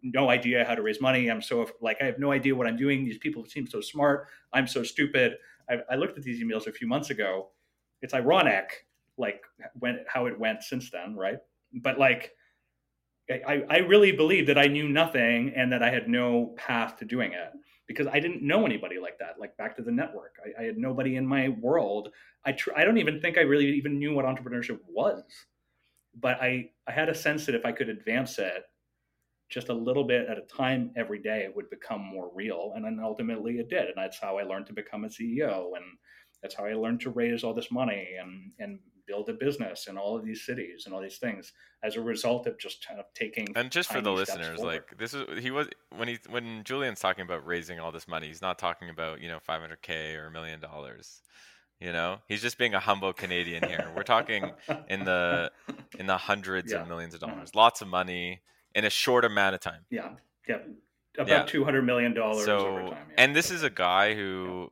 no 0.02 0.32
idea 0.32 0.66
how 0.66 0.74
to 0.74 0.82
raise 0.82 1.00
money. 1.00 1.30
I'm 1.30 1.44
so 1.44 1.70
like 1.80 1.98
I 2.02 2.06
have 2.06 2.18
no 2.18 2.32
idea 2.32 2.56
what 2.56 2.66
I'm 2.66 2.76
doing. 2.76 3.06
These 3.06 3.20
people 3.20 3.46
seem 3.46 3.68
so 3.68 3.82
smart. 3.82 4.30
I'm 4.52 4.66
so 4.66 4.82
stupid. 4.82 5.36
I, 5.70 5.78
I 5.92 5.96
looked 5.96 6.18
at 6.18 6.24
these 6.24 6.44
emails 6.44 6.66
a 6.66 6.72
few 6.72 6.88
months 6.88 7.12
ago. 7.12 7.52
It's 8.02 8.14
ironic, 8.14 8.86
like 9.18 9.42
when 9.80 10.06
how 10.08 10.26
it 10.26 10.40
went 10.40 10.64
since 10.64 10.90
then, 10.90 11.16
right? 11.16 11.40
but 11.74 12.00
like 12.00 12.32
I, 13.30 13.64
I 13.70 13.78
really 13.78 14.12
believe 14.12 14.48
that 14.48 14.58
I 14.58 14.66
knew 14.66 14.90
nothing 14.90 15.54
and 15.56 15.72
that 15.72 15.84
I 15.84 15.92
had 15.92 16.10
no 16.10 16.56
path 16.58 16.98
to 16.98 17.06
doing 17.06 17.34
it 17.34 17.52
because 17.86 18.08
I 18.08 18.20
didn't 18.20 18.42
know 18.42 18.66
anybody 18.66 19.00
like 19.00 19.20
that. 19.20 19.40
Like 19.40 19.56
back 19.56 19.76
to 19.76 19.84
the 19.84 19.92
network, 19.92 20.38
I, 20.44 20.64
I 20.64 20.66
had 20.66 20.78
nobody 20.78 21.16
in 21.16 21.28
my 21.28 21.50
world. 21.50 22.10
I 22.44 22.54
tr- 22.54 22.76
I 22.76 22.84
don't 22.84 22.98
even 22.98 23.22
think 23.22 23.38
I 23.38 23.42
really 23.42 23.68
even 23.68 24.00
knew 24.00 24.16
what 24.16 24.26
entrepreneurship 24.26 24.80
was, 24.88 25.24
but 26.20 26.42
I 26.42 26.72
I 26.88 26.92
had 26.92 27.10
a 27.10 27.14
sense 27.16 27.46
that 27.46 27.54
if 27.54 27.66
I 27.66 27.72
could 27.72 27.90
advance 27.90 28.40
it 28.40 28.64
just 29.48 29.70
a 29.70 29.74
little 29.74 30.04
bit 30.04 30.28
at 30.28 30.38
a 30.38 30.42
time 30.42 30.92
every 30.96 31.20
day, 31.20 31.44
it 31.44 31.56
would 31.56 31.70
become 31.70 32.02
more 32.02 32.32
real. 32.34 32.74
And 32.76 32.86
then 32.86 33.00
ultimately 33.04 33.60
it 33.60 33.70
did, 33.70 33.86
and 33.86 33.96
that's 33.96 34.20
how 34.20 34.38
I 34.40 34.44
learned 34.44 34.66
to 34.68 34.74
become 34.74 35.04
a 35.04 35.08
CEO, 35.08 35.76
and 35.76 35.86
that's 36.42 36.56
how 36.56 36.66
I 36.66 36.74
learned 36.74 37.02
to 37.02 37.10
raise 37.10 37.44
all 37.44 37.54
this 37.54 37.72
money 37.72 38.10
and 38.20 38.52
and 38.60 38.80
build 39.10 39.28
a 39.28 39.34
business 39.34 39.88
in 39.88 39.98
all 39.98 40.16
of 40.16 40.24
these 40.24 40.46
cities 40.46 40.84
and 40.86 40.94
all 40.94 41.02
these 41.02 41.18
things 41.18 41.52
as 41.84 41.96
a 41.96 42.02
result 42.02 42.46
of 42.46 42.60
just 42.60 42.86
kind 42.88 43.00
of 43.00 43.08
taking 43.16 43.48
and 43.56 43.72
just 43.72 43.92
for 43.92 44.02
the 44.02 44.12
listeners 44.12 44.60
like 44.60 44.96
this 45.00 45.16
is 45.16 45.26
he 45.42 45.50
was 45.50 45.68
when 45.98 46.08
he 46.08 46.20
when 46.30 46.64
julien's 46.64 47.00
talking 47.00 47.24
about 47.24 47.44
raising 47.44 47.80
all 47.80 47.92
this 47.92 48.08
money 48.08 48.28
he's 48.28 48.42
not 48.42 48.60
talking 48.60 48.88
about 48.88 49.20
you 49.20 49.28
know 49.28 49.40
500k 49.50 50.16
or 50.16 50.28
a 50.28 50.32
million 50.32 50.60
dollars 50.60 51.22
you 51.80 51.92
know 51.92 52.20
he's 52.28 52.42
just 52.42 52.60
being 52.60 52.76
a 52.76 52.80
humble 52.80 53.12
canadian 53.12 53.68
here 53.68 53.92
we're 53.96 54.04
talking 54.04 54.52
in 54.88 55.06
the 55.06 55.52
in 55.98 56.06
the 56.06 56.18
hundreds 56.18 56.72
yeah. 56.72 56.84
of 56.84 56.88
millions 56.88 57.16
of 57.16 57.20
dollars 57.20 57.50
mm-hmm. 57.50 57.58
lots 57.58 57.82
of 57.82 57.88
money 57.88 58.42
in 58.76 58.86
a 58.86 58.92
short 58.92 59.26
amount 59.26 59.56
of 59.56 59.60
time 59.60 59.82
yeah 59.90 60.10
yeah 60.48 60.60
about 61.18 61.48
yeah. 61.48 61.52
200 61.52 61.82
million 61.82 62.14
dollars 62.14 62.46
so, 62.46 62.64
time, 62.64 62.88
yeah. 62.90 62.96
and 63.18 63.36
this 63.36 63.50
is 63.50 63.64
a 63.64 63.70
guy 63.72 64.14
who 64.14 64.70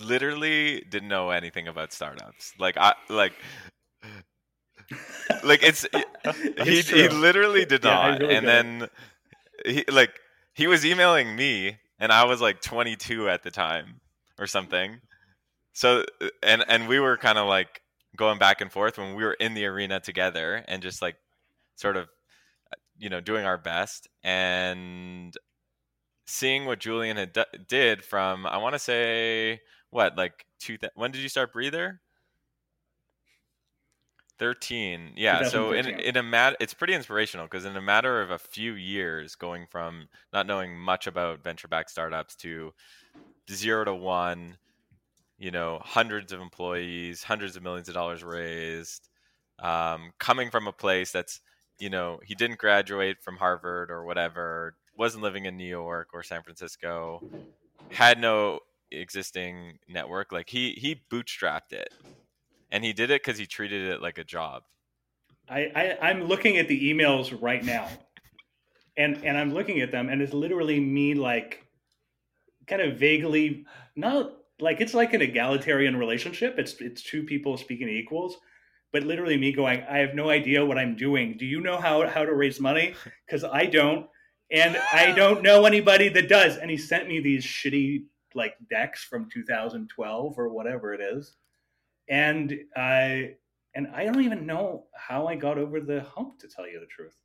literally 0.00 0.84
didn't 0.88 1.08
know 1.08 1.30
anything 1.30 1.68
about 1.68 1.92
startups. 1.92 2.52
Like 2.58 2.76
I 2.76 2.94
like 3.08 3.32
like 5.44 5.62
it's 5.62 5.86
he 6.64 6.80
he 6.82 7.08
literally 7.08 7.64
did 7.64 7.84
yeah, 7.84 7.94
not. 7.94 8.20
Really 8.20 8.34
and 8.34 8.46
then 8.46 8.88
he 9.64 9.84
like 9.90 10.12
he 10.54 10.66
was 10.66 10.84
emailing 10.84 11.36
me 11.36 11.78
and 11.98 12.12
I 12.12 12.24
was 12.24 12.40
like 12.40 12.60
22 12.60 13.28
at 13.28 13.42
the 13.42 13.50
time 13.50 14.00
or 14.38 14.46
something. 14.46 15.00
So 15.72 16.04
and 16.42 16.64
and 16.68 16.88
we 16.88 16.98
were 16.98 17.16
kind 17.16 17.38
of 17.38 17.46
like 17.46 17.82
going 18.16 18.38
back 18.38 18.60
and 18.60 18.72
forth 18.72 18.98
when 18.98 19.14
we 19.14 19.24
were 19.24 19.34
in 19.34 19.54
the 19.54 19.66
arena 19.66 20.00
together 20.00 20.64
and 20.66 20.82
just 20.82 21.00
like 21.00 21.16
sort 21.76 21.96
of 21.96 22.08
you 22.98 23.08
know 23.08 23.20
doing 23.20 23.44
our 23.46 23.58
best 23.58 24.08
and 24.22 25.34
seeing 26.26 26.66
what 26.66 26.80
Julien 26.80 27.16
had 27.16 27.32
d- 27.32 27.44
did 27.68 28.04
from 28.04 28.46
I 28.46 28.58
want 28.58 28.74
to 28.74 28.78
say 28.78 29.60
what 29.90 30.16
like 30.16 30.44
two 30.58 30.76
th- 30.76 30.92
when 30.94 31.10
did 31.10 31.20
you 31.20 31.28
start 31.28 31.52
breather? 31.52 32.00
13 34.38 35.12
yeah 35.16 35.42
so 35.42 35.72
in, 35.72 35.86
in 35.86 36.16
a 36.16 36.22
mat 36.22 36.56
it's 36.60 36.72
pretty 36.72 36.94
inspirational 36.94 37.44
because 37.44 37.66
in 37.66 37.76
a 37.76 37.82
matter 37.82 38.22
of 38.22 38.30
a 38.30 38.38
few 38.38 38.72
years 38.72 39.34
going 39.34 39.66
from 39.66 40.08
not 40.32 40.46
knowing 40.46 40.74
much 40.78 41.06
about 41.06 41.44
venture 41.44 41.68
backed 41.68 41.90
startups 41.90 42.36
to 42.36 42.72
zero 43.50 43.84
to 43.84 43.94
one 43.94 44.56
you 45.40 45.50
know, 45.50 45.80
hundreds 45.82 46.32
of 46.32 46.40
employees, 46.40 47.22
hundreds 47.22 47.56
of 47.56 47.62
millions 47.62 47.88
of 47.88 47.94
dollars 47.94 48.22
raised, 48.22 49.08
um, 49.58 50.12
coming 50.18 50.50
from 50.50 50.68
a 50.68 50.72
place 50.72 51.10
that's, 51.10 51.40
you 51.78 51.88
know, 51.88 52.20
he 52.22 52.34
didn't 52.34 52.58
graduate 52.58 53.22
from 53.22 53.38
Harvard 53.38 53.90
or 53.90 54.04
whatever, 54.04 54.76
wasn't 54.98 55.22
living 55.22 55.46
in 55.46 55.56
New 55.56 55.64
York 55.64 56.08
or 56.12 56.22
San 56.22 56.42
Francisco, 56.42 57.22
had 57.88 58.20
no 58.20 58.60
existing 58.90 59.78
network. 59.88 60.32
Like 60.32 60.50
he 60.50 60.72
he 60.72 61.02
bootstrapped 61.10 61.72
it, 61.72 61.92
and 62.70 62.84
he 62.84 62.92
did 62.92 63.10
it 63.10 63.22
because 63.22 63.38
he 63.38 63.46
treated 63.46 63.90
it 63.90 64.02
like 64.02 64.18
a 64.18 64.24
job. 64.24 64.62
I, 65.48 65.70
I 65.74 66.10
I'm 66.10 66.24
looking 66.24 66.58
at 66.58 66.68
the 66.68 66.92
emails 66.92 67.36
right 67.40 67.64
now, 67.64 67.88
and 68.96 69.24
and 69.24 69.36
I'm 69.36 69.52
looking 69.52 69.80
at 69.80 69.90
them, 69.90 70.08
and 70.08 70.22
it's 70.22 70.32
literally 70.34 70.80
me 70.80 71.14
like, 71.14 71.66
kind 72.66 72.82
of 72.82 72.98
vaguely 72.98 73.66
not 73.96 74.32
like 74.60 74.80
it's 74.80 74.94
like 74.94 75.14
an 75.14 75.22
egalitarian 75.22 75.96
relationship. 75.96 76.58
It's 76.58 76.74
it's 76.80 77.02
two 77.02 77.24
people 77.24 77.56
speaking 77.56 77.88
equals, 77.88 78.36
but 78.92 79.02
literally 79.02 79.36
me 79.36 79.52
going, 79.52 79.82
I 79.88 79.98
have 79.98 80.14
no 80.14 80.30
idea 80.30 80.64
what 80.64 80.78
I'm 80.78 80.96
doing. 80.96 81.36
Do 81.36 81.46
you 81.46 81.60
know 81.60 81.78
how 81.78 82.06
how 82.08 82.24
to 82.24 82.34
raise 82.34 82.60
money? 82.60 82.94
Because 83.26 83.44
I 83.44 83.66
don't, 83.66 84.08
and 84.50 84.76
I 84.92 85.12
don't 85.12 85.40
know 85.40 85.64
anybody 85.64 86.08
that 86.08 86.28
does. 86.28 86.56
And 86.56 86.68
he 86.68 86.76
sent 86.76 87.06
me 87.06 87.20
these 87.20 87.44
shitty 87.44 88.06
like 88.34 88.54
decks 88.68 89.04
from 89.04 89.28
2012 89.30 90.38
or 90.38 90.48
whatever 90.48 90.94
it 90.94 91.00
is, 91.00 91.36
and 92.08 92.56
I 92.76 93.34
and 93.74 93.88
I 93.94 94.04
don't 94.04 94.22
even 94.22 94.46
know 94.46 94.86
how 94.94 95.26
I 95.26 95.36
got 95.36 95.58
over 95.58 95.80
the 95.80 96.02
hump 96.02 96.38
to 96.40 96.48
tell 96.48 96.66
you 96.66 96.80
the 96.80 96.86
truth. 96.86 97.16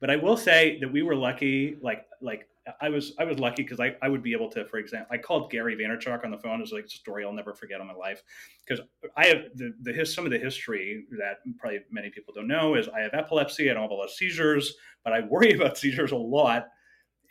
But 0.00 0.10
I 0.10 0.16
will 0.16 0.36
say 0.36 0.78
that 0.80 0.92
we 0.92 1.02
were 1.02 1.16
lucky. 1.16 1.76
Like 1.82 2.06
like 2.20 2.46
I 2.80 2.88
was 2.88 3.14
I 3.18 3.24
was 3.24 3.38
lucky 3.38 3.62
because 3.62 3.80
I, 3.80 3.96
I 4.02 4.08
would 4.08 4.22
be 4.22 4.32
able 4.32 4.50
to, 4.50 4.64
for 4.66 4.78
example, 4.78 5.08
I 5.10 5.18
called 5.18 5.50
Gary 5.50 5.76
Vaynerchuk 5.76 6.24
on 6.24 6.30
the 6.30 6.38
phone. 6.38 6.60
It's 6.60 6.72
like 6.72 6.84
a 6.84 6.88
story 6.88 7.24
I'll 7.24 7.32
never 7.32 7.54
forget 7.54 7.80
in 7.80 7.86
my 7.86 7.94
life 7.94 8.22
because 8.66 8.84
I 9.16 9.26
have 9.26 9.44
the, 9.54 9.72
the 9.82 9.92
his, 9.92 10.14
some 10.14 10.24
of 10.24 10.30
the 10.30 10.38
history 10.38 11.04
that 11.18 11.38
probably 11.58 11.80
many 11.90 12.10
people 12.10 12.34
don't 12.34 12.48
know 12.48 12.74
is 12.74 12.88
I 12.88 13.00
have 13.00 13.14
epilepsy. 13.14 13.70
I 13.70 13.74
don't 13.74 13.82
have 13.82 13.90
a 13.90 13.94
lot 13.94 14.04
of 14.04 14.10
seizures, 14.10 14.74
but 15.04 15.12
I 15.12 15.20
worry 15.20 15.52
about 15.54 15.78
seizures 15.78 16.12
a 16.12 16.16
lot, 16.16 16.68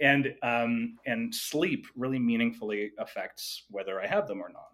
and 0.01 0.33
um, 0.43 0.97
and 1.05 1.33
sleep 1.33 1.85
really 1.95 2.19
meaningfully 2.19 2.91
affects 2.99 3.65
whether 3.69 4.01
I 4.01 4.07
have 4.07 4.27
them 4.27 4.41
or 4.41 4.49
not. 4.49 4.69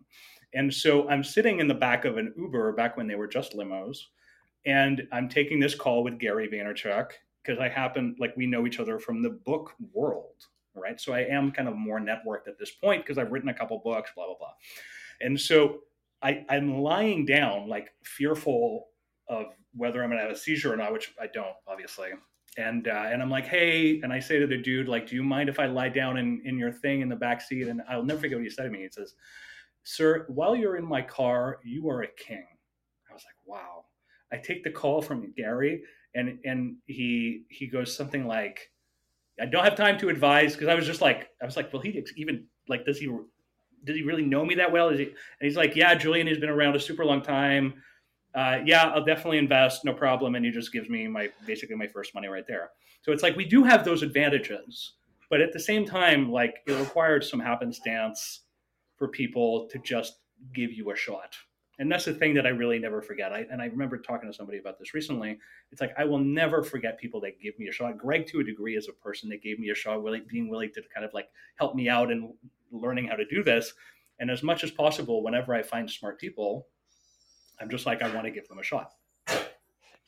And 0.54 0.74
so 0.74 1.08
I'm 1.10 1.24
sitting 1.24 1.60
in 1.60 1.68
the 1.68 1.74
back 1.74 2.06
of 2.06 2.18
an 2.18 2.34
Uber 2.38 2.74
back 2.74 2.96
when 2.96 3.08
they 3.08 3.16
were 3.16 3.28
just 3.28 3.54
limos, 3.54 3.98
and 4.66 5.08
I'm 5.12 5.28
taking 5.30 5.60
this 5.60 5.76
call 5.76 6.04
with 6.04 6.20
Gary 6.20 6.48
Vaynerchuk 6.48 7.12
because 7.44 7.60
I 7.60 7.70
happen 7.70 8.16
like 8.20 8.36
we 8.36 8.48
know 8.48 8.66
each 8.66 8.80
other 8.80 9.00
from 9.00 9.22
the 9.22 9.30
book 9.30 9.74
world, 9.94 10.46
right? 10.76 11.00
So 11.00 11.14
I 11.14 11.22
am 11.22 11.52
kind 11.52 11.68
of 11.68 11.76
more 11.76 12.00
networked 12.00 12.48
at 12.48 12.58
this 12.58 12.72
point 12.72 13.04
because 13.04 13.18
I've 13.18 13.32
written 13.32 13.50
a 13.50 13.54
couple 13.54 13.80
books, 13.84 14.12
blah 14.16 14.26
blah 14.26 14.38
blah. 14.38 14.54
And 15.22 15.40
so 15.40 15.80
I, 16.22 16.46
I'm 16.50 16.82
lying 16.82 17.26
down, 17.26 17.70
like 17.70 17.94
fearful 18.04 18.88
of 19.28 19.48
whether 19.74 20.04
I'm 20.04 20.10
gonna 20.10 20.22
have 20.22 20.32
a 20.32 20.38
seizure 20.38 20.74
or 20.74 20.78
not, 20.78 20.94
which 20.94 21.14
I 21.20 21.28
don't, 21.28 21.56
obviously. 21.68 22.10
And 22.58 22.88
uh, 22.88 23.10
and 23.12 23.22
I'm 23.22 23.30
like, 23.30 23.46
hey, 23.46 24.00
and 24.02 24.14
I 24.14 24.20
say 24.20 24.40
to 24.40 24.48
the 24.48 24.58
dude, 24.58 24.88
like, 24.88 25.08
do 25.08 25.16
you 25.16 25.24
mind 25.24 25.50
if 25.50 25.60
I 25.60 25.66
lie 25.66 25.90
down 25.90 26.18
in 26.18 26.42
in 26.46 26.58
your 26.58 26.72
thing 26.72 27.02
in 27.02 27.10
the 27.10 27.16
back 27.16 27.42
seat? 27.42 27.68
And 27.68 27.82
I'll 27.90 28.04
never 28.04 28.22
forget 28.22 28.38
what 28.38 28.46
he 28.46 28.50
said 28.50 28.64
to 28.64 28.70
me. 28.70 28.84
He 28.84 28.90
says, 28.90 29.16
"Sir, 29.84 30.26
while 30.30 30.56
you're 30.56 30.78
in 30.78 30.86
my 30.86 31.02
car, 31.02 31.60
you 31.64 31.90
are 31.90 32.04
a 32.04 32.08
king." 32.08 32.46
I 33.10 33.14
was 33.14 33.24
like, 33.26 33.36
wow. 33.46 33.86
I 34.32 34.38
take 34.38 34.64
the 34.64 34.72
call 34.72 35.02
from 35.02 35.34
Gary, 35.36 35.84
and 36.14 36.40
and 36.46 36.78
he 36.88 37.44
he 37.50 37.68
goes 37.68 37.96
something 37.96 38.26
like, 38.26 38.72
"I 39.40 39.46
don't 39.46 39.64
have 39.64 39.76
time 39.76 39.98
to 40.00 40.10
advise," 40.10 40.54
because 40.54 40.70
I 40.70 40.76
was 40.76 40.86
just 40.86 41.02
like, 41.02 41.30
I 41.42 41.46
was 41.46 41.58
like, 41.58 41.72
well, 41.74 41.82
he 41.82 42.04
even 42.16 42.46
like, 42.68 42.86
does 42.86 42.98
he 42.98 43.08
does 43.86 43.96
he 43.96 44.02
really 44.02 44.26
know 44.26 44.44
me 44.46 44.56
that 44.56 44.72
well? 44.72 44.90
Is 44.90 45.00
he? 45.00 45.06
And 45.06 45.14
he's 45.42 45.56
like, 45.58 45.76
yeah, 45.76 45.94
Julien 45.96 46.28
has 46.28 46.38
been 46.38 46.50
around 46.50 46.76
a 46.76 46.80
super 46.80 47.06
long 47.06 47.22
time. 47.22 47.76
Uh, 48.36 48.60
yeah, 48.66 48.88
I'll 48.88 49.06
definitely 49.06 49.38
invest, 49.38 49.86
no 49.86 49.94
problem. 49.94 50.36
And 50.36 50.46
he 50.46 50.52
just 50.52 50.74
gives 50.74 50.90
me 50.90 51.08
my 51.08 51.30
basically 51.46 51.76
my 51.76 51.88
first 51.88 52.14
money 52.14 52.28
right 52.28 52.46
there. 52.48 52.72
So 53.02 53.12
it's 53.12 53.24
like 53.24 53.36
we 53.36 53.46
do 53.46 53.64
have 53.64 53.86
those 53.86 54.04
advantages, 54.04 54.94
but 55.30 55.40
at 55.40 55.54
the 55.54 55.60
same 55.60 55.86
time, 55.86 56.32
like 56.32 56.56
it 56.68 56.74
requires 56.74 57.30
some 57.30 57.40
happenstance 57.40 58.42
for 58.98 59.08
people 59.08 59.68
to 59.72 59.80
just 59.80 60.20
give 60.54 60.74
you 60.74 60.92
a 60.92 60.96
shot. 60.96 61.36
And 61.78 61.92
that's 61.92 62.06
the 62.06 62.14
thing 62.14 62.34
that 62.36 62.46
I 62.46 62.50
really 62.50 62.80
never 62.80 63.02
forget. 63.02 63.34
I, 63.34 63.46
and 63.52 63.62
I 63.62 63.66
remember 63.66 63.98
talking 63.98 64.30
to 64.30 64.36
somebody 64.36 64.60
about 64.60 64.80
this 64.80 64.94
recently. 64.94 65.38
It's 65.72 65.82
like 65.82 65.94
I 65.98 66.06
will 66.06 66.20
never 66.20 66.64
forget 66.64 66.98
people 66.98 67.20
that 67.22 67.42
give 67.42 67.58
me 67.60 67.68
a 67.68 67.72
shot. 67.72 67.98
Greg, 67.98 68.28
to 68.28 68.40
a 68.40 68.44
degree, 68.44 68.76
is 68.76 68.88
a 68.88 68.94
person 68.94 69.30
that 69.30 69.44
gave 69.44 69.60
me 69.60 69.70
a 69.70 69.76
shot, 69.76 70.02
really 70.02 70.22
being 70.28 70.50
willing 70.50 70.72
to 70.74 70.82
kind 70.94 71.06
of 71.06 71.14
like 71.14 71.28
help 71.56 71.76
me 71.76 71.90
out 71.90 72.12
and 72.12 72.34
learning 72.72 73.08
how 73.08 73.16
to 73.16 73.26
do 73.26 73.44
this. 73.44 73.74
And 74.20 74.32
as 74.32 74.42
much 74.42 74.64
as 74.64 74.72
possible, 74.72 75.22
whenever 75.22 75.54
I 75.54 75.62
find 75.62 75.90
smart 75.90 76.20
people, 76.20 76.68
I'm 77.60 77.70
just 77.70 77.86
like 77.86 78.02
I 78.02 78.14
want 78.14 78.26
to 78.26 78.32
give 78.32 78.48
them 78.48 78.60
a 78.60 78.64
shot. 78.64 78.92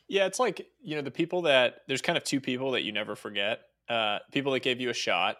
Yeah, 0.09 0.25
it's 0.25 0.39
like 0.39 0.67
you 0.81 0.95
know 0.95 1.01
the 1.01 1.11
people 1.11 1.43
that 1.43 1.81
there's 1.87 2.01
kind 2.01 2.17
of 2.17 2.23
two 2.23 2.39
people 2.39 2.71
that 2.71 2.83
you 2.83 2.91
never 2.91 3.15
forget. 3.15 3.59
Uh, 3.89 4.19
people 4.31 4.51
that 4.53 4.63
gave 4.63 4.79
you 4.79 4.89
a 4.89 4.93
shot, 4.93 5.37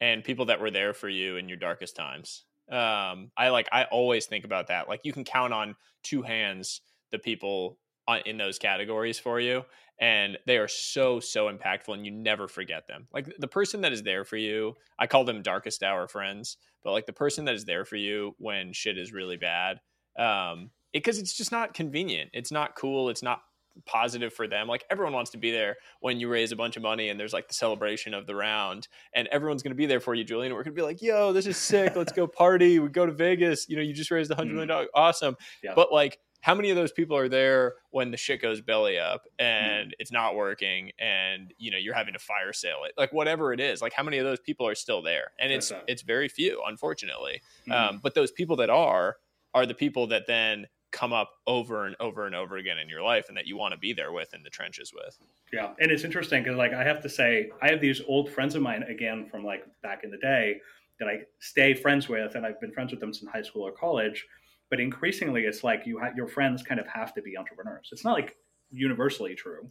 and 0.00 0.24
people 0.24 0.46
that 0.46 0.60
were 0.60 0.70
there 0.70 0.94
for 0.94 1.08
you 1.08 1.36
in 1.36 1.48
your 1.48 1.58
darkest 1.58 1.96
times. 1.96 2.44
Um, 2.70 3.30
I 3.36 3.48
like 3.50 3.68
I 3.72 3.84
always 3.84 4.26
think 4.26 4.44
about 4.44 4.68
that. 4.68 4.88
Like 4.88 5.00
you 5.04 5.12
can 5.12 5.24
count 5.24 5.52
on 5.52 5.76
two 6.02 6.22
hands 6.22 6.80
the 7.10 7.18
people 7.18 7.78
in 8.24 8.38
those 8.38 8.58
categories 8.58 9.18
for 9.18 9.38
you, 9.38 9.64
and 10.00 10.38
they 10.46 10.56
are 10.56 10.68
so 10.68 11.20
so 11.20 11.50
impactful, 11.50 11.94
and 11.94 12.06
you 12.06 12.12
never 12.12 12.48
forget 12.48 12.86
them. 12.86 13.08
Like 13.12 13.30
the 13.38 13.48
person 13.48 13.82
that 13.82 13.92
is 13.92 14.02
there 14.02 14.24
for 14.24 14.36
you, 14.36 14.76
I 14.98 15.06
call 15.06 15.24
them 15.24 15.42
darkest 15.42 15.82
hour 15.82 16.08
friends, 16.08 16.56
but 16.82 16.92
like 16.92 17.06
the 17.06 17.12
person 17.12 17.44
that 17.46 17.54
is 17.54 17.64
there 17.64 17.84
for 17.84 17.96
you 17.96 18.34
when 18.38 18.72
shit 18.72 18.96
is 18.96 19.12
really 19.12 19.36
bad. 19.36 19.80
Um, 20.18 20.70
because 20.92 21.18
it's 21.18 21.32
just 21.32 21.52
not 21.52 21.74
convenient. 21.74 22.30
It's 22.32 22.52
not 22.52 22.76
cool. 22.76 23.08
It's 23.08 23.22
not 23.22 23.40
positive 23.86 24.32
for 24.32 24.48
them. 24.48 24.66
Like 24.66 24.84
everyone 24.90 25.12
wants 25.12 25.30
to 25.32 25.38
be 25.38 25.50
there 25.50 25.76
when 26.00 26.18
you 26.18 26.28
raise 26.28 26.52
a 26.52 26.56
bunch 26.56 26.76
of 26.76 26.82
money 26.82 27.10
and 27.10 27.18
there's 27.18 27.32
like 27.32 27.48
the 27.48 27.54
celebration 27.54 28.14
of 28.14 28.26
the 28.26 28.34
round 28.34 28.88
and 29.14 29.28
everyone's 29.28 29.62
going 29.62 29.72
to 29.72 29.76
be 29.76 29.86
there 29.86 30.00
for 30.00 30.14
you, 30.14 30.24
Julien. 30.24 30.52
We're 30.52 30.64
going 30.64 30.74
to 30.74 30.80
be 30.80 30.82
like, 30.82 31.00
yo, 31.02 31.32
this 31.32 31.46
is 31.46 31.56
sick. 31.56 31.94
Let's 31.96 32.12
go 32.12 32.26
party. 32.26 32.78
We 32.78 32.88
go 32.88 33.06
to 33.06 33.12
Vegas. 33.12 33.68
You 33.68 33.76
know, 33.76 33.82
you 33.82 33.92
just 33.92 34.10
raised 34.10 34.30
a 34.30 34.34
hundred 34.34 34.52
million 34.52 34.68
dollars. 34.68 34.88
Awesome. 34.94 35.36
Yeah. 35.62 35.72
But 35.74 35.92
like, 35.92 36.18
how 36.40 36.54
many 36.54 36.70
of 36.70 36.76
those 36.76 36.92
people 36.92 37.16
are 37.16 37.28
there 37.28 37.74
when 37.90 38.10
the 38.10 38.16
shit 38.16 38.40
goes 38.40 38.60
belly 38.60 38.98
up 38.98 39.24
and 39.38 39.90
mm. 39.90 39.94
it's 39.98 40.12
not 40.12 40.36
working 40.36 40.92
and 40.98 41.52
you 41.58 41.70
know 41.70 41.78
you're 41.78 41.94
having 41.94 42.12
to 42.12 42.18
fire 42.18 42.52
sale 42.52 42.84
it 42.84 42.92
like 42.96 43.12
whatever 43.12 43.52
it 43.52 43.58
is 43.58 43.82
like 43.82 43.92
how 43.92 44.04
many 44.04 44.18
of 44.18 44.24
those 44.24 44.38
people 44.38 44.66
are 44.66 44.76
still 44.76 45.02
there 45.02 45.32
and 45.40 45.52
it's 45.52 45.72
it's 45.88 46.02
very 46.02 46.28
few 46.28 46.62
unfortunately 46.66 47.40
mm. 47.68 47.72
um, 47.72 47.98
but 48.02 48.14
those 48.14 48.30
people 48.30 48.54
that 48.54 48.70
are 48.70 49.16
are 49.54 49.66
the 49.66 49.74
people 49.74 50.06
that 50.06 50.26
then 50.26 50.66
come 50.90 51.12
up 51.12 51.30
over 51.46 51.84
and 51.86 51.94
over 52.00 52.26
and 52.26 52.34
over 52.34 52.56
again 52.56 52.78
in 52.78 52.88
your 52.88 53.02
life 53.02 53.26
and 53.28 53.36
that 53.36 53.46
you 53.46 53.56
want 53.56 53.72
to 53.72 53.78
be 53.78 53.92
there 53.92 54.12
with 54.12 54.32
in 54.34 54.42
the 54.42 54.50
trenches 54.50 54.92
with. 54.94 55.18
Yeah. 55.52 55.72
And 55.80 55.90
it's 55.90 56.04
interesting 56.04 56.42
because 56.42 56.56
like 56.56 56.72
I 56.72 56.84
have 56.84 57.02
to 57.02 57.08
say, 57.08 57.50
I 57.60 57.68
have 57.70 57.80
these 57.80 58.00
old 58.06 58.30
friends 58.30 58.54
of 58.54 58.62
mine 58.62 58.84
again 58.84 59.26
from 59.30 59.44
like 59.44 59.64
back 59.82 60.04
in 60.04 60.10
the 60.10 60.18
day 60.18 60.60
that 60.98 61.08
I 61.08 61.20
stay 61.40 61.74
friends 61.74 62.08
with 62.08 62.34
and 62.34 62.46
I've 62.46 62.60
been 62.60 62.72
friends 62.72 62.90
with 62.90 63.00
them 63.00 63.12
since 63.12 63.30
high 63.30 63.42
school 63.42 63.62
or 63.62 63.72
college. 63.72 64.26
But 64.70 64.80
increasingly 64.80 65.42
it's 65.42 65.62
like 65.62 65.86
you 65.86 65.98
ha- 65.98 66.12
your 66.16 66.28
friends 66.28 66.62
kind 66.62 66.80
of 66.80 66.86
have 66.86 67.14
to 67.14 67.22
be 67.22 67.36
entrepreneurs. 67.36 67.88
It's 67.92 68.04
not 68.04 68.12
like 68.12 68.36
universally 68.70 69.34
true, 69.34 69.70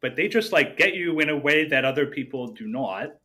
but 0.00 0.16
they 0.16 0.28
just 0.28 0.52
like 0.52 0.76
get 0.76 0.94
you 0.94 1.20
in 1.20 1.30
a 1.30 1.36
way 1.36 1.66
that 1.68 1.84
other 1.84 2.06
people 2.06 2.48
do 2.48 2.66
not. 2.66 3.16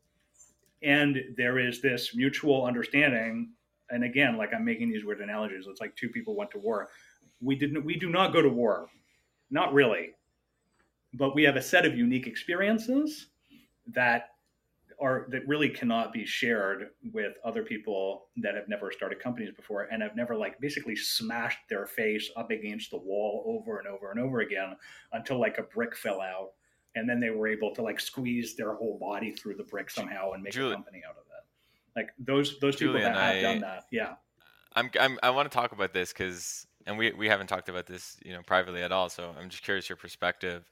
And 0.81 1.17
there 1.37 1.59
is 1.59 1.81
this 1.81 2.15
mutual 2.15 2.65
understanding 2.65 3.51
and 3.91 4.03
again, 4.03 4.37
like 4.37 4.53
I'm 4.53 4.65
making 4.65 4.89
these 4.89 5.03
weird 5.03 5.21
analogies. 5.21 5.65
It's 5.67 5.81
like 5.81 5.95
two 5.95 6.09
people 6.09 6.35
went 6.35 6.51
to 6.51 6.59
war 6.59 6.89
we 7.41 7.55
didn't 7.55 7.85
we 7.85 7.95
do 7.95 8.09
not 8.09 8.33
go 8.33 8.41
to 8.41 8.49
war. 8.49 8.87
Not 9.49 9.73
really. 9.73 10.11
But 11.13 11.33
we 11.33 11.43
have 11.43 11.55
a 11.55 11.61
set 11.61 11.85
of 11.85 11.97
unique 11.97 12.27
experiences 12.27 13.27
that 13.87 14.29
are 15.01 15.27
that 15.29 15.47
really 15.47 15.69
cannot 15.69 16.11
be 16.11 16.25
shared 16.25 16.89
with 17.13 17.33
other 17.45 17.63
people 17.63 18.27
that 18.37 18.55
have 18.55 18.67
never 18.67 18.91
started 18.91 19.19
companies 19.19 19.51
before 19.55 19.83
and 19.83 20.03
have 20.03 20.15
never 20.15 20.35
like 20.35 20.59
basically 20.59 20.95
smashed 20.95 21.59
their 21.69 21.85
face 21.85 22.29
up 22.35 22.51
against 22.51 22.91
the 22.91 22.97
wall 22.97 23.43
over 23.47 23.79
and 23.79 23.87
over 23.87 24.11
and 24.11 24.19
over 24.19 24.41
again 24.41 24.75
until 25.13 25.39
like 25.39 25.57
a 25.57 25.63
brick 25.63 25.95
fell 25.95 26.21
out. 26.21 26.51
And 26.95 27.07
then 27.07 27.19
they 27.19 27.29
were 27.29 27.47
able 27.47 27.73
to 27.75 27.81
like 27.81 27.99
squeeze 27.99 28.55
their 28.55 28.73
whole 28.73 28.97
body 28.99 29.31
through 29.31 29.55
the 29.55 29.63
brick 29.63 29.89
somehow 29.89 30.31
and 30.31 30.43
make 30.43 30.53
Julie, 30.53 30.71
a 30.71 30.75
company 30.75 31.01
out 31.07 31.15
of 31.15 31.23
it. 31.27 31.45
Like 31.95 32.09
those 32.19 32.59
those 32.59 32.75
people 32.75 32.93
that 32.95 33.15
have 33.15 33.35
I, 33.35 33.41
done 33.41 33.61
that 33.61 33.85
yeah. 33.91 34.15
I'm, 34.75 34.91
I'm 34.99 35.17
i 35.23 35.29
want 35.31 35.51
to 35.51 35.55
talk 35.55 35.71
about 35.71 35.93
this 35.93 36.13
because 36.13 36.67
and 36.85 36.97
we 36.97 37.11
we 37.11 37.27
haven't 37.27 37.47
talked 37.47 37.69
about 37.69 37.85
this, 37.85 38.17
you 38.23 38.33
know, 38.33 38.41
privately 38.41 38.81
at 38.81 38.91
all. 38.91 39.09
So 39.09 39.33
I'm 39.39 39.49
just 39.49 39.63
curious 39.63 39.89
your 39.89 39.95
perspective. 39.95 40.69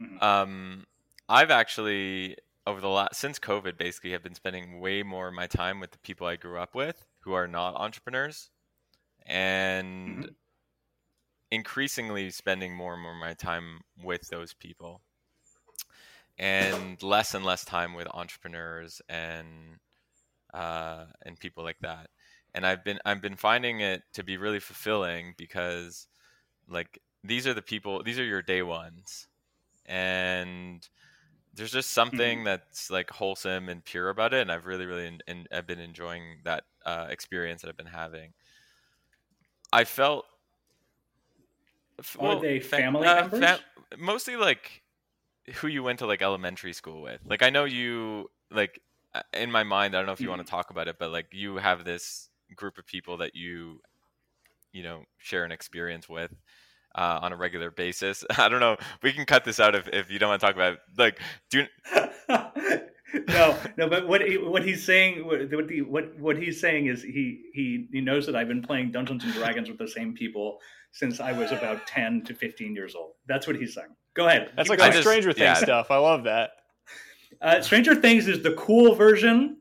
Mm-hmm. 0.00 0.22
Um, 0.22 0.86
I've 1.28 1.50
actually 1.50 2.36
over 2.66 2.80
the 2.80 2.88
last 2.88 3.16
since 3.16 3.38
COVID, 3.38 3.76
basically, 3.76 4.12
have 4.12 4.22
been 4.22 4.34
spending 4.34 4.80
way 4.80 5.02
more 5.02 5.28
of 5.28 5.34
my 5.34 5.46
time 5.46 5.80
with 5.80 5.90
the 5.90 5.98
people 5.98 6.26
I 6.26 6.36
grew 6.36 6.58
up 6.58 6.74
with 6.74 7.06
who 7.20 7.32
are 7.32 7.46
not 7.46 7.74
entrepreneurs, 7.74 8.50
and 9.26 10.18
mm-hmm. 10.18 10.30
increasingly 11.50 12.30
spending 12.30 12.74
more 12.74 12.94
and 12.94 13.02
more 13.02 13.12
of 13.12 13.18
my 13.18 13.34
time 13.34 13.80
with 14.02 14.28
those 14.28 14.54
people, 14.54 15.02
and 16.38 17.02
less 17.02 17.34
and 17.34 17.44
less 17.44 17.64
time 17.64 17.94
with 17.94 18.08
entrepreneurs 18.14 19.02
and 19.08 19.78
uh, 20.54 21.04
and 21.22 21.38
people 21.38 21.64
like 21.64 21.78
that 21.80 22.08
and 22.54 22.66
I've 22.66 22.84
been 22.84 22.98
I've 23.04 23.22
been 23.22 23.36
finding 23.36 23.80
it 23.80 24.02
to 24.14 24.24
be 24.24 24.36
really 24.36 24.60
fulfilling 24.60 25.34
because 25.36 26.06
like 26.68 27.00
these 27.22 27.46
are 27.46 27.54
the 27.54 27.62
people 27.62 28.02
these 28.02 28.18
are 28.18 28.24
your 28.24 28.42
day 28.42 28.62
ones 28.62 29.26
and 29.86 30.88
there's 31.54 31.72
just 31.72 31.90
something 31.90 32.38
mm-hmm. 32.38 32.46
that's 32.46 32.90
like 32.90 33.10
wholesome 33.10 33.68
and 33.68 33.84
pure 33.84 34.08
about 34.08 34.32
it 34.32 34.40
and 34.40 34.50
i've 34.50 34.66
really 34.66 34.86
really 34.86 35.06
in, 35.06 35.18
in, 35.26 35.46
i've 35.52 35.66
been 35.66 35.80
enjoying 35.80 36.38
that 36.44 36.64
uh, 36.86 37.06
experience 37.10 37.62
that 37.62 37.68
i've 37.68 37.76
been 37.76 37.86
having 37.86 38.32
i 39.72 39.84
felt 39.84 40.24
well, 42.18 42.38
are 42.38 42.40
they 42.40 42.60
family 42.60 43.06
uh, 43.06 43.22
members 43.22 43.40
fam- 43.40 43.58
mostly 43.98 44.36
like 44.36 44.82
who 45.56 45.66
you 45.66 45.82
went 45.82 45.98
to 45.98 46.06
like 46.06 46.22
elementary 46.22 46.72
school 46.72 47.02
with 47.02 47.20
like 47.26 47.42
i 47.42 47.50
know 47.50 47.64
you 47.64 48.30
like 48.50 48.80
uh, 49.14 49.20
in 49.34 49.50
my 49.50 49.64
mind 49.64 49.94
i 49.94 49.98
don't 49.98 50.06
know 50.06 50.12
if 50.12 50.20
you 50.20 50.28
mm-hmm. 50.28 50.36
want 50.36 50.46
to 50.46 50.50
talk 50.50 50.70
about 50.70 50.88
it 50.88 50.96
but 50.98 51.10
like 51.10 51.26
you 51.32 51.56
have 51.56 51.84
this 51.84 52.29
group 52.56 52.78
of 52.78 52.86
people 52.86 53.18
that 53.18 53.34
you 53.34 53.80
you 54.72 54.82
know 54.82 55.04
share 55.18 55.44
an 55.44 55.52
experience 55.52 56.08
with 56.08 56.32
uh, 56.94 57.20
on 57.22 57.32
a 57.32 57.36
regular 57.36 57.70
basis. 57.70 58.24
I 58.38 58.48
don't 58.48 58.60
know. 58.60 58.76
We 59.02 59.12
can 59.12 59.24
cut 59.24 59.44
this 59.44 59.60
out 59.60 59.74
if, 59.74 59.88
if 59.88 60.10
you 60.10 60.18
don't 60.18 60.30
want 60.30 60.40
to 60.40 60.46
talk 60.46 60.54
about 60.54 60.74
it. 60.74 60.80
like 60.96 61.18
do. 61.50 61.66
no, 63.28 63.56
no, 63.76 63.88
but 63.88 64.06
what 64.06 64.22
he, 64.22 64.38
what 64.38 64.64
he's 64.64 64.84
saying, 64.84 65.26
what 65.26 65.70
he, 65.70 65.82
what 65.82 66.18
what 66.18 66.36
he's 66.36 66.60
saying 66.60 66.86
is 66.86 67.02
he 67.02 67.42
he 67.52 67.88
he 67.92 68.00
knows 68.00 68.26
that 68.26 68.36
I've 68.36 68.48
been 68.48 68.62
playing 68.62 68.92
Dungeons 68.92 69.24
and 69.24 69.32
Dragons 69.34 69.68
with 69.68 69.78
the 69.78 69.88
same 69.88 70.14
people 70.14 70.58
since 70.92 71.20
I 71.20 71.32
was 71.32 71.52
about 71.52 71.86
ten 71.86 72.22
to 72.24 72.34
fifteen 72.34 72.74
years 72.74 72.94
old. 72.94 73.12
That's 73.26 73.46
what 73.46 73.56
he's 73.56 73.74
saying. 73.74 73.88
Go 74.14 74.26
ahead. 74.26 74.52
That's 74.56 74.68
like 74.68 74.80
Stranger 74.94 75.32
Things 75.32 75.40
yeah. 75.40 75.54
stuff. 75.54 75.90
I 75.90 75.96
love 75.96 76.24
that. 76.24 76.50
Uh, 77.40 77.60
Stranger 77.62 77.94
Things 77.94 78.28
is 78.28 78.42
the 78.42 78.52
cool 78.54 78.94
version. 78.94 79.58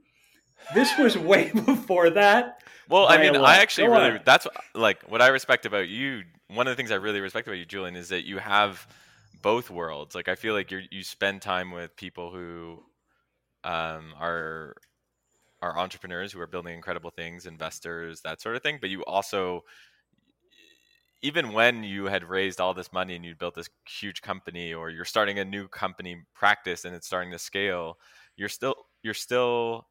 This 0.73 0.97
was 0.97 1.17
way 1.17 1.51
before 1.65 2.09
that. 2.11 2.58
Well, 2.89 3.07
I 3.07 3.17
mean, 3.17 3.35
I 3.35 3.57
actually 3.57 3.87
Go 3.87 3.93
really 3.93 4.11
on. 4.11 4.21
that's 4.25 4.47
like 4.73 5.03
what 5.09 5.21
I 5.21 5.27
respect 5.27 5.65
about 5.65 5.87
you. 5.89 6.23
One 6.47 6.67
of 6.67 6.71
the 6.71 6.75
things 6.75 6.91
I 6.91 6.95
really 6.95 7.21
respect 7.21 7.47
about 7.47 7.57
you, 7.57 7.65
Julien, 7.65 7.95
is 7.95 8.09
that 8.09 8.25
you 8.25 8.39
have 8.39 8.87
both 9.41 9.69
worlds. 9.69 10.15
Like 10.15 10.27
I 10.27 10.35
feel 10.35 10.53
like 10.53 10.71
you 10.71 10.81
you 10.91 11.03
spend 11.03 11.41
time 11.41 11.71
with 11.71 11.95
people 11.95 12.31
who 12.31 12.83
um, 13.63 14.13
are 14.19 14.75
are 15.61 15.77
entrepreneurs 15.77 16.31
who 16.31 16.39
are 16.41 16.47
building 16.47 16.73
incredible 16.73 17.11
things, 17.11 17.45
investors, 17.45 18.21
that 18.21 18.41
sort 18.41 18.55
of 18.55 18.63
thing. 18.63 18.79
But 18.81 18.89
you 18.89 19.03
also 19.05 19.63
even 21.21 21.51
when 21.53 21.83
you 21.83 22.05
had 22.05 22.23
raised 22.23 22.61
all 22.61 22.73
this 22.73 22.93
money 22.93 23.15
and 23.15 23.25
you 23.25 23.35
built 23.35 23.55
this 23.55 23.69
huge 23.87 24.21
company 24.21 24.73
or 24.73 24.89
you're 24.89 25.05
starting 25.05 25.39
a 25.39 25.45
new 25.45 25.67
company 25.67 26.17
practice 26.33 26.85
and 26.85 26.95
it's 26.95 27.07
starting 27.07 27.31
to 27.31 27.39
scale, 27.39 27.97
you're 28.37 28.49
still 28.49 28.75
you're 29.03 29.13
still 29.13 29.87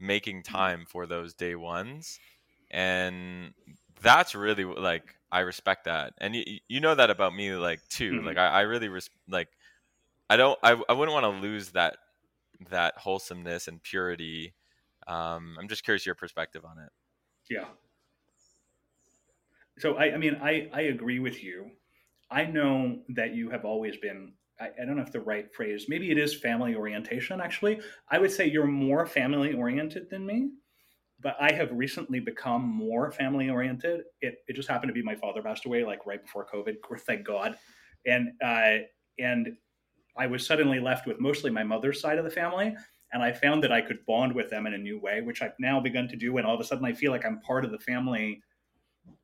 making 0.00 0.42
time 0.42 0.84
for 0.88 1.06
those 1.06 1.34
day 1.34 1.54
ones 1.54 2.18
and 2.72 3.52
that's 4.00 4.34
really 4.34 4.64
like 4.64 5.14
I 5.30 5.40
respect 5.40 5.84
that, 5.84 6.14
and 6.18 6.34
you 6.34 6.44
you 6.68 6.80
know 6.80 6.94
that 6.94 7.10
about 7.10 7.34
me 7.34 7.52
like 7.54 7.86
too. 7.88 8.12
Mm-hmm. 8.12 8.26
Like 8.26 8.38
I, 8.38 8.48
I 8.48 8.60
really 8.62 8.88
res- 8.88 9.10
like 9.28 9.48
I 10.28 10.36
don't 10.36 10.58
I 10.62 10.80
I 10.88 10.92
wouldn't 10.92 11.14
want 11.14 11.24
to 11.24 11.42
lose 11.46 11.70
that 11.70 11.96
that 12.70 12.96
wholesomeness 12.96 13.68
and 13.68 13.82
purity. 13.82 14.54
Um, 15.06 15.56
I'm 15.60 15.68
just 15.68 15.84
curious 15.84 16.06
your 16.06 16.14
perspective 16.14 16.64
on 16.64 16.78
it. 16.78 16.90
Yeah. 17.50 17.66
So 19.78 19.94
I 19.94 20.14
I 20.14 20.16
mean 20.16 20.36
I 20.42 20.68
I 20.72 20.82
agree 20.82 21.18
with 21.18 21.42
you. 21.42 21.70
I 22.30 22.44
know 22.44 23.00
that 23.10 23.34
you 23.34 23.50
have 23.50 23.64
always 23.64 23.96
been 23.98 24.32
I, 24.60 24.68
I 24.80 24.84
don't 24.86 24.96
know 24.96 25.02
if 25.02 25.12
the 25.12 25.20
right 25.20 25.52
phrase 25.52 25.86
maybe 25.88 26.10
it 26.10 26.18
is 26.18 26.34
family 26.34 26.74
orientation 26.74 27.40
actually 27.40 27.80
i 28.10 28.18
would 28.18 28.30
say 28.30 28.46
you're 28.46 28.66
more 28.66 29.06
family 29.06 29.54
oriented 29.54 30.08
than 30.10 30.26
me 30.26 30.50
but 31.22 31.36
I 31.40 31.52
have 31.52 31.70
recently 31.72 32.20
become 32.20 32.62
more 32.62 33.10
family 33.12 33.48
oriented. 33.48 34.02
It, 34.20 34.38
it 34.48 34.54
just 34.54 34.68
happened 34.68 34.90
to 34.90 34.94
be 34.94 35.02
my 35.02 35.14
father 35.14 35.42
passed 35.42 35.66
away 35.66 35.84
like 35.84 36.06
right 36.06 36.22
before 36.22 36.46
COVID, 36.52 36.76
thank 37.06 37.24
God. 37.26 37.56
And, 38.06 38.32
uh, 38.44 38.84
and 39.18 39.56
I 40.16 40.26
was 40.26 40.46
suddenly 40.46 40.80
left 40.80 41.06
with 41.06 41.20
mostly 41.20 41.50
my 41.50 41.62
mother's 41.62 42.00
side 42.00 42.18
of 42.18 42.24
the 42.24 42.30
family. 42.30 42.74
And 43.12 43.22
I 43.22 43.32
found 43.32 43.62
that 43.62 43.72
I 43.72 43.80
could 43.82 44.04
bond 44.06 44.34
with 44.34 44.50
them 44.50 44.66
in 44.66 44.74
a 44.74 44.78
new 44.78 44.98
way, 44.98 45.20
which 45.20 45.42
I've 45.42 45.58
now 45.58 45.80
begun 45.80 46.08
to 46.08 46.16
do. 46.16 46.38
And 46.38 46.46
all 46.46 46.54
of 46.54 46.60
a 46.60 46.64
sudden 46.64 46.84
I 46.84 46.92
feel 46.92 47.12
like 47.12 47.24
I'm 47.24 47.40
part 47.40 47.64
of 47.64 47.70
the 47.70 47.78
family, 47.78 48.42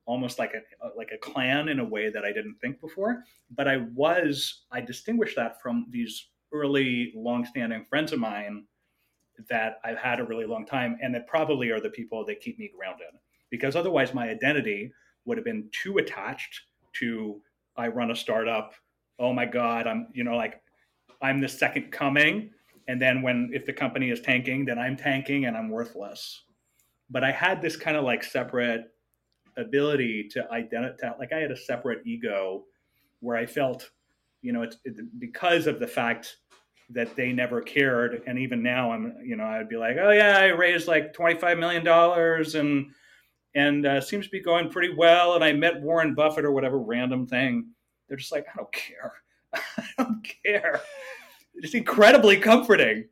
almost 0.04 0.38
like 0.38 0.52
a, 0.54 0.88
like 0.96 1.10
a 1.12 1.18
clan 1.18 1.68
in 1.68 1.80
a 1.80 1.84
way 1.84 2.10
that 2.10 2.24
I 2.24 2.32
didn't 2.32 2.56
think 2.60 2.80
before. 2.80 3.24
But 3.50 3.66
I 3.66 3.78
was, 3.94 4.64
I 4.70 4.82
distinguished 4.82 5.36
that 5.36 5.60
from 5.60 5.86
these 5.90 6.28
early 6.52 7.12
longstanding 7.16 7.86
friends 7.88 8.12
of 8.12 8.18
mine 8.18 8.64
that 9.48 9.80
I've 9.84 9.98
had 9.98 10.20
a 10.20 10.24
really 10.24 10.46
long 10.46 10.66
time 10.66 10.98
and 11.02 11.14
that 11.14 11.26
probably 11.26 11.70
are 11.70 11.80
the 11.80 11.90
people 11.90 12.24
that 12.26 12.40
keep 12.40 12.58
me 12.58 12.70
grounded. 12.76 13.08
Because 13.50 13.76
otherwise, 13.76 14.14
my 14.14 14.28
identity 14.28 14.92
would 15.24 15.38
have 15.38 15.44
been 15.44 15.68
too 15.72 15.98
attached 15.98 16.62
to 16.94 17.40
I 17.76 17.88
run 17.88 18.10
a 18.10 18.16
startup. 18.16 18.74
Oh 19.18 19.32
my 19.32 19.46
God, 19.46 19.86
I'm, 19.86 20.08
you 20.12 20.24
know, 20.24 20.36
like 20.36 20.60
I'm 21.22 21.40
the 21.40 21.48
second 21.48 21.92
coming. 21.92 22.50
And 22.88 23.00
then 23.00 23.22
when, 23.22 23.50
if 23.52 23.64
the 23.66 23.72
company 23.72 24.10
is 24.10 24.20
tanking, 24.20 24.64
then 24.64 24.78
I'm 24.78 24.96
tanking 24.96 25.44
and 25.44 25.56
I'm 25.56 25.70
worthless. 25.70 26.42
But 27.10 27.22
I 27.24 27.30
had 27.30 27.62
this 27.62 27.76
kind 27.76 27.96
of 27.96 28.04
like 28.04 28.24
separate 28.24 28.92
ability 29.56 30.28
to 30.32 30.50
identify, 30.50 31.10
like 31.18 31.32
I 31.32 31.38
had 31.38 31.50
a 31.50 31.56
separate 31.56 32.06
ego 32.06 32.64
where 33.20 33.36
I 33.36 33.46
felt, 33.46 33.90
you 34.42 34.52
know, 34.52 34.62
it's 34.62 34.78
it, 34.84 34.96
because 35.18 35.66
of 35.66 35.80
the 35.80 35.86
fact 35.86 36.38
that 36.90 37.14
they 37.16 37.32
never 37.32 37.60
cared. 37.60 38.22
And 38.26 38.38
even 38.38 38.62
now, 38.62 38.92
I'm, 38.92 39.14
you 39.24 39.36
know, 39.36 39.44
I'd 39.44 39.68
be 39.68 39.76
like, 39.76 39.96
oh 40.00 40.10
yeah, 40.10 40.38
I 40.38 40.46
raised 40.46 40.88
like 40.88 41.14
$25 41.14 41.58
million 41.58 41.86
and, 42.56 42.86
and 43.54 43.86
uh, 43.86 44.00
seems 44.00 44.26
to 44.26 44.30
be 44.30 44.40
going 44.40 44.70
pretty 44.70 44.94
well. 44.94 45.34
And 45.34 45.44
I 45.44 45.52
met 45.52 45.80
Warren 45.80 46.14
Buffett 46.14 46.44
or 46.44 46.52
whatever 46.52 46.78
random 46.78 47.26
thing. 47.26 47.70
They're 48.08 48.16
just 48.16 48.32
like, 48.32 48.46
I 48.52 48.56
don't 48.56 48.72
care. 48.72 49.12
I 49.54 49.84
don't 49.98 50.26
care. 50.44 50.80
It's 51.54 51.74
incredibly 51.74 52.38
comforting, 52.38 53.08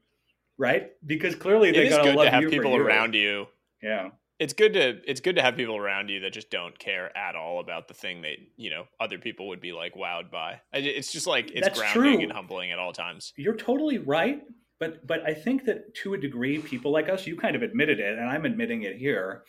right? 0.56 0.92
Because 1.04 1.34
clearly 1.34 1.70
they 1.70 1.88
got 1.88 2.04
to 2.04 2.12
love 2.12 2.26
to 2.26 2.30
have 2.30 2.42
you 2.42 2.50
people 2.50 2.76
around 2.76 3.14
you. 3.14 3.46
Yeah 3.82 4.10
it's 4.38 4.52
good 4.52 4.74
to 4.74 5.00
it's 5.06 5.20
good 5.20 5.36
to 5.36 5.42
have 5.42 5.56
people 5.56 5.76
around 5.76 6.10
you 6.10 6.20
that 6.20 6.32
just 6.32 6.50
don't 6.50 6.78
care 6.78 7.16
at 7.16 7.34
all 7.36 7.60
about 7.60 7.88
the 7.88 7.94
thing 7.94 8.22
that 8.22 8.36
you 8.56 8.70
know 8.70 8.84
other 9.00 9.18
people 9.18 9.48
would 9.48 9.60
be 9.60 9.72
like 9.72 9.94
wowed 9.94 10.30
by. 10.30 10.60
It's 10.72 11.12
just 11.12 11.26
like 11.26 11.50
it's 11.52 11.66
That's 11.66 11.78
grounding 11.78 12.14
true. 12.16 12.22
and 12.24 12.32
humbling 12.32 12.70
at 12.72 12.78
all 12.78 12.92
times. 12.92 13.32
You're 13.36 13.56
totally 13.56 13.98
right, 13.98 14.42
but 14.78 15.06
but 15.06 15.22
I 15.24 15.32
think 15.32 15.64
that 15.64 15.94
to 16.02 16.14
a 16.14 16.18
degree, 16.18 16.58
people 16.58 16.92
like 16.92 17.08
us, 17.08 17.26
you 17.26 17.36
kind 17.36 17.56
of 17.56 17.62
admitted 17.62 17.98
it, 17.98 18.18
and 18.18 18.28
I'm 18.28 18.44
admitting 18.44 18.82
it 18.82 18.96
here, 18.96 19.44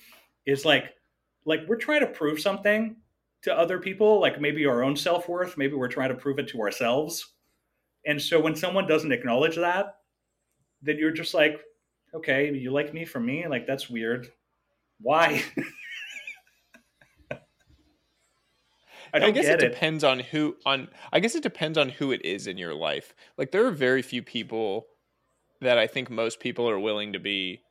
is 0.46 0.64
like 0.64 0.94
like 1.46 1.62
we're 1.68 1.78
trying 1.78 2.02
to 2.02 2.08
prove 2.08 2.40
something 2.40 2.96
to 3.44 3.58
other 3.58 3.80
people, 3.80 4.22
like 4.22 4.40
maybe 4.40 4.66
our 4.66 4.84
own 4.84 4.96
self 4.96 5.28
worth, 5.28 5.58
maybe 5.58 5.76
we're 5.76 5.90
trying 5.90 6.10
to 6.10 6.16
prove 6.16 6.40
it 6.40 6.48
to 6.50 6.62
ourselves, 6.62 7.34
and 8.06 8.22
so 8.22 8.40
when 8.40 8.56
someone 8.56 8.88
doesn't 8.88 9.12
acknowledge 9.12 9.58
that, 9.58 9.98
then 10.82 10.98
you're 10.98 11.12
just 11.12 11.34
like, 11.34 11.60
okay, 12.14 12.54
you 12.54 12.72
like 12.72 12.94
me 12.94 13.04
for 13.04 13.20
me, 13.20 13.46
like 13.50 13.68
that's 13.68 13.90
weird 13.90 14.30
why? 15.00 15.44
I, 19.14 19.28
I, 19.28 19.32
guess 19.32 19.46
it, 19.46 19.64
it, 19.64 19.70
depends 19.70 20.04
on 20.04 20.20
who 20.20 20.58
on 20.66 20.90
I 21.14 21.22
guess 21.22 21.34
it 21.34 21.44
depends 21.44 21.78
on 21.78 21.90
who 21.90 22.12
it 22.12 22.26
is 22.26 22.46
in 22.46 22.58
your 22.58 22.74
life. 22.74 23.14
Like 23.38 23.52
there 23.52 23.66
are 23.66 23.72
very 23.72 24.02
few 24.02 24.22
people 24.22 24.88
that 25.62 25.78
I 25.78 25.88
think 25.88 26.10
most 26.10 26.40
people 26.40 26.70
are 26.70 26.80
willing 26.80 27.14
to 27.14 27.20
be 27.20 27.62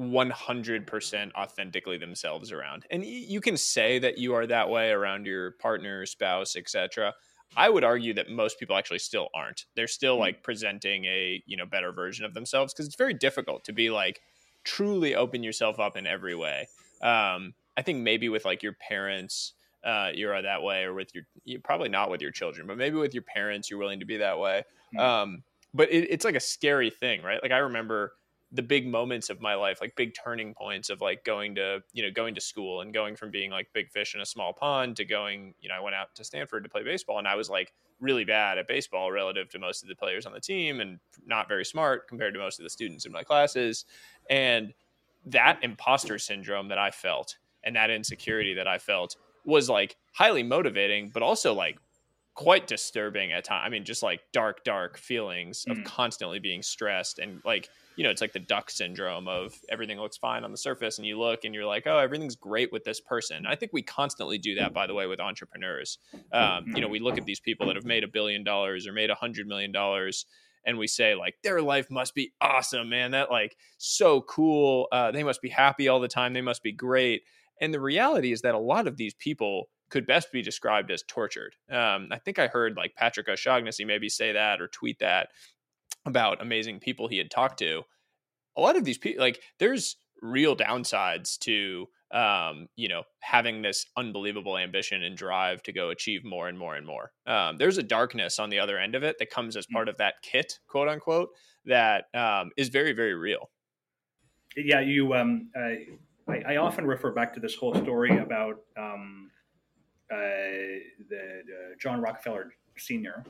100% 0.00 1.32
authentically 1.34 1.98
themselves 1.98 2.50
around. 2.50 2.86
And 2.90 3.04
you 3.04 3.40
can 3.40 3.56
say 3.56 3.98
that 4.00 4.18
you 4.18 4.34
are 4.34 4.46
that 4.46 4.68
way 4.68 4.90
around 4.90 5.26
your 5.26 5.52
partner, 5.52 6.06
spouse, 6.06 6.56
etc. 6.56 7.14
I 7.56 7.68
would 7.68 7.84
argue 7.84 8.14
that 8.14 8.30
most 8.30 8.58
people 8.58 8.76
actually 8.76 8.98
still 8.98 9.28
aren't. 9.34 9.66
They're 9.76 9.86
still 9.86 10.16
hmm. 10.16 10.22
like 10.22 10.42
presenting 10.42 11.04
a, 11.04 11.42
you 11.46 11.56
know, 11.56 11.66
better 11.66 11.92
version 11.92 12.24
of 12.24 12.34
themselves 12.34 12.72
because 12.72 12.86
it's 12.86 12.96
very 12.96 13.14
difficult 13.14 13.64
to 13.64 13.72
be 13.72 13.90
like 13.90 14.20
truly 14.64 15.14
open 15.14 15.42
yourself 15.42 15.78
up 15.78 15.96
in 15.96 16.06
every 16.06 16.34
way. 16.34 16.68
Um, 17.02 17.54
I 17.76 17.82
think 17.82 17.98
maybe 18.00 18.28
with 18.28 18.44
like 18.44 18.62
your 18.62 18.74
parents, 18.74 19.54
uh, 19.84 20.10
you're 20.14 20.40
that 20.40 20.62
way, 20.62 20.84
or 20.84 20.94
with 20.94 21.12
your 21.14 21.60
probably 21.60 21.88
not 21.88 22.10
with 22.10 22.20
your 22.20 22.30
children, 22.30 22.66
but 22.66 22.76
maybe 22.76 22.96
with 22.96 23.14
your 23.14 23.24
parents, 23.24 23.70
you're 23.70 23.78
willing 23.78 24.00
to 24.00 24.06
be 24.06 24.18
that 24.18 24.38
way. 24.38 24.64
Mm-hmm. 24.94 25.00
Um, 25.00 25.42
but 25.74 25.90
it, 25.90 26.08
it's 26.10 26.24
like 26.24 26.34
a 26.34 26.40
scary 26.40 26.90
thing, 26.90 27.22
right? 27.22 27.42
Like 27.42 27.52
I 27.52 27.58
remember 27.58 28.12
the 28.54 28.62
big 28.62 28.86
moments 28.86 29.30
of 29.30 29.40
my 29.40 29.54
life, 29.54 29.80
like 29.80 29.96
big 29.96 30.12
turning 30.14 30.52
points 30.52 30.90
of 30.90 31.00
like 31.00 31.24
going 31.24 31.54
to 31.54 31.82
you 31.92 32.02
know 32.02 32.10
going 32.10 32.34
to 32.34 32.40
school 32.40 32.82
and 32.82 32.92
going 32.92 33.16
from 33.16 33.30
being 33.30 33.50
like 33.50 33.72
big 33.72 33.90
fish 33.90 34.14
in 34.14 34.20
a 34.20 34.26
small 34.26 34.52
pond 34.52 34.96
to 34.96 35.04
going, 35.04 35.54
you 35.60 35.68
know, 35.68 35.74
I 35.74 35.80
went 35.80 35.96
out 35.96 36.14
to 36.16 36.24
Stanford 36.24 36.62
to 36.64 36.70
play 36.70 36.84
baseball, 36.84 37.18
and 37.18 37.26
I 37.26 37.34
was 37.34 37.48
like 37.48 37.72
really 38.00 38.24
bad 38.24 38.58
at 38.58 38.68
baseball 38.68 39.10
relative 39.10 39.48
to 39.50 39.58
most 39.58 39.82
of 39.82 39.88
the 39.88 39.94
players 39.94 40.26
on 40.26 40.32
the 40.32 40.40
team 40.40 40.80
and 40.80 40.98
not 41.24 41.48
very 41.48 41.64
smart 41.64 42.08
compared 42.08 42.34
to 42.34 42.40
most 42.40 42.58
of 42.58 42.64
the 42.64 42.70
students 42.70 43.06
in 43.06 43.12
my 43.12 43.22
classes. 43.22 43.84
And 44.30 44.74
that 45.26 45.58
imposter 45.62 46.18
syndrome 46.18 46.68
that 46.68 46.78
I 46.78 46.90
felt 46.90 47.36
and 47.62 47.76
that 47.76 47.90
insecurity 47.90 48.54
that 48.54 48.66
I 48.66 48.78
felt 48.78 49.16
was 49.44 49.68
like 49.68 49.96
highly 50.14 50.42
motivating, 50.42 51.10
but 51.10 51.22
also 51.22 51.54
like 51.54 51.78
quite 52.34 52.66
disturbing 52.66 53.30
at 53.30 53.44
times. 53.44 53.62
I 53.66 53.68
mean, 53.68 53.84
just 53.84 54.02
like 54.02 54.22
dark, 54.32 54.64
dark 54.64 54.96
feelings 54.96 55.66
of 55.66 55.76
Mhm. 55.78 55.84
constantly 55.84 56.38
being 56.38 56.62
stressed 56.62 57.18
and 57.18 57.42
like, 57.44 57.68
you 57.94 58.02
know, 58.04 58.10
it's 58.10 58.22
like 58.22 58.32
the 58.32 58.40
duck 58.40 58.70
syndrome 58.70 59.28
of 59.28 59.54
everything 59.68 59.98
looks 60.00 60.16
fine 60.16 60.42
on 60.42 60.50
the 60.50 60.56
surface 60.56 60.96
and 60.98 61.06
you 61.06 61.18
look 61.18 61.44
and 61.44 61.54
you're 61.54 61.66
like, 61.66 61.86
oh, 61.86 61.98
everything's 61.98 62.34
great 62.36 62.72
with 62.72 62.84
this 62.84 63.00
person. 63.00 63.44
I 63.44 63.54
think 63.54 63.72
we 63.74 63.82
constantly 63.82 64.38
do 64.38 64.54
that, 64.54 64.72
by 64.72 64.86
the 64.86 64.94
way, 64.94 65.06
with 65.06 65.20
entrepreneurs. 65.20 65.98
Um, 66.32 66.68
you 66.72 66.80
know, 66.80 66.88
we 66.88 67.00
look 67.00 67.18
at 67.18 67.26
these 67.26 67.40
people 67.40 67.66
that 67.66 67.76
have 67.76 67.84
made 67.84 68.02
a 68.02 68.08
billion 68.08 68.44
dollars 68.44 68.86
or 68.86 68.92
made 68.94 69.10
a 69.10 69.14
hundred 69.14 69.46
million 69.46 69.70
dollars 69.72 70.24
and 70.64 70.78
we 70.78 70.86
say 70.86 71.14
like 71.14 71.34
their 71.42 71.60
life 71.60 71.90
must 71.90 72.14
be 72.14 72.32
awesome 72.40 72.88
man. 72.88 73.12
That 73.12 73.30
like 73.30 73.56
so 73.78 74.22
cool. 74.22 74.88
Uh, 74.92 75.10
they 75.10 75.22
must 75.22 75.42
be 75.42 75.48
happy 75.48 75.88
all 75.88 76.00
the 76.00 76.08
time. 76.08 76.32
They 76.32 76.40
must 76.40 76.62
be 76.62 76.72
great. 76.72 77.22
And 77.60 77.72
the 77.72 77.80
reality 77.80 78.32
is 78.32 78.42
that 78.42 78.54
a 78.54 78.58
lot 78.58 78.86
of 78.86 78.96
these 78.96 79.14
people 79.14 79.68
could 79.90 80.06
best 80.06 80.32
be 80.32 80.42
described 80.42 80.90
as 80.90 81.04
tortured. 81.06 81.54
Um, 81.70 82.08
i 82.10 82.18
think 82.18 82.38
i 82.38 82.46
heard 82.46 82.76
like 82.76 82.94
patrick 82.96 83.28
o'shaughnessy 83.28 83.84
maybe 83.84 84.08
say 84.08 84.32
that 84.32 84.60
or 84.60 84.68
tweet 84.68 84.98
that 85.00 85.28
about 86.06 86.42
amazing 86.42 86.80
people 86.80 87.08
he 87.08 87.18
had 87.18 87.30
talked 87.30 87.58
to. 87.60 87.82
A 88.56 88.60
lot 88.60 88.76
of 88.76 88.84
these 88.84 88.98
people 88.98 89.22
like 89.22 89.40
there's 89.58 89.96
real 90.20 90.56
downsides 90.56 91.38
to 91.40 91.86
um, 92.12 92.68
you 92.76 92.88
know, 92.88 93.02
having 93.20 93.62
this 93.62 93.86
unbelievable 93.96 94.58
ambition 94.58 95.02
and 95.02 95.16
drive 95.16 95.62
to 95.62 95.72
go 95.72 95.90
achieve 95.90 96.24
more 96.24 96.48
and 96.48 96.58
more 96.58 96.76
and 96.76 96.86
more. 96.86 97.12
Um, 97.26 97.56
there's 97.58 97.78
a 97.78 97.82
darkness 97.82 98.38
on 98.38 98.50
the 98.50 98.58
other 98.58 98.78
end 98.78 98.94
of 98.94 99.02
it 99.02 99.16
that 99.18 99.30
comes 99.30 99.56
as 99.56 99.66
part 99.66 99.88
of 99.88 99.96
that 99.98 100.14
kit, 100.22 100.58
quote 100.68 100.88
unquote, 100.88 101.30
that 101.64 102.04
um, 102.14 102.50
is 102.56 102.68
very, 102.68 102.92
very 102.92 103.14
real. 103.14 103.50
yeah, 104.56 104.80
you. 104.80 105.14
Um, 105.14 105.48
uh, 105.56 106.30
I, 106.30 106.42
I 106.54 106.56
often 106.56 106.86
refer 106.86 107.12
back 107.12 107.34
to 107.34 107.40
this 107.40 107.54
whole 107.54 107.74
story 107.74 108.18
about 108.18 108.60
um, 108.76 109.30
uh, 110.10 110.16
the, 111.08 111.42
the 111.46 111.74
John 111.80 112.00
Rockefeller 112.00 112.52
Sr., 112.76 113.24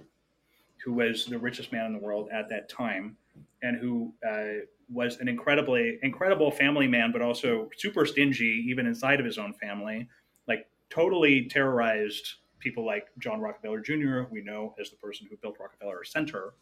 who 0.84 0.92
was 0.92 1.26
the 1.26 1.38
richest 1.38 1.72
man 1.72 1.86
in 1.86 1.92
the 1.92 1.98
world 1.98 2.28
at 2.32 2.48
that 2.48 2.68
time, 2.68 3.16
and 3.62 3.78
who 3.78 4.12
uh, 4.28 4.64
was 4.90 5.18
an 5.18 5.28
incredibly 5.28 5.98
incredible 6.02 6.50
family 6.50 6.86
man, 6.86 7.12
but 7.12 7.22
also 7.22 7.70
super 7.76 8.04
stingy, 8.04 8.64
even 8.68 8.86
inside 8.86 9.20
of 9.20 9.26
his 9.26 9.38
own 9.38 9.54
family. 9.54 10.08
Like 10.48 10.66
totally 10.90 11.48
terrorized 11.48 12.34
people 12.58 12.84
like 12.84 13.06
John 13.18 13.40
Rockefeller 13.40 13.80
Jr., 13.80 14.22
who 14.22 14.28
we 14.30 14.42
know 14.42 14.74
as 14.80 14.90
the 14.90 14.96
person 14.96 15.26
who 15.30 15.36
built 15.36 15.56
Rockefeller 15.58 16.04
Center, 16.04 16.54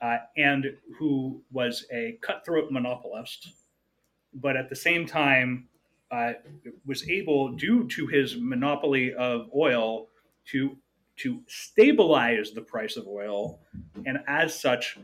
uh, 0.00 0.18
and 0.36 0.66
who 0.98 1.42
was 1.50 1.86
a 1.92 2.18
cutthroat 2.22 2.70
monopolist 2.70 3.48
but 4.34 4.56
at 4.56 4.68
the 4.68 4.76
same 4.76 5.06
time 5.06 5.68
uh, 6.10 6.32
was 6.86 7.08
able, 7.08 7.52
due 7.52 7.86
to 7.88 8.06
his 8.06 8.36
monopoly 8.38 9.14
of 9.14 9.48
oil, 9.54 10.08
to 10.46 10.76
to 11.16 11.42
stabilize 11.48 12.52
the 12.52 12.60
price 12.60 12.96
of 12.96 13.06
oil, 13.08 13.58
and 14.06 14.18
as 14.28 14.58
such, 14.58 14.98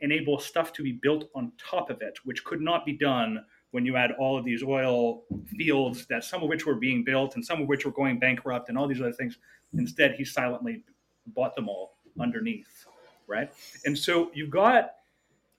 enable 0.00 0.38
stuff 0.38 0.72
to 0.74 0.82
be 0.82 0.92
built 0.92 1.30
on 1.34 1.52
top 1.58 1.90
of 1.90 2.02
it, 2.02 2.18
which 2.24 2.44
could 2.44 2.60
not 2.60 2.84
be 2.86 2.92
done 2.92 3.44
when 3.72 3.86
you 3.86 3.94
had 3.94 4.12
all 4.12 4.36
of 4.36 4.44
these 4.44 4.62
oil 4.62 5.22
fields 5.46 6.06
that 6.06 6.24
some 6.24 6.42
of 6.42 6.48
which 6.48 6.66
were 6.66 6.74
being 6.74 7.04
built 7.04 7.36
and 7.36 7.44
some 7.44 7.62
of 7.62 7.68
which 7.68 7.84
were 7.84 7.92
going 7.92 8.18
bankrupt 8.18 8.68
and 8.68 8.76
all 8.76 8.88
these 8.88 9.00
other 9.00 9.12
things. 9.12 9.38
Instead, 9.74 10.14
he 10.14 10.24
silently 10.24 10.82
bought 11.28 11.54
them 11.54 11.68
all 11.68 11.94
underneath, 12.18 12.86
right? 13.28 13.52
And 13.84 13.96
so 13.96 14.30
you've 14.34 14.50
got 14.50 14.94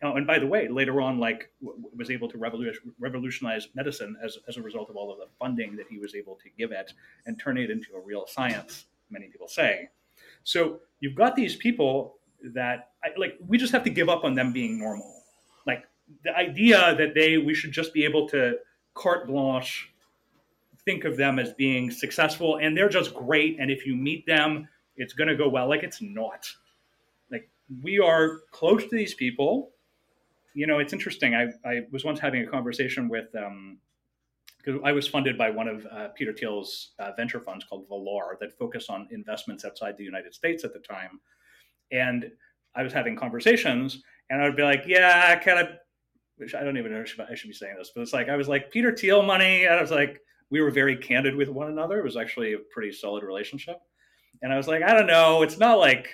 Oh, 0.04 0.16
and 0.16 0.26
by 0.26 0.40
the 0.40 0.48
way, 0.48 0.68
later 0.68 1.00
on, 1.00 1.20
like 1.20 1.52
w- 1.64 1.80
was 1.96 2.10
able 2.10 2.28
to 2.30 2.38
revolutionize 3.00 3.68
medicine 3.76 4.18
as, 4.24 4.40
as 4.48 4.58
a 4.58 4.62
result 4.62 4.90
of 4.90 4.96
all 4.96 5.12
of 5.12 5.20
the 5.20 5.28
funding 5.38 5.76
that 5.76 5.86
he 5.90 6.00
was 6.00 6.16
able 6.16 6.36
to 6.38 6.50
give 6.58 6.72
it 6.72 6.94
and 7.28 7.40
turn 7.40 7.58
it 7.58 7.70
into 7.70 7.94
a 7.96 8.00
real 8.00 8.26
science. 8.26 8.86
Many 9.12 9.28
people 9.28 9.48
say. 9.48 9.90
So 10.44 10.80
you've 11.02 11.14
got 11.14 11.36
these 11.36 11.56
people 11.56 12.16
that 12.54 12.92
I, 13.04 13.10
like 13.18 13.38
we 13.46 13.58
just 13.58 13.72
have 13.72 13.84
to 13.84 13.90
give 13.90 14.10
up 14.10 14.24
on 14.24 14.36
them 14.36 14.52
being 14.52 14.80
normal. 14.80 15.24
Like 15.66 15.84
the 16.24 16.36
idea 16.36 16.96
that 16.98 17.14
they 17.14 17.38
we 17.38 17.54
should 17.54 17.72
just 17.72 17.94
be 17.94 18.04
able 18.04 18.28
to 18.30 18.56
carte 18.94 19.28
blanche 19.28 19.90
think 20.84 21.06
of 21.06 21.16
them 21.16 21.38
as 21.38 21.54
being 21.54 21.92
successful 21.92 22.58
and 22.58 22.76
they're 22.76 22.90
just 22.90 23.14
great 23.14 23.58
and 23.60 23.70
if 23.70 23.86
you 23.86 23.96
meet 23.96 24.26
them 24.26 24.68
it's 24.98 25.14
going 25.14 25.28
to 25.28 25.36
go 25.36 25.48
well 25.48 25.70
like 25.70 25.84
it's 25.84 26.02
not 26.02 26.52
like 27.32 27.48
we 27.84 28.00
are 28.00 28.40
close 28.52 28.84
to 28.84 28.96
these 28.96 29.14
people 29.14 29.72
you 30.54 30.68
know, 30.68 30.80
it's 30.80 30.94
interesting. 30.94 31.36
I, 31.36 31.48
I 31.66 31.82
was 31.92 32.04
once 32.04 32.20
having 32.20 32.44
a 32.44 32.48
conversation 32.48 33.08
with, 33.08 33.32
because 33.32 34.82
I 34.84 34.92
was 34.92 35.08
funded 35.08 35.38
by 35.38 35.50
one 35.50 35.68
of 35.68 35.86
uh, 35.86 36.10
Peter 36.10 36.34
Thiel's 36.34 36.92
uh, 37.00 37.12
venture 37.16 37.40
funds 37.40 37.66
called 37.66 37.88
Valar 37.90 38.38
that 38.40 38.58
focus 38.58 38.88
on 38.90 39.08
investments 39.12 39.66
outside 39.66 39.98
the 39.98 40.04
United 40.04 40.34
States 40.34 40.64
at 40.64 40.74
the 40.74 40.80
time. 40.80 41.20
And 41.92 42.32
I 42.76 42.84
was 42.84 42.94
having 42.94 43.16
conversations, 43.16 44.02
and 44.30 44.42
I 44.42 44.46
would 44.46 44.56
be 44.56 44.64
like, 44.64 44.84
yeah, 44.88 45.38
kind 45.40 45.60
of, 45.60 45.68
which 46.38 46.56
I 46.56 46.64
don't 46.64 46.78
even 46.78 46.92
know 46.92 47.02
if 47.02 47.20
I 47.20 47.36
should 47.36 47.50
be 47.50 47.54
saying 47.54 47.76
this, 47.78 47.92
but 47.94 48.02
it's 48.02 48.14
like, 48.14 48.30
I 48.30 48.36
was 48.36 48.48
like, 48.48 48.72
Peter 48.72 48.96
Thiel 48.96 49.24
money. 49.24 49.66
And 49.66 49.76
I 49.76 49.82
was 49.82 49.92
like, 49.92 50.20
we 50.50 50.62
were 50.62 50.72
very 50.72 50.96
candid 50.96 51.36
with 51.36 51.50
one 51.50 51.68
another. 51.68 52.00
It 52.00 52.04
was 52.06 52.18
actually 52.18 52.54
a 52.54 52.60
pretty 52.74 52.92
solid 52.92 53.24
relationship. 53.24 53.78
And 54.42 54.52
I 54.52 54.58
was 54.58 54.68
like, 54.68 54.84
I 54.84 54.94
don't 54.94 55.08
know. 55.08 55.44
It's 55.44 55.58
not 55.58 55.80
like 55.80 56.08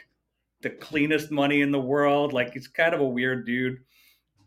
the 0.61 0.69
cleanest 0.71 1.31
money 1.31 1.61
in 1.61 1.71
the 1.71 1.79
world. 1.79 2.33
Like, 2.33 2.53
he's 2.53 2.67
kind 2.67 2.93
of 2.93 2.99
a 3.01 3.07
weird 3.07 3.45
dude 3.45 3.77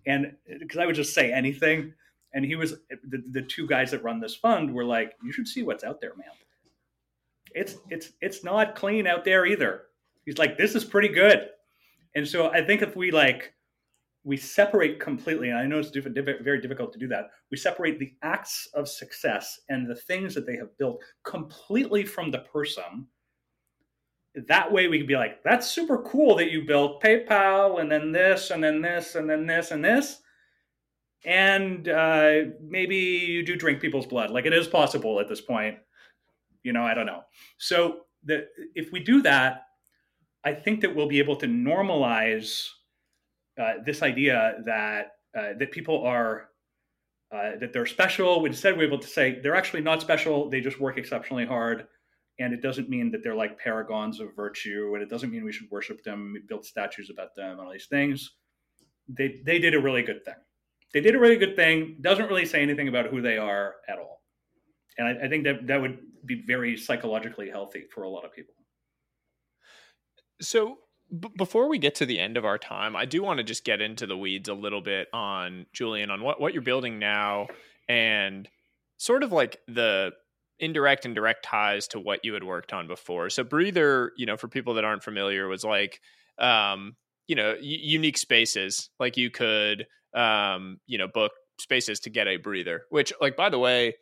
and 0.07 0.27
uh, 0.27 0.55
because 0.59 0.79
I 0.79 0.87
would 0.87 0.95
just 0.95 1.15
say 1.15 1.33
anything, 1.33 1.93
and 2.33 2.45
he 2.45 2.57
was 2.57 2.73
the, 2.89 3.23
the 3.33 3.43
two 3.43 3.67
guys 3.67 3.91
that 3.91 4.03
run 4.03 4.21
this 4.21 4.35
fund 4.35 4.73
were 4.73 4.85
like, 4.85 5.15
"You 5.23 5.33
should 5.33 5.49
see 5.49 5.63
what's 5.63 5.85
out 5.85 6.01
there, 6.01 6.15
man. 6.17 6.29
It's 7.55 7.77
it's 7.91 8.13
it's 8.21 8.45
not 8.45 8.75
clean 8.75 9.07
out 9.07 9.25
there 9.25 9.47
either." 9.47 9.83
He's 10.31 10.39
like, 10.39 10.57
"This 10.57 10.75
is 10.75 10.85
pretty 10.85 11.09
good," 11.09 11.49
and 12.15 12.27
so 12.27 12.51
I 12.51 12.65
think 12.65 12.83
if 12.83 12.95
we 12.95 13.11
like 13.11 13.53
we 14.23 14.37
separate 14.37 15.01
completely, 15.01 15.49
and 15.49 15.59
I 15.59 15.67
know 15.67 15.79
it's 15.79 15.91
diff- 15.91 16.13
diff- 16.15 16.43
very 16.43 16.61
difficult 16.61 16.93
to 16.93 16.99
do 16.99 17.09
that. 17.09 17.31
We 17.51 17.57
separate 17.57 17.99
the 17.99 18.13
acts 18.23 18.69
of 18.75 18.89
success 18.89 19.59
and 19.71 19.89
the 19.89 19.95
things 19.95 20.35
that 20.35 20.47
they 20.47 20.57
have 20.57 20.77
built 20.77 21.03
completely 21.25 22.05
from 22.05 22.31
the 22.31 22.41
person 22.41 23.07
that 24.35 24.71
way 24.71 24.89
we 24.89 24.99
could 24.99 25.09
be 25.09 25.17
like, 25.17 25.43
that's 25.43 25.71
super 25.71 25.99
cool 25.99 26.37
that 26.37 26.51
you 26.51 26.65
built 26.65 27.03
PayPal 27.03 27.81
and 27.81 27.91
then 27.91 28.13
this 28.13 28.51
and 28.51 28.63
then 28.63 28.81
this 28.81 29.15
and 29.15 29.29
then 29.29 29.47
this 29.47 29.71
and 29.71 29.85
this. 29.85 30.21
And 31.25 31.89
uh, 31.89 32.33
maybe 32.63 32.97
you 32.97 33.45
do 33.45 33.57
drink 33.57 33.81
people's 33.81 34.07
blood. 34.07 34.31
Like 34.31 34.47
it 34.47 34.53
is 34.53 34.69
possible 34.69 35.21
at 35.21 35.29
this 35.29 35.41
point. 35.41 35.79
You 36.63 36.73
know, 36.73 36.83
I 36.83 36.95
don't 36.95 37.07
know. 37.07 37.23
So 37.59 38.03
the, 38.25 38.47
if 38.75 38.93
we 38.93 39.01
do 39.01 39.21
that, 39.23 39.65
I 40.45 40.55
think 40.55 40.81
that 40.81 40.95
we'll 40.95 41.09
be 41.09 41.19
able 41.19 41.37
to 41.37 41.47
normalize 41.47 42.67
uh, 43.61 43.75
this 43.85 44.03
idea 44.03 44.55
that 44.65 45.13
uh, 45.39 45.53
that 45.59 45.71
people 45.71 46.03
are 46.05 46.49
uh, 47.33 47.53
that 47.61 47.73
they're 47.73 47.87
special. 47.87 48.45
Instead, 48.47 48.77
we're 48.77 48.87
able 48.87 48.99
to 48.99 49.07
say 49.07 49.39
they're 49.43 49.55
actually 49.55 49.83
not 49.83 50.01
special. 50.01 50.49
They 50.49 50.61
just 50.61 50.81
work 50.81 50.99
exceptionally 50.99 51.47
hard. 51.47 51.87
And 52.39 52.55
it 52.55 52.63
doesn't 52.63 52.89
mean 52.89 53.11
that 53.11 53.23
they're 53.23 53.35
like 53.35 53.59
paragons 53.59 54.19
of 54.19 54.35
virtue. 54.35 54.93
And 54.95 55.03
it 55.03 55.11
doesn't 55.11 55.31
mean 55.31 55.45
we 55.45 55.53
should 55.53 55.71
worship 55.71 56.03
them 56.03 56.35
build 56.49 56.65
statues 56.65 57.11
about 57.11 57.37
them 57.37 57.53
and 57.53 57.61
all 57.61 57.73
these 57.73 57.87
things. 57.87 58.33
They 59.09 59.41
they 59.45 59.59
did 59.59 59.75
a 59.75 59.81
really 59.81 60.03
good 60.03 60.25
thing. 60.25 60.35
They 60.95 61.01
did 61.01 61.15
a 61.15 61.19
really 61.19 61.37
good 61.37 61.55
thing. 61.55 61.99
Doesn't 62.01 62.29
really 62.29 62.47
say 62.47 62.63
anything 62.63 62.89
about 62.89 63.07
who 63.07 63.21
they 63.21 63.37
are 63.37 63.75
at 63.89 63.99
all. 63.99 64.23
And 64.97 65.07
i, 65.07 65.27
I 65.27 65.29
think 65.29 65.45
that 65.45 65.67
that 65.67 65.81
would 65.81 65.99
be 66.25 66.43
very 66.47 66.77
psychologically 66.77 67.51
healthy 67.51 67.85
for 67.93 68.03
a 68.05 68.09
lot 68.09 68.25
of 68.25 68.33
people 68.33 68.55
So 70.41 70.79
b- 71.19 71.31
before 71.37 71.69
we 71.69 71.79
get 71.79 71.97
to 71.97 72.07
the 72.07 72.19
end 72.19 72.37
of 72.37 72.45
our 72.45 72.59
time, 72.59 72.97
I 72.97 73.05
do 73.05 73.23
want 73.23 73.39
to 73.39 73.45
just 73.45 73.65
get 73.65 73.81
into 73.81 74.07
the 74.07 74.17
weeds 74.17 74.49
a 74.49 74.55
little 74.55 74.81
bit 74.81 75.09
on 75.13 75.67
Julien 75.73 76.11
on 76.11 76.23
what 76.23 76.41
what 76.41 76.53
you're 76.53 76.63
building 76.63 76.99
now 76.99 77.49
and 77.89 78.49
sort 78.99 79.23
of 79.23 79.33
like 79.33 79.59
the 79.67 80.13
indirect 80.59 81.07
and 81.07 81.15
direct 81.15 81.45
ties 81.45 81.89
to 81.89 81.99
what 82.01 82.25
you 82.25 82.35
had 82.35 82.45
worked 82.45 82.73
on 82.73 82.87
before. 82.87 83.31
So 83.31 83.43
breather, 83.43 84.13
you 84.17 84.27
know, 84.27 84.37
for 84.37 84.49
people 84.49 84.75
that 84.75 84.85
aren't 84.85 85.03
familiar, 85.03 85.49
was 85.49 85.65
like 85.65 86.01
um, 86.39 86.97
you 87.27 87.37
know, 87.37 87.55
unique 87.61 88.19
spaces. 88.19 88.91
Like 88.99 89.17
you 89.17 89.31
could 89.31 89.87
um, 90.15 90.79
you 90.87 90.99
know, 90.99 91.09
book 91.09 91.33
spaces 91.61 92.01
to 92.01 92.11
get 92.11 92.27
a 92.27 92.37
breather, 92.37 92.83
which 92.91 93.13
like 93.21 93.37
by 93.37 93.49
the 93.49 93.59
way, 93.59 93.95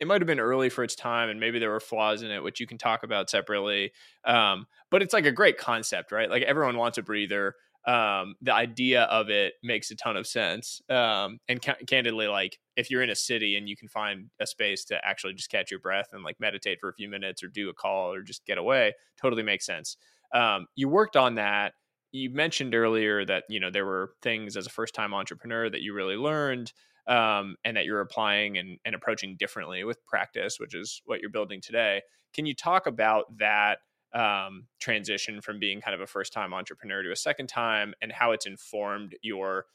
it 0.00 0.06
might 0.06 0.20
have 0.20 0.26
been 0.26 0.40
early 0.40 0.68
for 0.68 0.82
its 0.82 0.94
time 0.94 1.28
and 1.28 1.38
maybe 1.38 1.58
there 1.58 1.70
were 1.70 1.80
flaws 1.80 2.22
in 2.22 2.30
it 2.30 2.42
which 2.42 2.60
you 2.60 2.66
can 2.66 2.78
talk 2.78 3.02
about 3.02 3.30
separately 3.30 3.92
um, 4.24 4.66
but 4.90 5.02
it's 5.02 5.14
like 5.14 5.26
a 5.26 5.32
great 5.32 5.58
concept 5.58 6.12
right? 6.12 6.30
Like 6.30 6.42
everyone 6.42 6.76
wants 6.76 6.98
a 6.98 7.02
breather 7.02 7.54
um, 7.86 8.34
the 8.42 8.52
idea 8.52 9.04
of 9.04 9.30
it 9.30 9.54
makes 9.62 9.90
a 9.90 9.96
ton 9.96 10.16
of 10.16 10.26
sense 10.26 10.82
um, 10.90 11.38
and 11.48 11.62
ca- 11.62 11.76
candidly 11.86 12.28
like 12.28 12.58
if 12.76 12.90
you're 12.90 13.02
in 13.02 13.10
a 13.10 13.16
city 13.16 13.56
and 13.56 13.68
you 13.68 13.76
can 13.76 13.88
find 13.88 14.30
a 14.38 14.46
space 14.46 14.84
to 14.86 15.00
actually 15.04 15.32
just 15.32 15.50
catch 15.50 15.70
your 15.70 15.80
breath 15.80 16.08
and 16.12 16.22
like 16.22 16.36
meditate 16.40 16.78
for 16.80 16.90
a 16.90 16.94
few 16.94 17.08
minutes 17.08 17.42
or 17.42 17.48
do 17.48 17.70
a 17.70 17.74
call 17.74 18.12
or 18.12 18.22
just 18.22 18.44
get 18.44 18.58
away 18.58 18.92
totally 19.20 19.42
makes 19.42 19.64
sense. 19.66 19.96
Um, 20.34 20.66
you 20.76 20.88
worked 20.88 21.16
on 21.16 21.36
that. 21.36 21.72
You 22.12 22.30
mentioned 22.30 22.74
earlier 22.74 23.24
that 23.24 23.44
you 23.48 23.60
know 23.60 23.70
there 23.70 23.86
were 23.86 24.12
things 24.20 24.56
as 24.56 24.66
a 24.66 24.70
first 24.70 24.94
time 24.94 25.14
entrepreneur 25.14 25.70
that 25.70 25.80
you 25.80 25.94
really 25.94 26.16
learned 26.16 26.72
um, 27.10 27.56
and 27.64 27.76
that 27.76 27.84
you're 27.84 28.00
applying 28.00 28.56
and, 28.56 28.78
and 28.84 28.94
approaching 28.94 29.36
differently 29.36 29.82
with 29.82 29.98
practice, 30.06 30.58
which 30.60 30.74
is 30.74 31.02
what 31.04 31.20
you're 31.20 31.28
building 31.28 31.60
today. 31.60 32.00
Can 32.32 32.46
you 32.46 32.54
talk 32.54 32.86
about 32.86 33.36
that 33.38 33.78
um, 34.14 34.66
transition 34.78 35.40
from 35.40 35.58
being 35.58 35.80
kind 35.80 35.94
of 35.94 36.00
a 36.00 36.06
first 36.06 36.32
time 36.32 36.54
entrepreneur 36.54 37.02
to 37.02 37.10
a 37.10 37.16
second 37.16 37.48
time 37.48 37.94
and 38.00 38.12
how 38.12 38.30
it's 38.30 38.46
informed 38.46 39.16
your 39.22 39.66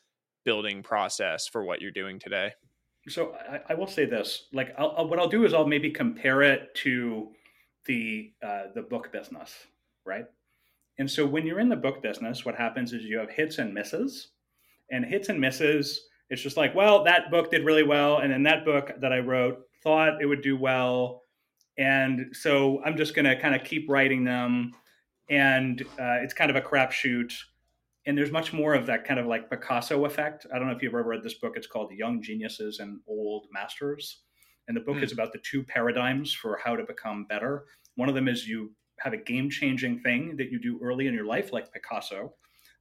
building 0.46 0.82
process 0.82 1.48
for 1.48 1.64
what 1.64 1.82
you're 1.82 1.92
doing 1.92 2.20
today? 2.20 2.54
So 3.10 3.36
I, 3.36 3.60
I 3.70 3.74
will 3.76 3.88
say 3.88 4.06
this: 4.06 4.46
like, 4.54 4.74
I'll, 4.78 4.96
I'll, 4.98 5.08
what 5.08 5.20
I'll 5.20 5.28
do 5.28 5.46
is 5.46 5.54
I'll 5.54 5.68
maybe 5.68 5.92
compare 5.92 6.42
it 6.42 6.74
to 6.76 7.28
the 7.86 8.32
uh, 8.42 8.64
the 8.74 8.82
book 8.82 9.12
business, 9.12 9.54
right? 10.06 10.26
And 10.98 11.12
so 11.12 11.26
when 11.26 11.46
you're 11.46 11.60
in 11.60 11.70
the 11.70 11.76
book 11.76 12.02
business, 12.02 12.46
what 12.46 12.56
happens 12.56 12.94
is 12.94 13.04
you 13.04 13.18
have 13.20 13.30
hits 13.30 13.58
and 13.58 13.74
misses, 13.74 14.30
and 14.90 15.04
hits 15.04 15.28
and 15.28 15.40
misses. 15.40 16.08
It's 16.30 16.42
just 16.42 16.58
like, 16.58 16.74
well, 16.74 17.04
that 17.04 17.30
book 17.30 17.52
did 17.52 17.66
really 17.66 17.84
well, 17.84 18.20
and 18.20 18.32
then 18.32 18.44
that 18.44 18.66
book 18.66 18.92
that 19.00 19.14
I 19.14 19.20
wrote 19.20 19.60
thought 19.84 20.22
it 20.22 20.26
would 20.26 20.42
do 20.42 20.58
well, 20.58 21.24
and 21.78 22.34
so 22.34 22.82
I'm 22.84 22.98
just 22.98 23.14
going 23.14 23.26
to 23.26 23.40
kind 23.40 23.54
of 23.54 23.64
keep 23.64 23.88
writing 23.90 24.24
them, 24.24 24.74
and 25.30 25.82
uh, 26.00 26.22
it's 26.24 26.34
kind 26.34 26.50
of 26.50 26.56
a 26.56 26.62
crapshoot 26.62 27.32
and 28.06 28.18
there's 28.18 28.32
much 28.32 28.54
more 28.54 28.74
of 28.74 28.86
that 28.86 29.04
kind 29.04 29.20
of 29.20 29.26
like 29.26 29.50
Picasso 29.50 30.06
effect. 30.06 30.46
I 30.54 30.60
don't 30.60 30.68
know 30.68 30.76
if 30.76 30.84
you've 30.84 30.94
ever 30.94 31.04
read 31.04 31.24
this 31.24 31.36
book. 31.36 31.54
It's 31.56 31.68
called 31.68 31.92
Young 31.92 32.22
Geniuses 32.22 32.80
and 32.80 33.00
Old 33.08 33.48
Masters. 33.52 34.22
And 34.68 34.78
the 34.78 34.82
book 34.82 34.98
mm. 34.98 35.04
is 35.04 35.12
about 35.12 35.32
the 35.32 35.40
two 35.40 35.64
paradigms 35.64 36.32
for 36.32 36.60
how 36.64 36.76
to 36.76 36.84
become 36.84 37.26
better. 37.26 37.66
One 37.96 38.10
of 38.10 38.16
them 38.16 38.28
is 38.28 38.48
you 38.48 38.72
have 39.00 39.14
a 39.14 39.18
game 39.18 39.50
changing 39.50 40.00
thing 40.00 40.36
that 40.38 40.52
you 40.52 40.60
do 40.60 40.80
early 40.84 41.08
in 41.08 41.14
your 41.14 41.26
life, 41.26 41.52
like 41.52 41.72
Picasso. 41.72 42.34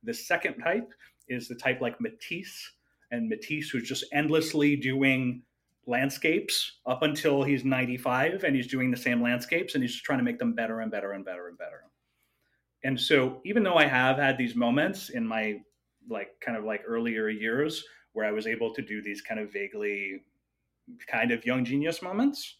The 0.02 0.14
second 0.14 0.58
type 0.62 0.92
is 1.28 1.48
the 1.48 1.54
type 1.54 1.80
like 1.80 2.00
Matisse. 2.00 2.72
And 3.10 3.28
Matisse, 3.28 3.70
who's 3.70 3.88
just 3.88 4.04
endlessly 4.12 4.76
doing 4.76 5.42
landscapes 5.86 6.78
up 6.86 7.02
until 7.02 7.42
he's 7.42 7.64
95 7.64 8.44
and 8.44 8.56
he's 8.56 8.66
doing 8.66 8.90
the 8.90 8.96
same 8.96 9.22
landscapes 9.22 9.74
and 9.74 9.82
he's 9.84 9.92
just 9.92 10.04
trying 10.04 10.18
to 10.18 10.24
make 10.24 10.38
them 10.38 10.54
better 10.54 10.80
and 10.80 10.90
better 10.90 11.12
and 11.12 11.24
better 11.24 11.48
and 11.48 11.58
better. 11.58 11.84
And 12.84 13.00
so 13.00 13.40
even 13.44 13.62
though 13.62 13.76
i 13.76 13.86
have 13.86 14.18
had 14.18 14.36
these 14.36 14.54
moments 14.54 15.08
in 15.08 15.26
my 15.26 15.60
like 16.08 16.28
kind 16.40 16.56
of 16.56 16.64
like 16.64 16.82
earlier 16.86 17.28
years 17.28 17.82
where 18.12 18.26
i 18.26 18.32
was 18.32 18.46
able 18.46 18.72
to 18.74 18.82
do 18.82 19.02
these 19.02 19.22
kind 19.22 19.40
of 19.40 19.52
vaguely 19.52 20.22
kind 21.06 21.30
of 21.30 21.44
young 21.46 21.64
genius 21.64 22.02
moments 22.02 22.58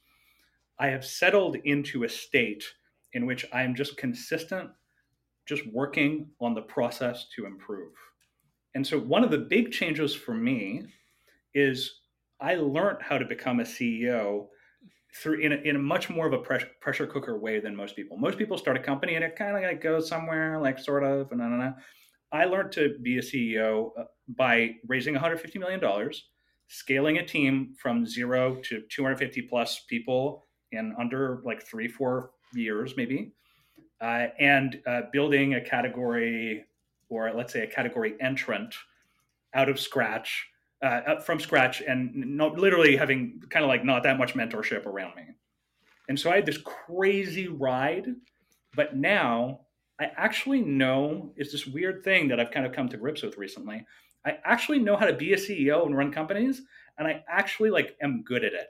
i 0.79 0.87
have 0.87 1.05
settled 1.05 1.57
into 1.65 2.05
a 2.05 2.09
state 2.09 2.65
in 3.13 3.27
which 3.27 3.45
i'm 3.53 3.75
just 3.75 3.97
consistent 3.97 4.71
just 5.47 5.67
working 5.73 6.27
on 6.41 6.55
the 6.55 6.63
process 6.63 7.27
to 7.37 7.45
improve 7.45 7.93
and 8.75 8.87
so 8.87 8.99
one 8.99 9.25
of 9.25 9.31
the 9.31 9.39
big 9.39 9.73
changes 9.73 10.15
for 10.15 10.35
me 10.35 10.85
is 11.55 12.01
i 12.41 12.55
learned 12.55 12.99
how 13.01 13.19
to 13.19 13.25
become 13.25 13.61
a 13.61 13.65
ceo 13.65 14.47
through 15.15 15.41
in 15.41 15.53
a, 15.53 15.57
in 15.57 15.77
a 15.77 15.79
much 15.79 16.11
more 16.11 16.27
of 16.27 16.33
a 16.33 16.39
pressure, 16.39 16.69
pressure 16.81 17.07
cooker 17.07 17.39
way 17.39 17.61
than 17.61 17.75
most 17.75 17.95
people. 17.95 18.17
Most 18.17 18.37
people 18.37 18.59
start 18.59 18.77
a 18.77 18.81
company 18.81 19.15
and 19.15 19.25
it 19.25 19.37
kind 19.37 19.57
of 19.57 19.63
like 19.63 19.81
goes 19.81 20.09
somewhere, 20.09 20.61
like 20.61 20.79
sort 20.79 21.05
of, 21.05 21.31
and 21.31 21.41
I 21.41 21.73
I 22.33 22.47
learned 22.47 22.73
to 22.73 22.97
be 23.01 23.19
a 23.19 23.23
CEO 23.23 23.91
uh, 23.97 24.05
by 24.37 24.75
raising 24.89 25.15
150 25.15 25.59
million 25.61 25.79
dollars, 25.79 26.31
scaling 26.67 27.19
a 27.19 27.25
team 27.25 27.75
from 27.81 28.05
zero 28.05 28.57
to 28.65 28.83
250 28.91 29.43
plus 29.43 29.85
people 29.89 30.45
in 30.73 30.95
under 30.99 31.43
like 31.45 31.63
three, 31.63 31.87
four 31.87 32.31
years, 32.53 32.95
maybe, 32.97 33.33
uh, 34.01 34.27
and 34.41 34.81
uh, 34.89 35.03
building 35.13 35.55
a 35.55 35.61
category 35.61 36.65
or 37.15 37.33
let's 37.33 37.53
say 37.53 37.63
a 37.63 37.67
category 37.67 38.15
entrant 38.21 38.75
out 39.55 39.69
of 39.69 39.79
scratch 39.79 40.49
uh, 40.83 41.21
from 41.21 41.41
scratch 41.41 41.81
and 41.81 42.13
not 42.15 42.59
literally 42.59 42.97
having 42.97 43.41
kind 43.49 43.65
of 43.65 43.69
like 43.69 43.85
not 43.85 44.03
that 44.03 44.19
much 44.19 44.35
mentorship 44.35 44.85
around 44.85 45.15
me. 45.17 45.23
And 46.09 46.19
so 46.19 46.31
I 46.31 46.37
had 46.37 46.47
this 46.47 46.59
crazy 46.59 47.49
ride, 47.49 48.09
but 48.75 48.97
now 48.97 49.61
I 49.99 50.11
actually 50.17 50.61
know 50.61 51.33
it's 51.37 51.53
this 51.53 51.67
weird 51.67 52.05
thing 52.05 52.29
that 52.29 52.41
I've 52.41 52.51
kind 52.51 52.67
of 52.67 52.73
come 52.73 52.89
to 52.91 52.97
grips 52.97 53.23
with 53.23 53.39
recently. 53.39 53.87
I 54.27 54.39
actually 54.45 54.81
know 54.81 54.97
how 54.97 55.07
to 55.07 55.15
be 55.15 55.33
a 55.33 55.37
CEO 55.37 55.87
and 55.87 55.97
run 55.97 56.13
companies, 56.13 56.63
and 56.99 57.07
I 57.07 57.23
actually 57.29 57.71
like 57.71 57.97
am 58.03 58.23
good 58.23 58.45
at 58.45 58.53
it. 58.53 58.69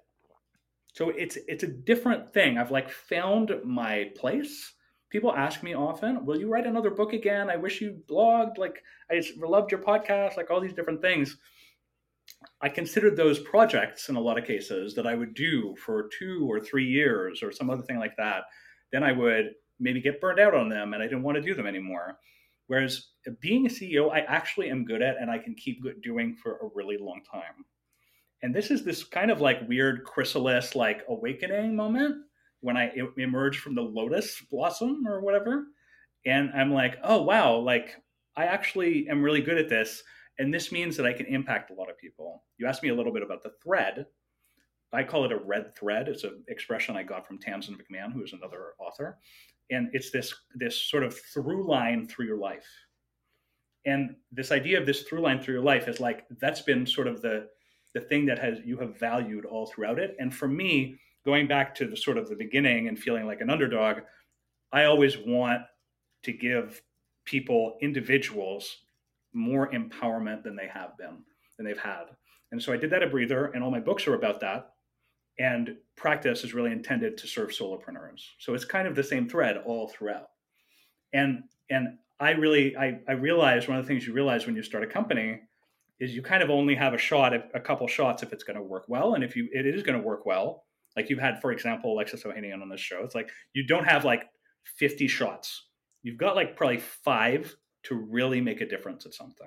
So 0.92 1.10
it's 1.10 1.36
it's 1.48 1.64
a 1.64 1.68
different 1.68 2.32
thing. 2.32 2.58
I've 2.58 2.70
like 2.70 2.90
found 2.90 3.52
my 3.64 4.10
place. 4.16 4.73
People 5.14 5.32
ask 5.32 5.62
me 5.62 5.74
often, 5.74 6.26
"Will 6.26 6.40
you 6.40 6.48
write 6.48 6.66
another 6.66 6.90
book 6.90 7.12
again? 7.12 7.48
I 7.48 7.54
wish 7.54 7.80
you 7.80 8.02
blogged. 8.08 8.58
Like 8.58 8.82
I 9.08 9.22
loved 9.36 9.70
your 9.70 9.80
podcast. 9.80 10.36
Like 10.36 10.50
all 10.50 10.60
these 10.60 10.72
different 10.72 11.00
things." 11.00 11.38
I 12.60 12.68
considered 12.68 13.16
those 13.16 13.38
projects 13.38 14.08
in 14.08 14.16
a 14.16 14.20
lot 14.20 14.38
of 14.38 14.44
cases 14.44 14.92
that 14.96 15.06
I 15.06 15.14
would 15.14 15.34
do 15.34 15.76
for 15.76 16.10
two 16.18 16.50
or 16.50 16.58
three 16.58 16.86
years 16.86 17.44
or 17.44 17.52
some 17.52 17.70
other 17.70 17.84
thing 17.84 18.00
like 18.00 18.16
that. 18.16 18.42
Then 18.90 19.04
I 19.04 19.12
would 19.12 19.52
maybe 19.78 20.00
get 20.00 20.20
burned 20.20 20.40
out 20.40 20.52
on 20.52 20.68
them 20.68 20.94
and 20.94 21.00
I 21.00 21.06
didn't 21.06 21.22
want 21.22 21.36
to 21.36 21.42
do 21.42 21.54
them 21.54 21.68
anymore. 21.68 22.18
Whereas 22.66 23.10
uh, 23.28 23.34
being 23.40 23.66
a 23.66 23.68
CEO, 23.68 24.10
I 24.10 24.22
actually 24.22 24.68
am 24.68 24.84
good 24.84 25.00
at 25.00 25.16
and 25.20 25.30
I 25.30 25.38
can 25.38 25.54
keep 25.54 25.80
doing 26.02 26.34
for 26.42 26.56
a 26.56 26.70
really 26.74 26.96
long 26.98 27.20
time. 27.30 27.64
And 28.42 28.52
this 28.52 28.72
is 28.72 28.82
this 28.82 29.04
kind 29.04 29.30
of 29.30 29.40
like 29.40 29.68
weird 29.68 30.02
chrysalis, 30.02 30.74
like 30.74 31.04
awakening 31.08 31.76
moment 31.76 32.16
when 32.64 32.76
I 32.76 32.90
emerge 33.18 33.58
from 33.58 33.74
the 33.74 33.82
lotus 33.82 34.42
blossom 34.50 35.06
or 35.06 35.20
whatever. 35.20 35.66
And 36.26 36.50
I'm 36.54 36.72
like, 36.72 36.96
oh, 37.04 37.22
wow, 37.22 37.56
like 37.56 37.94
I 38.36 38.46
actually 38.46 39.06
am 39.08 39.22
really 39.22 39.42
good 39.42 39.58
at 39.58 39.68
this 39.68 40.02
and 40.38 40.52
this 40.52 40.72
means 40.72 40.96
that 40.96 41.06
I 41.06 41.12
can 41.12 41.26
impact 41.26 41.70
a 41.70 41.74
lot 41.74 41.90
of 41.90 41.98
people. 41.98 42.42
You 42.58 42.66
asked 42.66 42.82
me 42.82 42.88
a 42.88 42.94
little 42.94 43.12
bit 43.12 43.22
about 43.22 43.42
the 43.42 43.52
thread. 43.62 44.06
I 44.92 45.04
call 45.04 45.24
it 45.24 45.32
a 45.32 45.38
red 45.38 45.76
thread. 45.76 46.08
It's 46.08 46.24
an 46.24 46.44
expression 46.48 46.96
I 46.96 47.02
got 47.02 47.26
from 47.26 47.38
Tamsin 47.38 47.76
McMahon, 47.76 48.12
who 48.12 48.22
is 48.22 48.32
another 48.32 48.72
author. 48.78 49.18
And 49.70 49.88
it's 49.92 50.10
this, 50.10 50.34
this 50.54 50.80
sort 50.80 51.04
of 51.04 51.16
through 51.32 51.68
line 51.68 52.06
through 52.06 52.26
your 52.26 52.38
life. 52.38 52.66
And 53.86 54.16
this 54.32 54.50
idea 54.50 54.80
of 54.80 54.86
this 54.86 55.02
through 55.02 55.20
line 55.20 55.40
through 55.40 55.54
your 55.54 55.64
life 55.64 55.88
is 55.88 56.00
like 56.00 56.24
that's 56.40 56.62
been 56.62 56.86
sort 56.86 57.06
of 57.06 57.20
the 57.20 57.48
the 57.92 58.00
thing 58.00 58.26
that 58.26 58.38
has 58.38 58.58
you 58.64 58.78
have 58.78 58.98
valued 58.98 59.44
all 59.44 59.66
throughout 59.66 59.98
it. 59.98 60.16
And 60.18 60.34
for 60.34 60.48
me, 60.48 60.98
going 61.24 61.46
back 61.46 61.74
to 61.76 61.86
the 61.86 61.96
sort 61.96 62.18
of 62.18 62.28
the 62.28 62.36
beginning 62.36 62.88
and 62.88 62.98
feeling 62.98 63.26
like 63.26 63.40
an 63.40 63.50
underdog, 63.50 63.98
I 64.72 64.84
always 64.84 65.16
want 65.18 65.62
to 66.24 66.32
give 66.32 66.82
people, 67.24 67.76
individuals, 67.80 68.84
more 69.32 69.70
empowerment 69.70 70.42
than 70.42 70.56
they 70.56 70.68
have 70.68 70.96
been, 70.96 71.18
than 71.56 71.66
they've 71.66 71.78
had. 71.78 72.04
And 72.52 72.62
so 72.62 72.72
I 72.72 72.76
did 72.76 72.90
that 72.90 73.02
at 73.02 73.10
Breather, 73.10 73.46
and 73.46 73.64
all 73.64 73.70
my 73.70 73.80
books 73.80 74.06
are 74.06 74.14
about 74.14 74.40
that. 74.40 74.70
And 75.38 75.76
practice 75.96 76.44
is 76.44 76.54
really 76.54 76.70
intended 76.70 77.16
to 77.18 77.26
serve 77.26 77.50
solopreneurs. 77.50 78.20
So 78.38 78.54
it's 78.54 78.64
kind 78.64 78.86
of 78.86 78.94
the 78.94 79.02
same 79.02 79.28
thread 79.28 79.56
all 79.66 79.88
throughout. 79.88 80.28
And 81.12 81.42
and 81.70 81.98
I 82.20 82.30
really 82.30 82.76
I, 82.76 83.00
I 83.08 83.12
realized 83.12 83.68
one 83.68 83.78
of 83.78 83.84
the 83.84 83.88
things 83.88 84.06
you 84.06 84.12
realize 84.12 84.46
when 84.46 84.54
you 84.54 84.62
start 84.62 84.84
a 84.84 84.86
company 84.86 85.40
is 85.98 86.14
you 86.14 86.22
kind 86.22 86.42
of 86.42 86.50
only 86.50 86.74
have 86.76 86.94
a 86.94 86.98
shot 86.98 87.34
at 87.34 87.50
a 87.54 87.60
couple 87.60 87.86
shots 87.88 88.22
if 88.22 88.32
it's 88.32 88.44
going 88.44 88.56
to 88.56 88.62
work 88.62 88.84
well. 88.86 89.14
And 89.14 89.24
if 89.24 89.34
you 89.34 89.48
it 89.52 89.66
is 89.66 89.82
going 89.82 89.98
to 89.98 90.04
work 90.04 90.24
well, 90.24 90.64
like 90.96 91.10
you've 91.10 91.18
had, 91.18 91.40
for 91.40 91.52
example, 91.52 91.92
Alexis 91.92 92.22
Ohanian 92.22 92.62
on 92.62 92.68
this 92.68 92.80
show, 92.80 93.02
it's 93.02 93.14
like 93.14 93.30
you 93.52 93.66
don't 93.66 93.84
have 93.84 94.04
like 94.04 94.24
50 94.76 95.08
shots. 95.08 95.66
You've 96.02 96.18
got 96.18 96.36
like 96.36 96.56
probably 96.56 96.78
five 96.78 97.54
to 97.84 97.94
really 97.94 98.40
make 98.40 98.60
a 98.60 98.68
difference 98.68 99.06
at 99.06 99.14
something. 99.14 99.46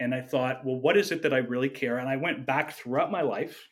And 0.00 0.14
I 0.14 0.20
thought, 0.20 0.64
well, 0.64 0.80
what 0.80 0.96
is 0.96 1.12
it 1.12 1.22
that 1.22 1.32
I 1.32 1.38
really 1.38 1.68
care? 1.68 1.98
And 1.98 2.08
I 2.08 2.16
went 2.16 2.46
back 2.46 2.72
throughout 2.72 3.12
my 3.12 3.22
life 3.22 3.68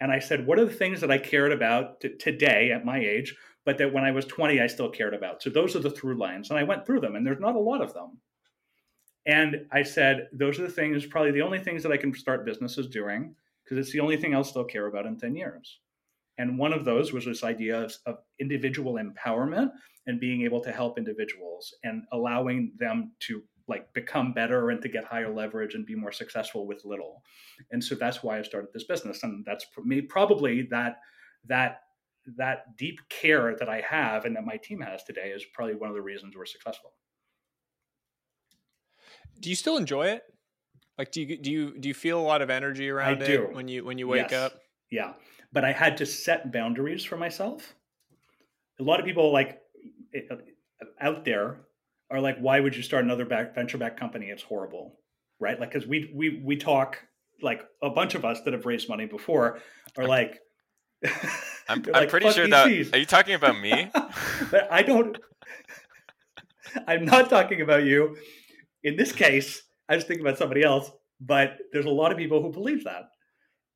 and 0.00 0.12
I 0.12 0.18
said, 0.18 0.46
what 0.46 0.58
are 0.58 0.64
the 0.64 0.72
things 0.72 1.00
that 1.00 1.10
I 1.10 1.18
cared 1.18 1.52
about 1.52 2.00
t- 2.00 2.16
today 2.18 2.70
at 2.72 2.84
my 2.84 2.98
age, 2.98 3.34
but 3.64 3.78
that 3.78 3.92
when 3.92 4.04
I 4.04 4.12
was 4.12 4.24
20, 4.26 4.60
I 4.60 4.66
still 4.66 4.90
cared 4.90 5.14
about? 5.14 5.42
So 5.42 5.50
those 5.50 5.74
are 5.74 5.80
the 5.80 5.90
through 5.90 6.18
lines. 6.18 6.50
And 6.50 6.58
I 6.58 6.62
went 6.62 6.86
through 6.86 7.00
them, 7.00 7.16
and 7.16 7.26
there's 7.26 7.40
not 7.40 7.56
a 7.56 7.60
lot 7.60 7.82
of 7.82 7.92
them. 7.94 8.18
And 9.26 9.66
I 9.72 9.82
said, 9.82 10.28
those 10.32 10.58
are 10.58 10.62
the 10.62 10.72
things, 10.72 11.04
probably 11.04 11.32
the 11.32 11.42
only 11.42 11.58
things 11.58 11.82
that 11.82 11.92
I 11.92 11.96
can 11.96 12.14
start 12.14 12.46
businesses 12.46 12.86
doing, 12.86 13.34
because 13.68 13.84
it's 13.84 13.92
the 13.92 14.00
only 14.00 14.16
thing 14.16 14.32
else 14.32 14.52
they'll 14.52 14.64
care 14.64 14.86
about 14.86 15.06
in 15.06 15.18
10 15.18 15.34
years. 15.36 15.80
And 16.38 16.58
one 16.58 16.72
of 16.72 16.84
those 16.84 17.12
was 17.12 17.24
this 17.24 17.44
idea 17.44 17.84
of, 17.84 17.94
of, 18.06 18.16
individual 18.40 18.94
empowerment 18.94 19.70
and 20.06 20.20
being 20.20 20.42
able 20.42 20.60
to 20.60 20.70
help 20.70 20.96
individuals 20.96 21.74
and 21.82 22.04
allowing 22.12 22.72
them 22.78 23.12
to 23.20 23.42
like 23.66 23.92
become 23.92 24.32
better 24.32 24.70
and 24.70 24.80
to 24.80 24.88
get 24.88 25.04
higher 25.04 25.34
leverage 25.34 25.74
and 25.74 25.84
be 25.84 25.96
more 25.96 26.12
successful 26.12 26.66
with 26.66 26.84
little. 26.84 27.22
And 27.72 27.82
so 27.82 27.94
that's 27.96 28.22
why 28.22 28.38
I 28.38 28.42
started 28.42 28.70
this 28.72 28.84
business. 28.84 29.22
And 29.24 29.44
that's 29.44 29.66
probably 30.08 30.62
that 30.70 31.00
that 31.46 31.80
that 32.36 32.76
deep 32.76 33.00
care 33.08 33.56
that 33.58 33.68
I 33.68 33.82
have 33.88 34.24
and 34.24 34.36
that 34.36 34.44
my 34.44 34.56
team 34.56 34.80
has 34.80 35.02
today 35.02 35.30
is 35.30 35.44
probably 35.52 35.74
one 35.74 35.88
of 35.90 35.96
the 35.96 36.02
reasons 36.02 36.36
we're 36.36 36.46
successful. 36.46 36.92
Do 39.40 39.50
you 39.50 39.56
still 39.56 39.76
enjoy 39.76 40.08
it? 40.08 40.22
Like 40.98 41.12
do 41.12 41.22
you 41.22 41.36
do 41.38 41.50
you 41.50 41.78
do 41.78 41.88
you 41.88 41.94
feel 41.94 42.18
a 42.18 42.22
lot 42.22 42.42
of 42.42 42.50
energy 42.50 42.90
around 42.90 43.22
I 43.22 43.24
it 43.24 43.26
do. 43.26 43.48
when 43.52 43.68
you 43.68 43.84
when 43.84 43.98
you 43.98 44.08
wake 44.08 44.32
yes. 44.32 44.52
up? 44.52 44.60
Yeah 44.90 45.12
but 45.52 45.64
I 45.64 45.72
had 45.72 45.96
to 45.98 46.06
set 46.06 46.52
boundaries 46.52 47.04
for 47.04 47.16
myself. 47.16 47.74
A 48.80 48.82
lot 48.82 49.00
of 49.00 49.06
people 49.06 49.32
like 49.32 49.60
uh, 50.14 50.36
out 51.00 51.24
there 51.24 51.60
are 52.10 52.20
like, 52.20 52.38
why 52.38 52.60
would 52.60 52.76
you 52.76 52.82
start 52.82 53.04
another 53.04 53.24
back, 53.24 53.54
venture 53.54 53.78
back 53.78 53.98
company? 53.98 54.26
It's 54.26 54.42
horrible, 54.42 54.98
right? 55.40 55.58
Like, 55.58 55.72
because 55.72 55.88
we 55.88 56.12
we 56.14 56.40
we 56.44 56.56
talk 56.56 56.98
like 57.42 57.62
a 57.82 57.90
bunch 57.90 58.14
of 58.14 58.24
us 58.24 58.40
that 58.42 58.52
have 58.52 58.66
raised 58.66 58.88
money 58.88 59.06
before 59.06 59.60
are 59.96 60.06
like, 60.06 60.38
I'm, 61.04 61.12
I'm 61.68 61.92
like, 61.92 62.08
pretty 62.08 62.30
sure 62.30 62.48
that. 62.48 62.66
VCs." 62.66 62.94
Are 62.94 62.98
you 62.98 63.06
talking 63.06 63.34
about 63.34 63.58
me? 63.58 63.90
but 64.50 64.70
I 64.70 64.82
don't. 64.82 65.18
I'm 66.86 67.04
not 67.04 67.30
talking 67.30 67.62
about 67.62 67.84
you. 67.84 68.16
In 68.84 68.96
this 68.96 69.12
case, 69.12 69.62
I 69.88 69.94
was 69.94 70.04
thinking 70.04 70.26
about 70.26 70.38
somebody 70.38 70.62
else. 70.62 70.90
But 71.20 71.58
there's 71.72 71.86
a 71.86 71.90
lot 71.90 72.12
of 72.12 72.18
people 72.18 72.40
who 72.40 72.52
believe 72.52 72.84
that, 72.84 73.10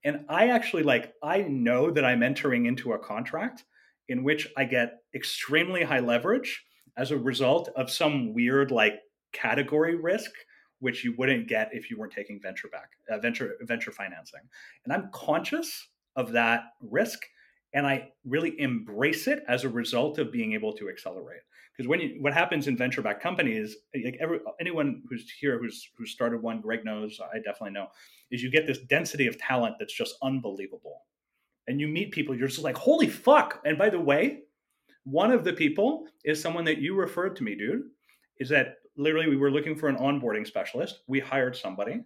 and 0.05 0.25
I 0.29 0.51
actually 0.51 0.85
like. 0.85 1.13
I 1.23 1.43
know 1.43 1.91
that 1.91 2.05
I'm 2.05 2.23
entering 2.23 2.67
into 2.67 2.93
a 2.93 2.99
contract 3.01 3.65
in 4.09 4.23
which 4.23 4.47
I 4.57 4.65
get 4.65 4.99
extremely 5.15 5.83
high 5.83 5.99
leverage 5.99 6.65
as 6.97 7.11
a 7.11 7.19
result 7.19 7.69
of 7.77 7.91
some 7.91 8.35
weird 8.35 8.71
like 8.71 9.01
category 9.33 9.97
risk 9.97 10.31
which 10.81 11.05
you 11.05 11.15
wouldn't 11.17 11.49
get 11.49 11.71
if 11.73 11.91
you 11.91 11.97
weren't 11.97 12.13
taking 12.13 12.41
venture 12.41 12.69
back 12.69 12.91
uh, 13.11 13.19
venture 13.19 13.55
venture 13.63 13.91
financing 13.91 14.41
and 14.85 14.93
i'm 14.93 15.09
conscious 15.13 15.89
of 16.17 16.33
that 16.33 16.65
risk 16.81 17.21
and 17.73 17.87
i 17.87 18.09
really 18.25 18.59
embrace 18.61 19.27
it 19.27 19.43
as 19.49 19.65
a 19.65 19.69
result 19.69 20.19
of 20.19 20.31
being 20.31 20.53
able 20.53 20.73
to 20.75 20.91
accelerate 20.91 21.41
because 21.77 21.89
when 21.89 22.01
you 22.01 22.17
what 22.21 22.35
happens 22.35 22.69
in 22.69 22.77
venture 22.77 23.03
backed 23.03 23.23
companies 23.23 23.77
like 24.05 24.17
every, 24.21 24.41
anyone 24.61 25.03
who's 25.09 25.31
here 25.41 25.59
who's 25.59 25.89
who's 25.97 26.11
started 26.11 26.43
one 26.43 26.61
greg 26.61 26.85
knows 26.85 27.19
i 27.33 27.39
definitely 27.39 27.71
know 27.71 27.89
is 28.33 28.43
you 28.43 28.51
get 28.51 28.67
this 28.67 28.79
density 28.79 29.29
of 29.29 29.39
talent 29.39 29.77
that's 29.79 29.95
just 29.95 30.17
unbelievable. 30.23 31.03
And 31.69 31.81
you 31.81 31.87
meet 31.87 32.11
people 32.11 32.35
you're 32.35 32.49
just 32.49 32.65
like 32.65 32.77
holy 32.77 33.07
fuck! 33.07 33.61
And 33.65 33.79
by 33.79 33.91
the 33.91 34.01
way 34.01 34.41
one 35.05 35.31
of 35.31 35.45
the 35.45 35.53
people 35.53 36.07
is 36.25 36.41
someone 36.41 36.65
that 36.65 36.79
you 36.79 36.95
referred 36.95 37.37
to 37.37 37.45
me 37.45 37.55
dude 37.55 37.83
is 38.39 38.49
that 38.49 38.77
literally 38.97 39.29
we 39.29 39.37
were 39.37 39.51
looking 39.51 39.77
for 39.77 39.89
an 39.89 39.97
onboarding 39.97 40.47
specialist. 40.47 41.01
We 41.07 41.21
hired 41.21 41.57
somebody 41.57 42.01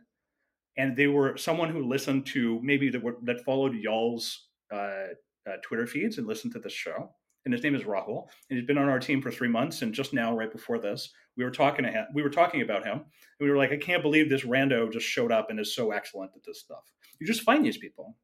and 0.77 0.97
they 0.97 1.07
were 1.07 1.37
someone 1.37 1.71
who 1.71 1.89
listened 1.89 2.27
to 2.27 2.61
maybe 2.63 2.91
that, 2.91 3.03
that 3.23 3.45
followed 3.45 3.75
y'all's 3.75 4.49
uh, 4.73 5.09
uh, 5.47 5.57
twitter 5.63 5.87
feeds 5.87 6.19
and 6.19 6.27
listened 6.27 6.53
to 6.53 6.59
the 6.59 6.69
show 6.69 7.11
and 7.47 7.55
his 7.55 7.63
name 7.63 7.75
is 7.75 7.85
rahul 7.85 8.27
and 8.51 8.59
he's 8.59 8.67
been 8.67 8.77
on 8.77 8.91
our 8.91 9.01
team 9.01 9.23
for 9.23 9.31
three 9.31 9.49
months 9.49 9.81
and 9.81 9.95
just 9.95 10.13
now 10.13 10.37
right 10.37 10.53
before 10.53 10.79
this 10.79 11.11
we 11.39 11.45
were 11.45 11.51
talking 11.51 11.85
to 11.85 11.91
him 11.91 12.05
we 12.13 12.23
were 12.23 12.29
talking 12.29 12.61
about 12.61 12.85
him 12.85 12.99
and 12.99 13.41
we 13.41 13.49
were 13.49 13.57
like 13.57 13.73
i 13.73 13.77
can't 13.77 14.03
believe 14.03 14.29
this 14.29 14.45
rando 14.45 14.93
just 14.93 15.07
showed 15.07 15.33
up 15.33 15.49
and 15.49 15.59
is 15.59 15.75
so 15.75 15.93
excellent 15.93 16.31
at 16.37 16.45
this 16.45 16.61
stuff 16.61 16.93
you 17.19 17.27
just 17.27 17.43
find 17.43 17.65
these 17.65 17.79
people 17.79 18.15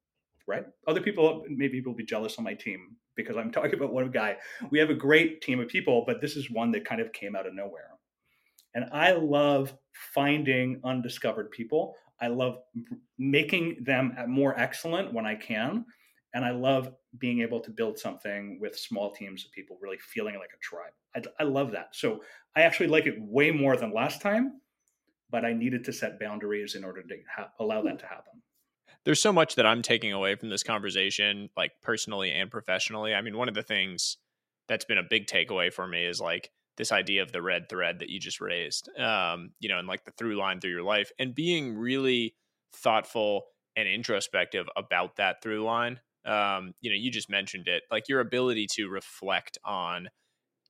right? 0.46 0.64
Other 0.86 1.00
people, 1.00 1.44
maybe 1.48 1.78
people 1.78 1.92
will 1.92 1.96
be 1.96 2.04
jealous 2.04 2.38
on 2.38 2.44
my 2.44 2.54
team 2.54 2.96
because 3.16 3.36
I'm 3.36 3.50
talking 3.52 3.74
about 3.74 3.92
one 3.92 4.10
guy. 4.10 4.36
We 4.70 4.78
have 4.78 4.90
a 4.90 4.94
great 4.94 5.40
team 5.42 5.60
of 5.60 5.68
people, 5.68 6.04
but 6.06 6.20
this 6.20 6.36
is 6.36 6.50
one 6.50 6.70
that 6.72 6.84
kind 6.84 7.00
of 7.00 7.12
came 7.12 7.36
out 7.36 7.46
of 7.46 7.54
nowhere. 7.54 7.90
And 8.74 8.86
I 8.92 9.12
love 9.12 9.74
finding 10.14 10.80
undiscovered 10.84 11.50
people. 11.50 11.94
I 12.20 12.28
love 12.28 12.58
making 13.18 13.78
them 13.84 14.16
more 14.28 14.58
excellent 14.58 15.12
when 15.12 15.26
I 15.26 15.34
can. 15.34 15.84
And 16.34 16.44
I 16.44 16.50
love 16.50 16.94
being 17.18 17.40
able 17.40 17.60
to 17.60 17.70
build 17.70 17.98
something 17.98 18.58
with 18.60 18.78
small 18.78 19.12
teams 19.12 19.44
of 19.44 19.52
people 19.52 19.78
really 19.80 19.98
feeling 19.98 20.36
like 20.36 20.50
a 20.54 20.60
tribe. 20.60 20.92
I, 21.14 21.42
I 21.42 21.46
love 21.46 21.72
that. 21.72 21.94
So 21.94 22.22
I 22.56 22.62
actually 22.62 22.88
like 22.88 23.06
it 23.06 23.16
way 23.18 23.50
more 23.50 23.76
than 23.76 23.92
last 23.92 24.22
time, 24.22 24.60
but 25.30 25.44
I 25.44 25.52
needed 25.52 25.84
to 25.84 25.92
set 25.92 26.18
boundaries 26.18 26.74
in 26.74 26.84
order 26.84 27.02
to 27.02 27.16
ha- 27.36 27.50
allow 27.58 27.82
that 27.82 27.98
to 27.98 28.06
happen 28.06 28.42
there's 29.04 29.20
so 29.20 29.32
much 29.32 29.56
that 29.56 29.66
I'm 29.66 29.82
taking 29.82 30.12
away 30.12 30.36
from 30.36 30.48
this 30.48 30.62
conversation, 30.62 31.50
like 31.56 31.72
personally 31.82 32.30
and 32.30 32.50
professionally. 32.50 33.14
I 33.14 33.22
mean, 33.22 33.36
one 33.36 33.48
of 33.48 33.54
the 33.54 33.62
things 33.62 34.18
that's 34.68 34.84
been 34.84 34.98
a 34.98 35.02
big 35.02 35.26
takeaway 35.26 35.72
for 35.72 35.86
me 35.86 36.04
is 36.04 36.20
like 36.20 36.50
this 36.76 36.92
idea 36.92 37.22
of 37.22 37.32
the 37.32 37.42
red 37.42 37.68
thread 37.68 37.98
that 37.98 38.08
you 38.08 38.20
just 38.20 38.40
raised, 38.40 38.88
um, 38.98 39.50
you 39.60 39.68
know, 39.68 39.78
and 39.78 39.88
like 39.88 40.04
the 40.04 40.12
through 40.12 40.36
line 40.36 40.60
through 40.60 40.70
your 40.70 40.82
life 40.82 41.10
and 41.18 41.34
being 41.34 41.76
really 41.76 42.34
thoughtful 42.74 43.44
and 43.76 43.88
introspective 43.88 44.66
about 44.76 45.16
that 45.16 45.42
through 45.42 45.64
line. 45.64 46.00
Um, 46.24 46.74
you 46.80 46.90
know, 46.90 46.96
you 46.96 47.10
just 47.10 47.30
mentioned 47.30 47.68
it, 47.68 47.82
like 47.90 48.08
your 48.08 48.20
ability 48.20 48.66
to 48.74 48.88
reflect 48.88 49.58
on 49.64 50.08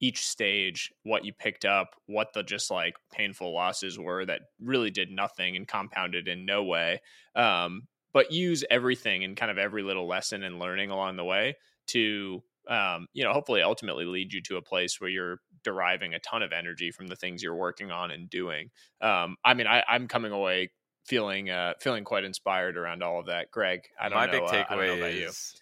each 0.00 0.26
stage, 0.26 0.92
what 1.04 1.24
you 1.24 1.32
picked 1.32 1.64
up, 1.64 1.94
what 2.06 2.32
the 2.34 2.42
just 2.42 2.70
like 2.70 2.94
painful 3.12 3.54
losses 3.54 3.98
were 3.98 4.26
that 4.26 4.40
really 4.60 4.90
did 4.90 5.10
nothing 5.10 5.56
and 5.56 5.68
compounded 5.68 6.26
in 6.26 6.44
no 6.44 6.64
way. 6.64 7.00
Um, 7.36 7.82
but 8.12 8.32
use 8.32 8.64
everything 8.70 9.24
and 9.24 9.36
kind 9.36 9.50
of 9.50 9.58
every 9.58 9.82
little 9.82 10.06
lesson 10.06 10.42
and 10.42 10.58
learning 10.58 10.90
along 10.90 11.16
the 11.16 11.24
way 11.24 11.56
to 11.88 12.42
um, 12.68 13.06
you 13.12 13.24
know 13.24 13.32
hopefully 13.32 13.62
ultimately 13.62 14.04
lead 14.04 14.32
you 14.32 14.40
to 14.42 14.56
a 14.56 14.62
place 14.62 15.00
where 15.00 15.10
you're 15.10 15.38
deriving 15.64 16.14
a 16.14 16.20
ton 16.20 16.42
of 16.42 16.52
energy 16.52 16.90
from 16.90 17.08
the 17.08 17.16
things 17.16 17.42
you're 17.42 17.56
working 17.56 17.90
on 17.90 18.10
and 18.12 18.30
doing 18.30 18.70
um, 19.00 19.36
i 19.44 19.52
mean 19.52 19.66
I, 19.66 19.82
i'm 19.88 20.06
coming 20.06 20.30
away 20.30 20.70
feeling 21.04 21.50
uh, 21.50 21.74
feeling 21.80 22.04
quite 22.04 22.24
inspired 22.24 22.76
around 22.76 23.02
all 23.02 23.18
of 23.18 23.26
that 23.26 23.50
greg 23.50 23.88
i 24.00 24.08
don't 24.08 24.12
know. 24.12 24.26
my 24.26 24.26
know, 24.26 24.32
big 24.32 24.42
uh, 24.42 24.64
takeaway 24.64 25.26
is 25.26 25.60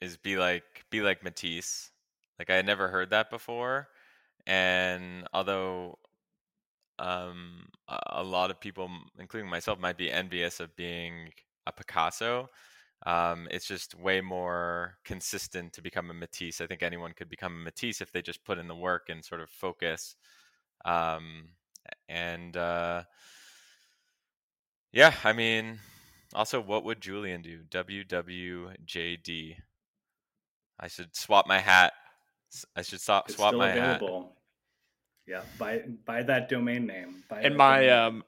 is 0.00 0.16
be 0.16 0.36
like 0.36 0.84
be 0.90 1.00
like 1.00 1.22
matisse 1.22 1.90
like 2.38 2.50
i 2.50 2.54
had 2.54 2.66
never 2.66 2.88
heard 2.88 3.10
that 3.10 3.30
before 3.30 3.88
and 4.46 5.26
although 5.32 5.98
um, 6.98 7.68
a 8.10 8.24
lot 8.24 8.50
of 8.50 8.60
people 8.60 8.90
including 9.18 9.48
myself 9.48 9.78
might 9.78 9.96
be 9.96 10.10
envious 10.10 10.58
of 10.60 10.74
being 10.74 11.30
a 11.68 11.72
Picasso. 11.72 12.50
Um, 13.06 13.46
it's 13.52 13.66
just 13.66 13.94
way 13.94 14.20
more 14.20 14.98
consistent 15.04 15.72
to 15.74 15.82
become 15.82 16.10
a 16.10 16.14
Matisse. 16.14 16.60
I 16.60 16.66
think 16.66 16.82
anyone 16.82 17.12
could 17.12 17.28
become 17.28 17.52
a 17.52 17.64
Matisse 17.64 18.00
if 18.00 18.10
they 18.10 18.22
just 18.22 18.44
put 18.44 18.58
in 18.58 18.66
the 18.66 18.74
work 18.74 19.08
and 19.08 19.24
sort 19.24 19.40
of 19.40 19.50
focus. 19.50 20.16
Um, 20.84 21.50
and 22.08 22.56
uh, 22.56 23.04
yeah, 24.92 25.14
I 25.24 25.32
mean, 25.32 25.78
also, 26.34 26.60
what 26.60 26.84
would 26.84 27.00
Julien 27.00 27.42
do? 27.42 27.60
WWJD. 27.70 29.56
I 30.80 30.88
should 30.88 31.16
swap 31.16 31.46
my 31.46 31.58
hat. 31.58 31.92
I 32.76 32.82
should 32.82 33.00
swap, 33.00 33.28
it's 33.28 33.36
swap 33.36 33.50
still 33.50 33.58
my 33.58 33.70
available. 33.70 34.22
hat. 34.22 34.32
Yeah, 35.26 35.42
buy 35.58 35.82
buy 36.06 36.22
that 36.22 36.48
domain 36.48 36.86
name. 36.86 37.22
Buy 37.28 37.42
and 37.42 37.56
my 37.56 37.80
name. 37.80 37.90
um 37.90 38.24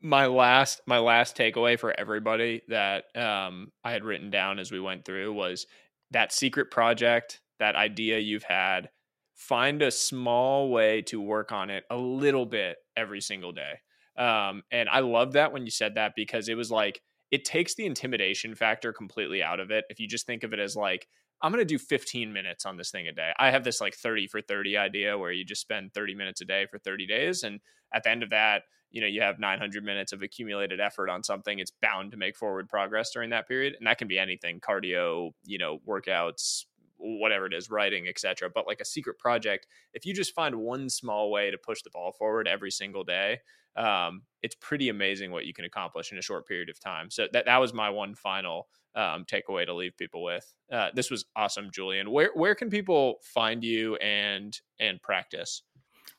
my 0.00 0.26
last 0.26 0.80
my 0.86 0.98
last 0.98 1.36
takeaway 1.36 1.78
for 1.78 1.98
everybody 1.98 2.62
that 2.68 3.04
um, 3.16 3.72
I 3.82 3.92
had 3.92 4.04
written 4.04 4.30
down 4.30 4.58
as 4.58 4.70
we 4.70 4.80
went 4.80 5.04
through 5.04 5.32
was 5.32 5.66
that 6.12 6.32
secret 6.32 6.70
project, 6.70 7.40
that 7.58 7.74
idea 7.74 8.18
you've 8.18 8.44
had. 8.44 8.90
Find 9.34 9.82
a 9.82 9.90
small 9.90 10.70
way 10.70 11.02
to 11.02 11.20
work 11.20 11.52
on 11.52 11.70
it 11.70 11.84
a 11.90 11.96
little 11.96 12.46
bit 12.46 12.76
every 12.96 13.20
single 13.20 13.52
day. 13.52 13.80
Um, 14.18 14.62
and 14.70 14.88
I 14.88 15.00
love 15.00 15.32
that 15.34 15.52
when 15.52 15.64
you 15.64 15.70
said 15.70 15.94
that 15.94 16.12
because 16.16 16.48
it 16.48 16.56
was 16.56 16.70
like 16.70 17.00
it 17.30 17.44
takes 17.44 17.74
the 17.74 17.86
intimidation 17.86 18.54
factor 18.54 18.92
completely 18.92 19.42
out 19.42 19.60
of 19.60 19.70
it. 19.70 19.84
If 19.90 20.00
you 20.00 20.08
just 20.08 20.26
think 20.26 20.44
of 20.44 20.52
it 20.52 20.58
as 20.58 20.76
like 20.76 21.06
I'm 21.40 21.52
going 21.52 21.62
to 21.62 21.64
do 21.64 21.78
15 21.78 22.32
minutes 22.32 22.66
on 22.66 22.76
this 22.76 22.90
thing 22.90 23.06
a 23.06 23.12
day. 23.12 23.32
I 23.38 23.50
have 23.50 23.62
this 23.62 23.80
like 23.80 23.94
30 23.94 24.26
for 24.26 24.40
30 24.40 24.76
idea 24.76 25.16
where 25.16 25.30
you 25.30 25.44
just 25.44 25.60
spend 25.60 25.94
30 25.94 26.14
minutes 26.14 26.40
a 26.40 26.44
day 26.44 26.66
for 26.70 26.78
30 26.78 27.06
days. 27.06 27.44
And 27.44 27.60
at 27.94 28.02
the 28.02 28.10
end 28.10 28.22
of 28.22 28.30
that, 28.30 28.62
you 28.90 29.00
know, 29.00 29.06
you 29.06 29.20
have 29.20 29.38
900 29.38 29.84
minutes 29.84 30.12
of 30.12 30.22
accumulated 30.22 30.80
effort 30.80 31.08
on 31.10 31.22
something. 31.22 31.58
It's 31.58 31.72
bound 31.82 32.10
to 32.10 32.16
make 32.16 32.36
forward 32.36 32.68
progress 32.68 33.10
during 33.12 33.30
that 33.30 33.46
period. 33.46 33.74
And 33.78 33.86
that 33.86 33.98
can 33.98 34.08
be 34.08 34.18
anything 34.18 34.60
cardio, 34.60 35.30
you 35.44 35.58
know, 35.58 35.78
workouts, 35.86 36.64
whatever 36.98 37.46
it 37.46 37.54
is, 37.54 37.70
writing, 37.70 38.08
etc. 38.08 38.50
But 38.52 38.66
like 38.66 38.80
a 38.80 38.84
secret 38.84 39.18
project, 39.18 39.66
if 39.94 40.04
you 40.04 40.14
just 40.14 40.34
find 40.34 40.56
one 40.56 40.88
small 40.88 41.30
way 41.30 41.50
to 41.50 41.58
push 41.58 41.82
the 41.82 41.90
ball 41.90 42.12
forward 42.12 42.48
every 42.48 42.70
single 42.70 43.04
day, 43.04 43.38
um, 43.76 44.22
it's 44.42 44.56
pretty 44.60 44.88
amazing 44.88 45.30
what 45.30 45.46
you 45.46 45.54
can 45.54 45.64
accomplish 45.64 46.12
in 46.12 46.18
a 46.18 46.22
short 46.22 46.46
period 46.46 46.68
of 46.68 46.80
time. 46.80 47.10
So 47.10 47.28
that 47.32 47.46
that 47.46 47.58
was 47.58 47.72
my 47.72 47.90
one 47.90 48.14
final 48.14 48.68
um, 48.94 49.24
takeaway 49.24 49.64
to 49.66 49.74
leave 49.74 49.96
people 49.96 50.22
with. 50.22 50.52
Uh, 50.70 50.88
this 50.94 51.10
was 51.10 51.24
awesome, 51.36 51.70
Julien. 51.72 52.10
Where 52.10 52.30
where 52.34 52.54
can 52.54 52.70
people 52.70 53.18
find 53.22 53.62
you 53.62 53.96
and 53.96 54.58
and 54.80 55.00
practice? 55.00 55.62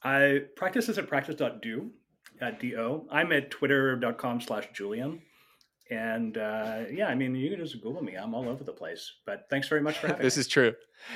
I 0.03 0.43
practice 0.55 0.88
is 0.88 0.97
at 0.97 1.07
practice.do 1.07 1.91
at 2.41 2.59
do. 2.59 3.07
I'm 3.11 3.32
at 3.32 3.51
twitter.com 3.51 4.41
slash 4.41 4.69
Julien. 4.73 5.21
And 5.91 6.37
uh, 6.37 6.81
yeah, 6.91 7.07
I 7.07 7.15
mean, 7.15 7.33
you 7.33 7.49
can 7.49 7.59
just 7.59 7.81
Google 7.81 8.03
me. 8.03 8.13
I'm 8.13 8.35
all 8.35 8.47
over 8.47 8.63
the 8.63 8.71
place. 8.71 9.11
But 9.25 9.47
thanks 9.49 9.67
very 9.67 9.81
much 9.81 9.97
for 9.97 10.07
having 10.07 10.21
this 10.23 10.37
me. 10.37 10.41
is 10.41 10.47
true. 10.47 10.73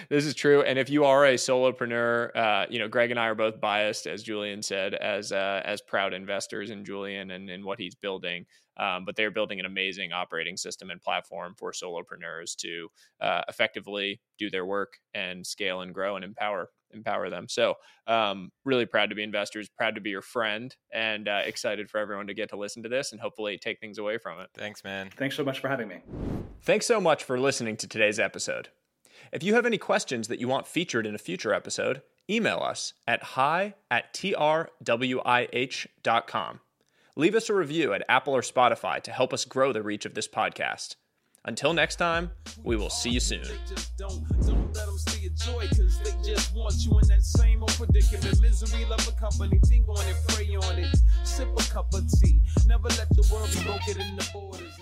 This 0.09 0.25
is 0.25 0.33
true. 0.33 0.63
And 0.63 0.79
if 0.79 0.89
you 0.89 1.05
are 1.05 1.25
a 1.25 1.35
solopreneur, 1.35 2.35
uh, 2.35 2.65
you 2.69 2.79
know, 2.79 2.87
Greg 2.87 3.11
and 3.11 3.19
I 3.19 3.27
are 3.27 3.35
both 3.35 3.61
biased, 3.61 4.07
as 4.07 4.23
Julien 4.23 4.63
said, 4.63 4.95
as 4.95 5.31
uh, 5.31 5.61
as 5.63 5.81
proud 5.81 6.13
investors 6.13 6.71
in 6.71 6.83
Julien 6.83 7.31
and 7.31 7.49
in 7.49 7.63
what 7.63 7.79
he's 7.79 7.93
building. 7.93 8.45
Um, 8.77 9.05
but 9.05 9.15
they're 9.15 9.29
building 9.29 9.59
an 9.59 9.67
amazing 9.67 10.13
operating 10.13 10.57
system 10.57 10.89
and 10.89 10.99
platform 10.99 11.53
for 11.55 11.71
solopreneurs 11.71 12.55
to 12.57 12.89
uh, 13.21 13.41
effectively 13.47 14.19
do 14.39 14.49
their 14.49 14.65
work 14.65 14.93
and 15.13 15.45
scale 15.45 15.81
and 15.81 15.93
grow 15.93 16.15
and 16.15 16.25
empower 16.25 16.69
empower 16.93 17.29
them. 17.29 17.47
So, 17.49 17.75
um, 18.07 18.51
really 18.65 18.85
proud 18.85 19.09
to 19.09 19.15
be 19.15 19.23
investors, 19.23 19.69
proud 19.69 19.95
to 19.95 20.01
be 20.01 20.09
your 20.09 20.21
friend, 20.21 20.75
and 20.93 21.27
uh, 21.27 21.41
excited 21.45 21.89
for 21.89 21.99
everyone 21.99 22.27
to 22.27 22.33
get 22.33 22.49
to 22.49 22.57
listen 22.57 22.83
to 22.83 22.89
this 22.89 23.11
and 23.11 23.21
hopefully 23.21 23.57
take 23.57 23.79
things 23.79 23.97
away 23.97 24.17
from 24.17 24.39
it. 24.39 24.49
Thanks, 24.55 24.83
man. 24.83 25.09
Thanks 25.15 25.35
so 25.35 25.43
much 25.43 25.59
for 25.59 25.69
having 25.69 25.87
me. 25.87 25.97
Thanks 26.61 26.85
so 26.85 27.01
much 27.01 27.23
for 27.23 27.39
listening 27.39 27.77
to 27.77 27.87
today's 27.87 28.19
episode. 28.19 28.69
If 29.31 29.43
you 29.43 29.55
have 29.55 29.65
any 29.65 29.77
questions 29.77 30.27
that 30.27 30.39
you 30.39 30.47
want 30.47 30.67
featured 30.67 31.05
in 31.05 31.15
a 31.15 31.19
future 31.19 31.53
episode, 31.53 32.01
email 32.29 32.59
us 32.59 32.93
at 33.07 33.23
hi 33.23 33.75
at 33.89 34.13
trwih.com. 34.13 34.69
Leave 37.15 37.35
us 37.35 37.49
a 37.49 37.53
review 37.53 37.93
at 37.93 38.03
Apple 38.09 38.35
or 38.35 38.41
Spotify 38.41 39.01
to 39.03 39.11
help 39.11 39.33
us 39.33 39.45
grow 39.45 39.71
the 39.71 39.83
reach 39.83 40.05
of 40.05 40.15
this 40.15 40.27
podcast. 40.27 40.95
Until 41.45 41.73
next 41.73 41.97
time, 41.97 42.31
we 42.63 42.75
will 42.75 42.89
see 42.89 43.11
you 43.11 43.19
soon 43.19 43.43
joy, 45.35 45.67
cause 45.69 45.99
they 46.03 46.11
just 46.23 46.55
want 46.55 46.75
you 46.85 46.97
in 46.99 47.07
that 47.07 47.23
same 47.23 47.61
old 47.61 47.73
predicament. 47.73 48.41
Misery, 48.41 48.85
love 48.85 49.07
a 49.07 49.11
company, 49.13 49.59
think 49.65 49.87
on 49.87 50.05
it, 50.07 50.15
pray 50.29 50.55
on 50.55 50.79
it. 50.79 50.95
Sip 51.23 51.47
a 51.57 51.63
cup 51.71 51.93
of 51.93 52.03
tea. 52.21 52.41
Never 52.65 52.89
let 52.89 53.09
the 53.09 53.27
world 53.31 53.49
be 53.51 53.63
broken 53.63 54.01
in 54.01 54.15
the 54.15 54.29
borders. 54.33 54.73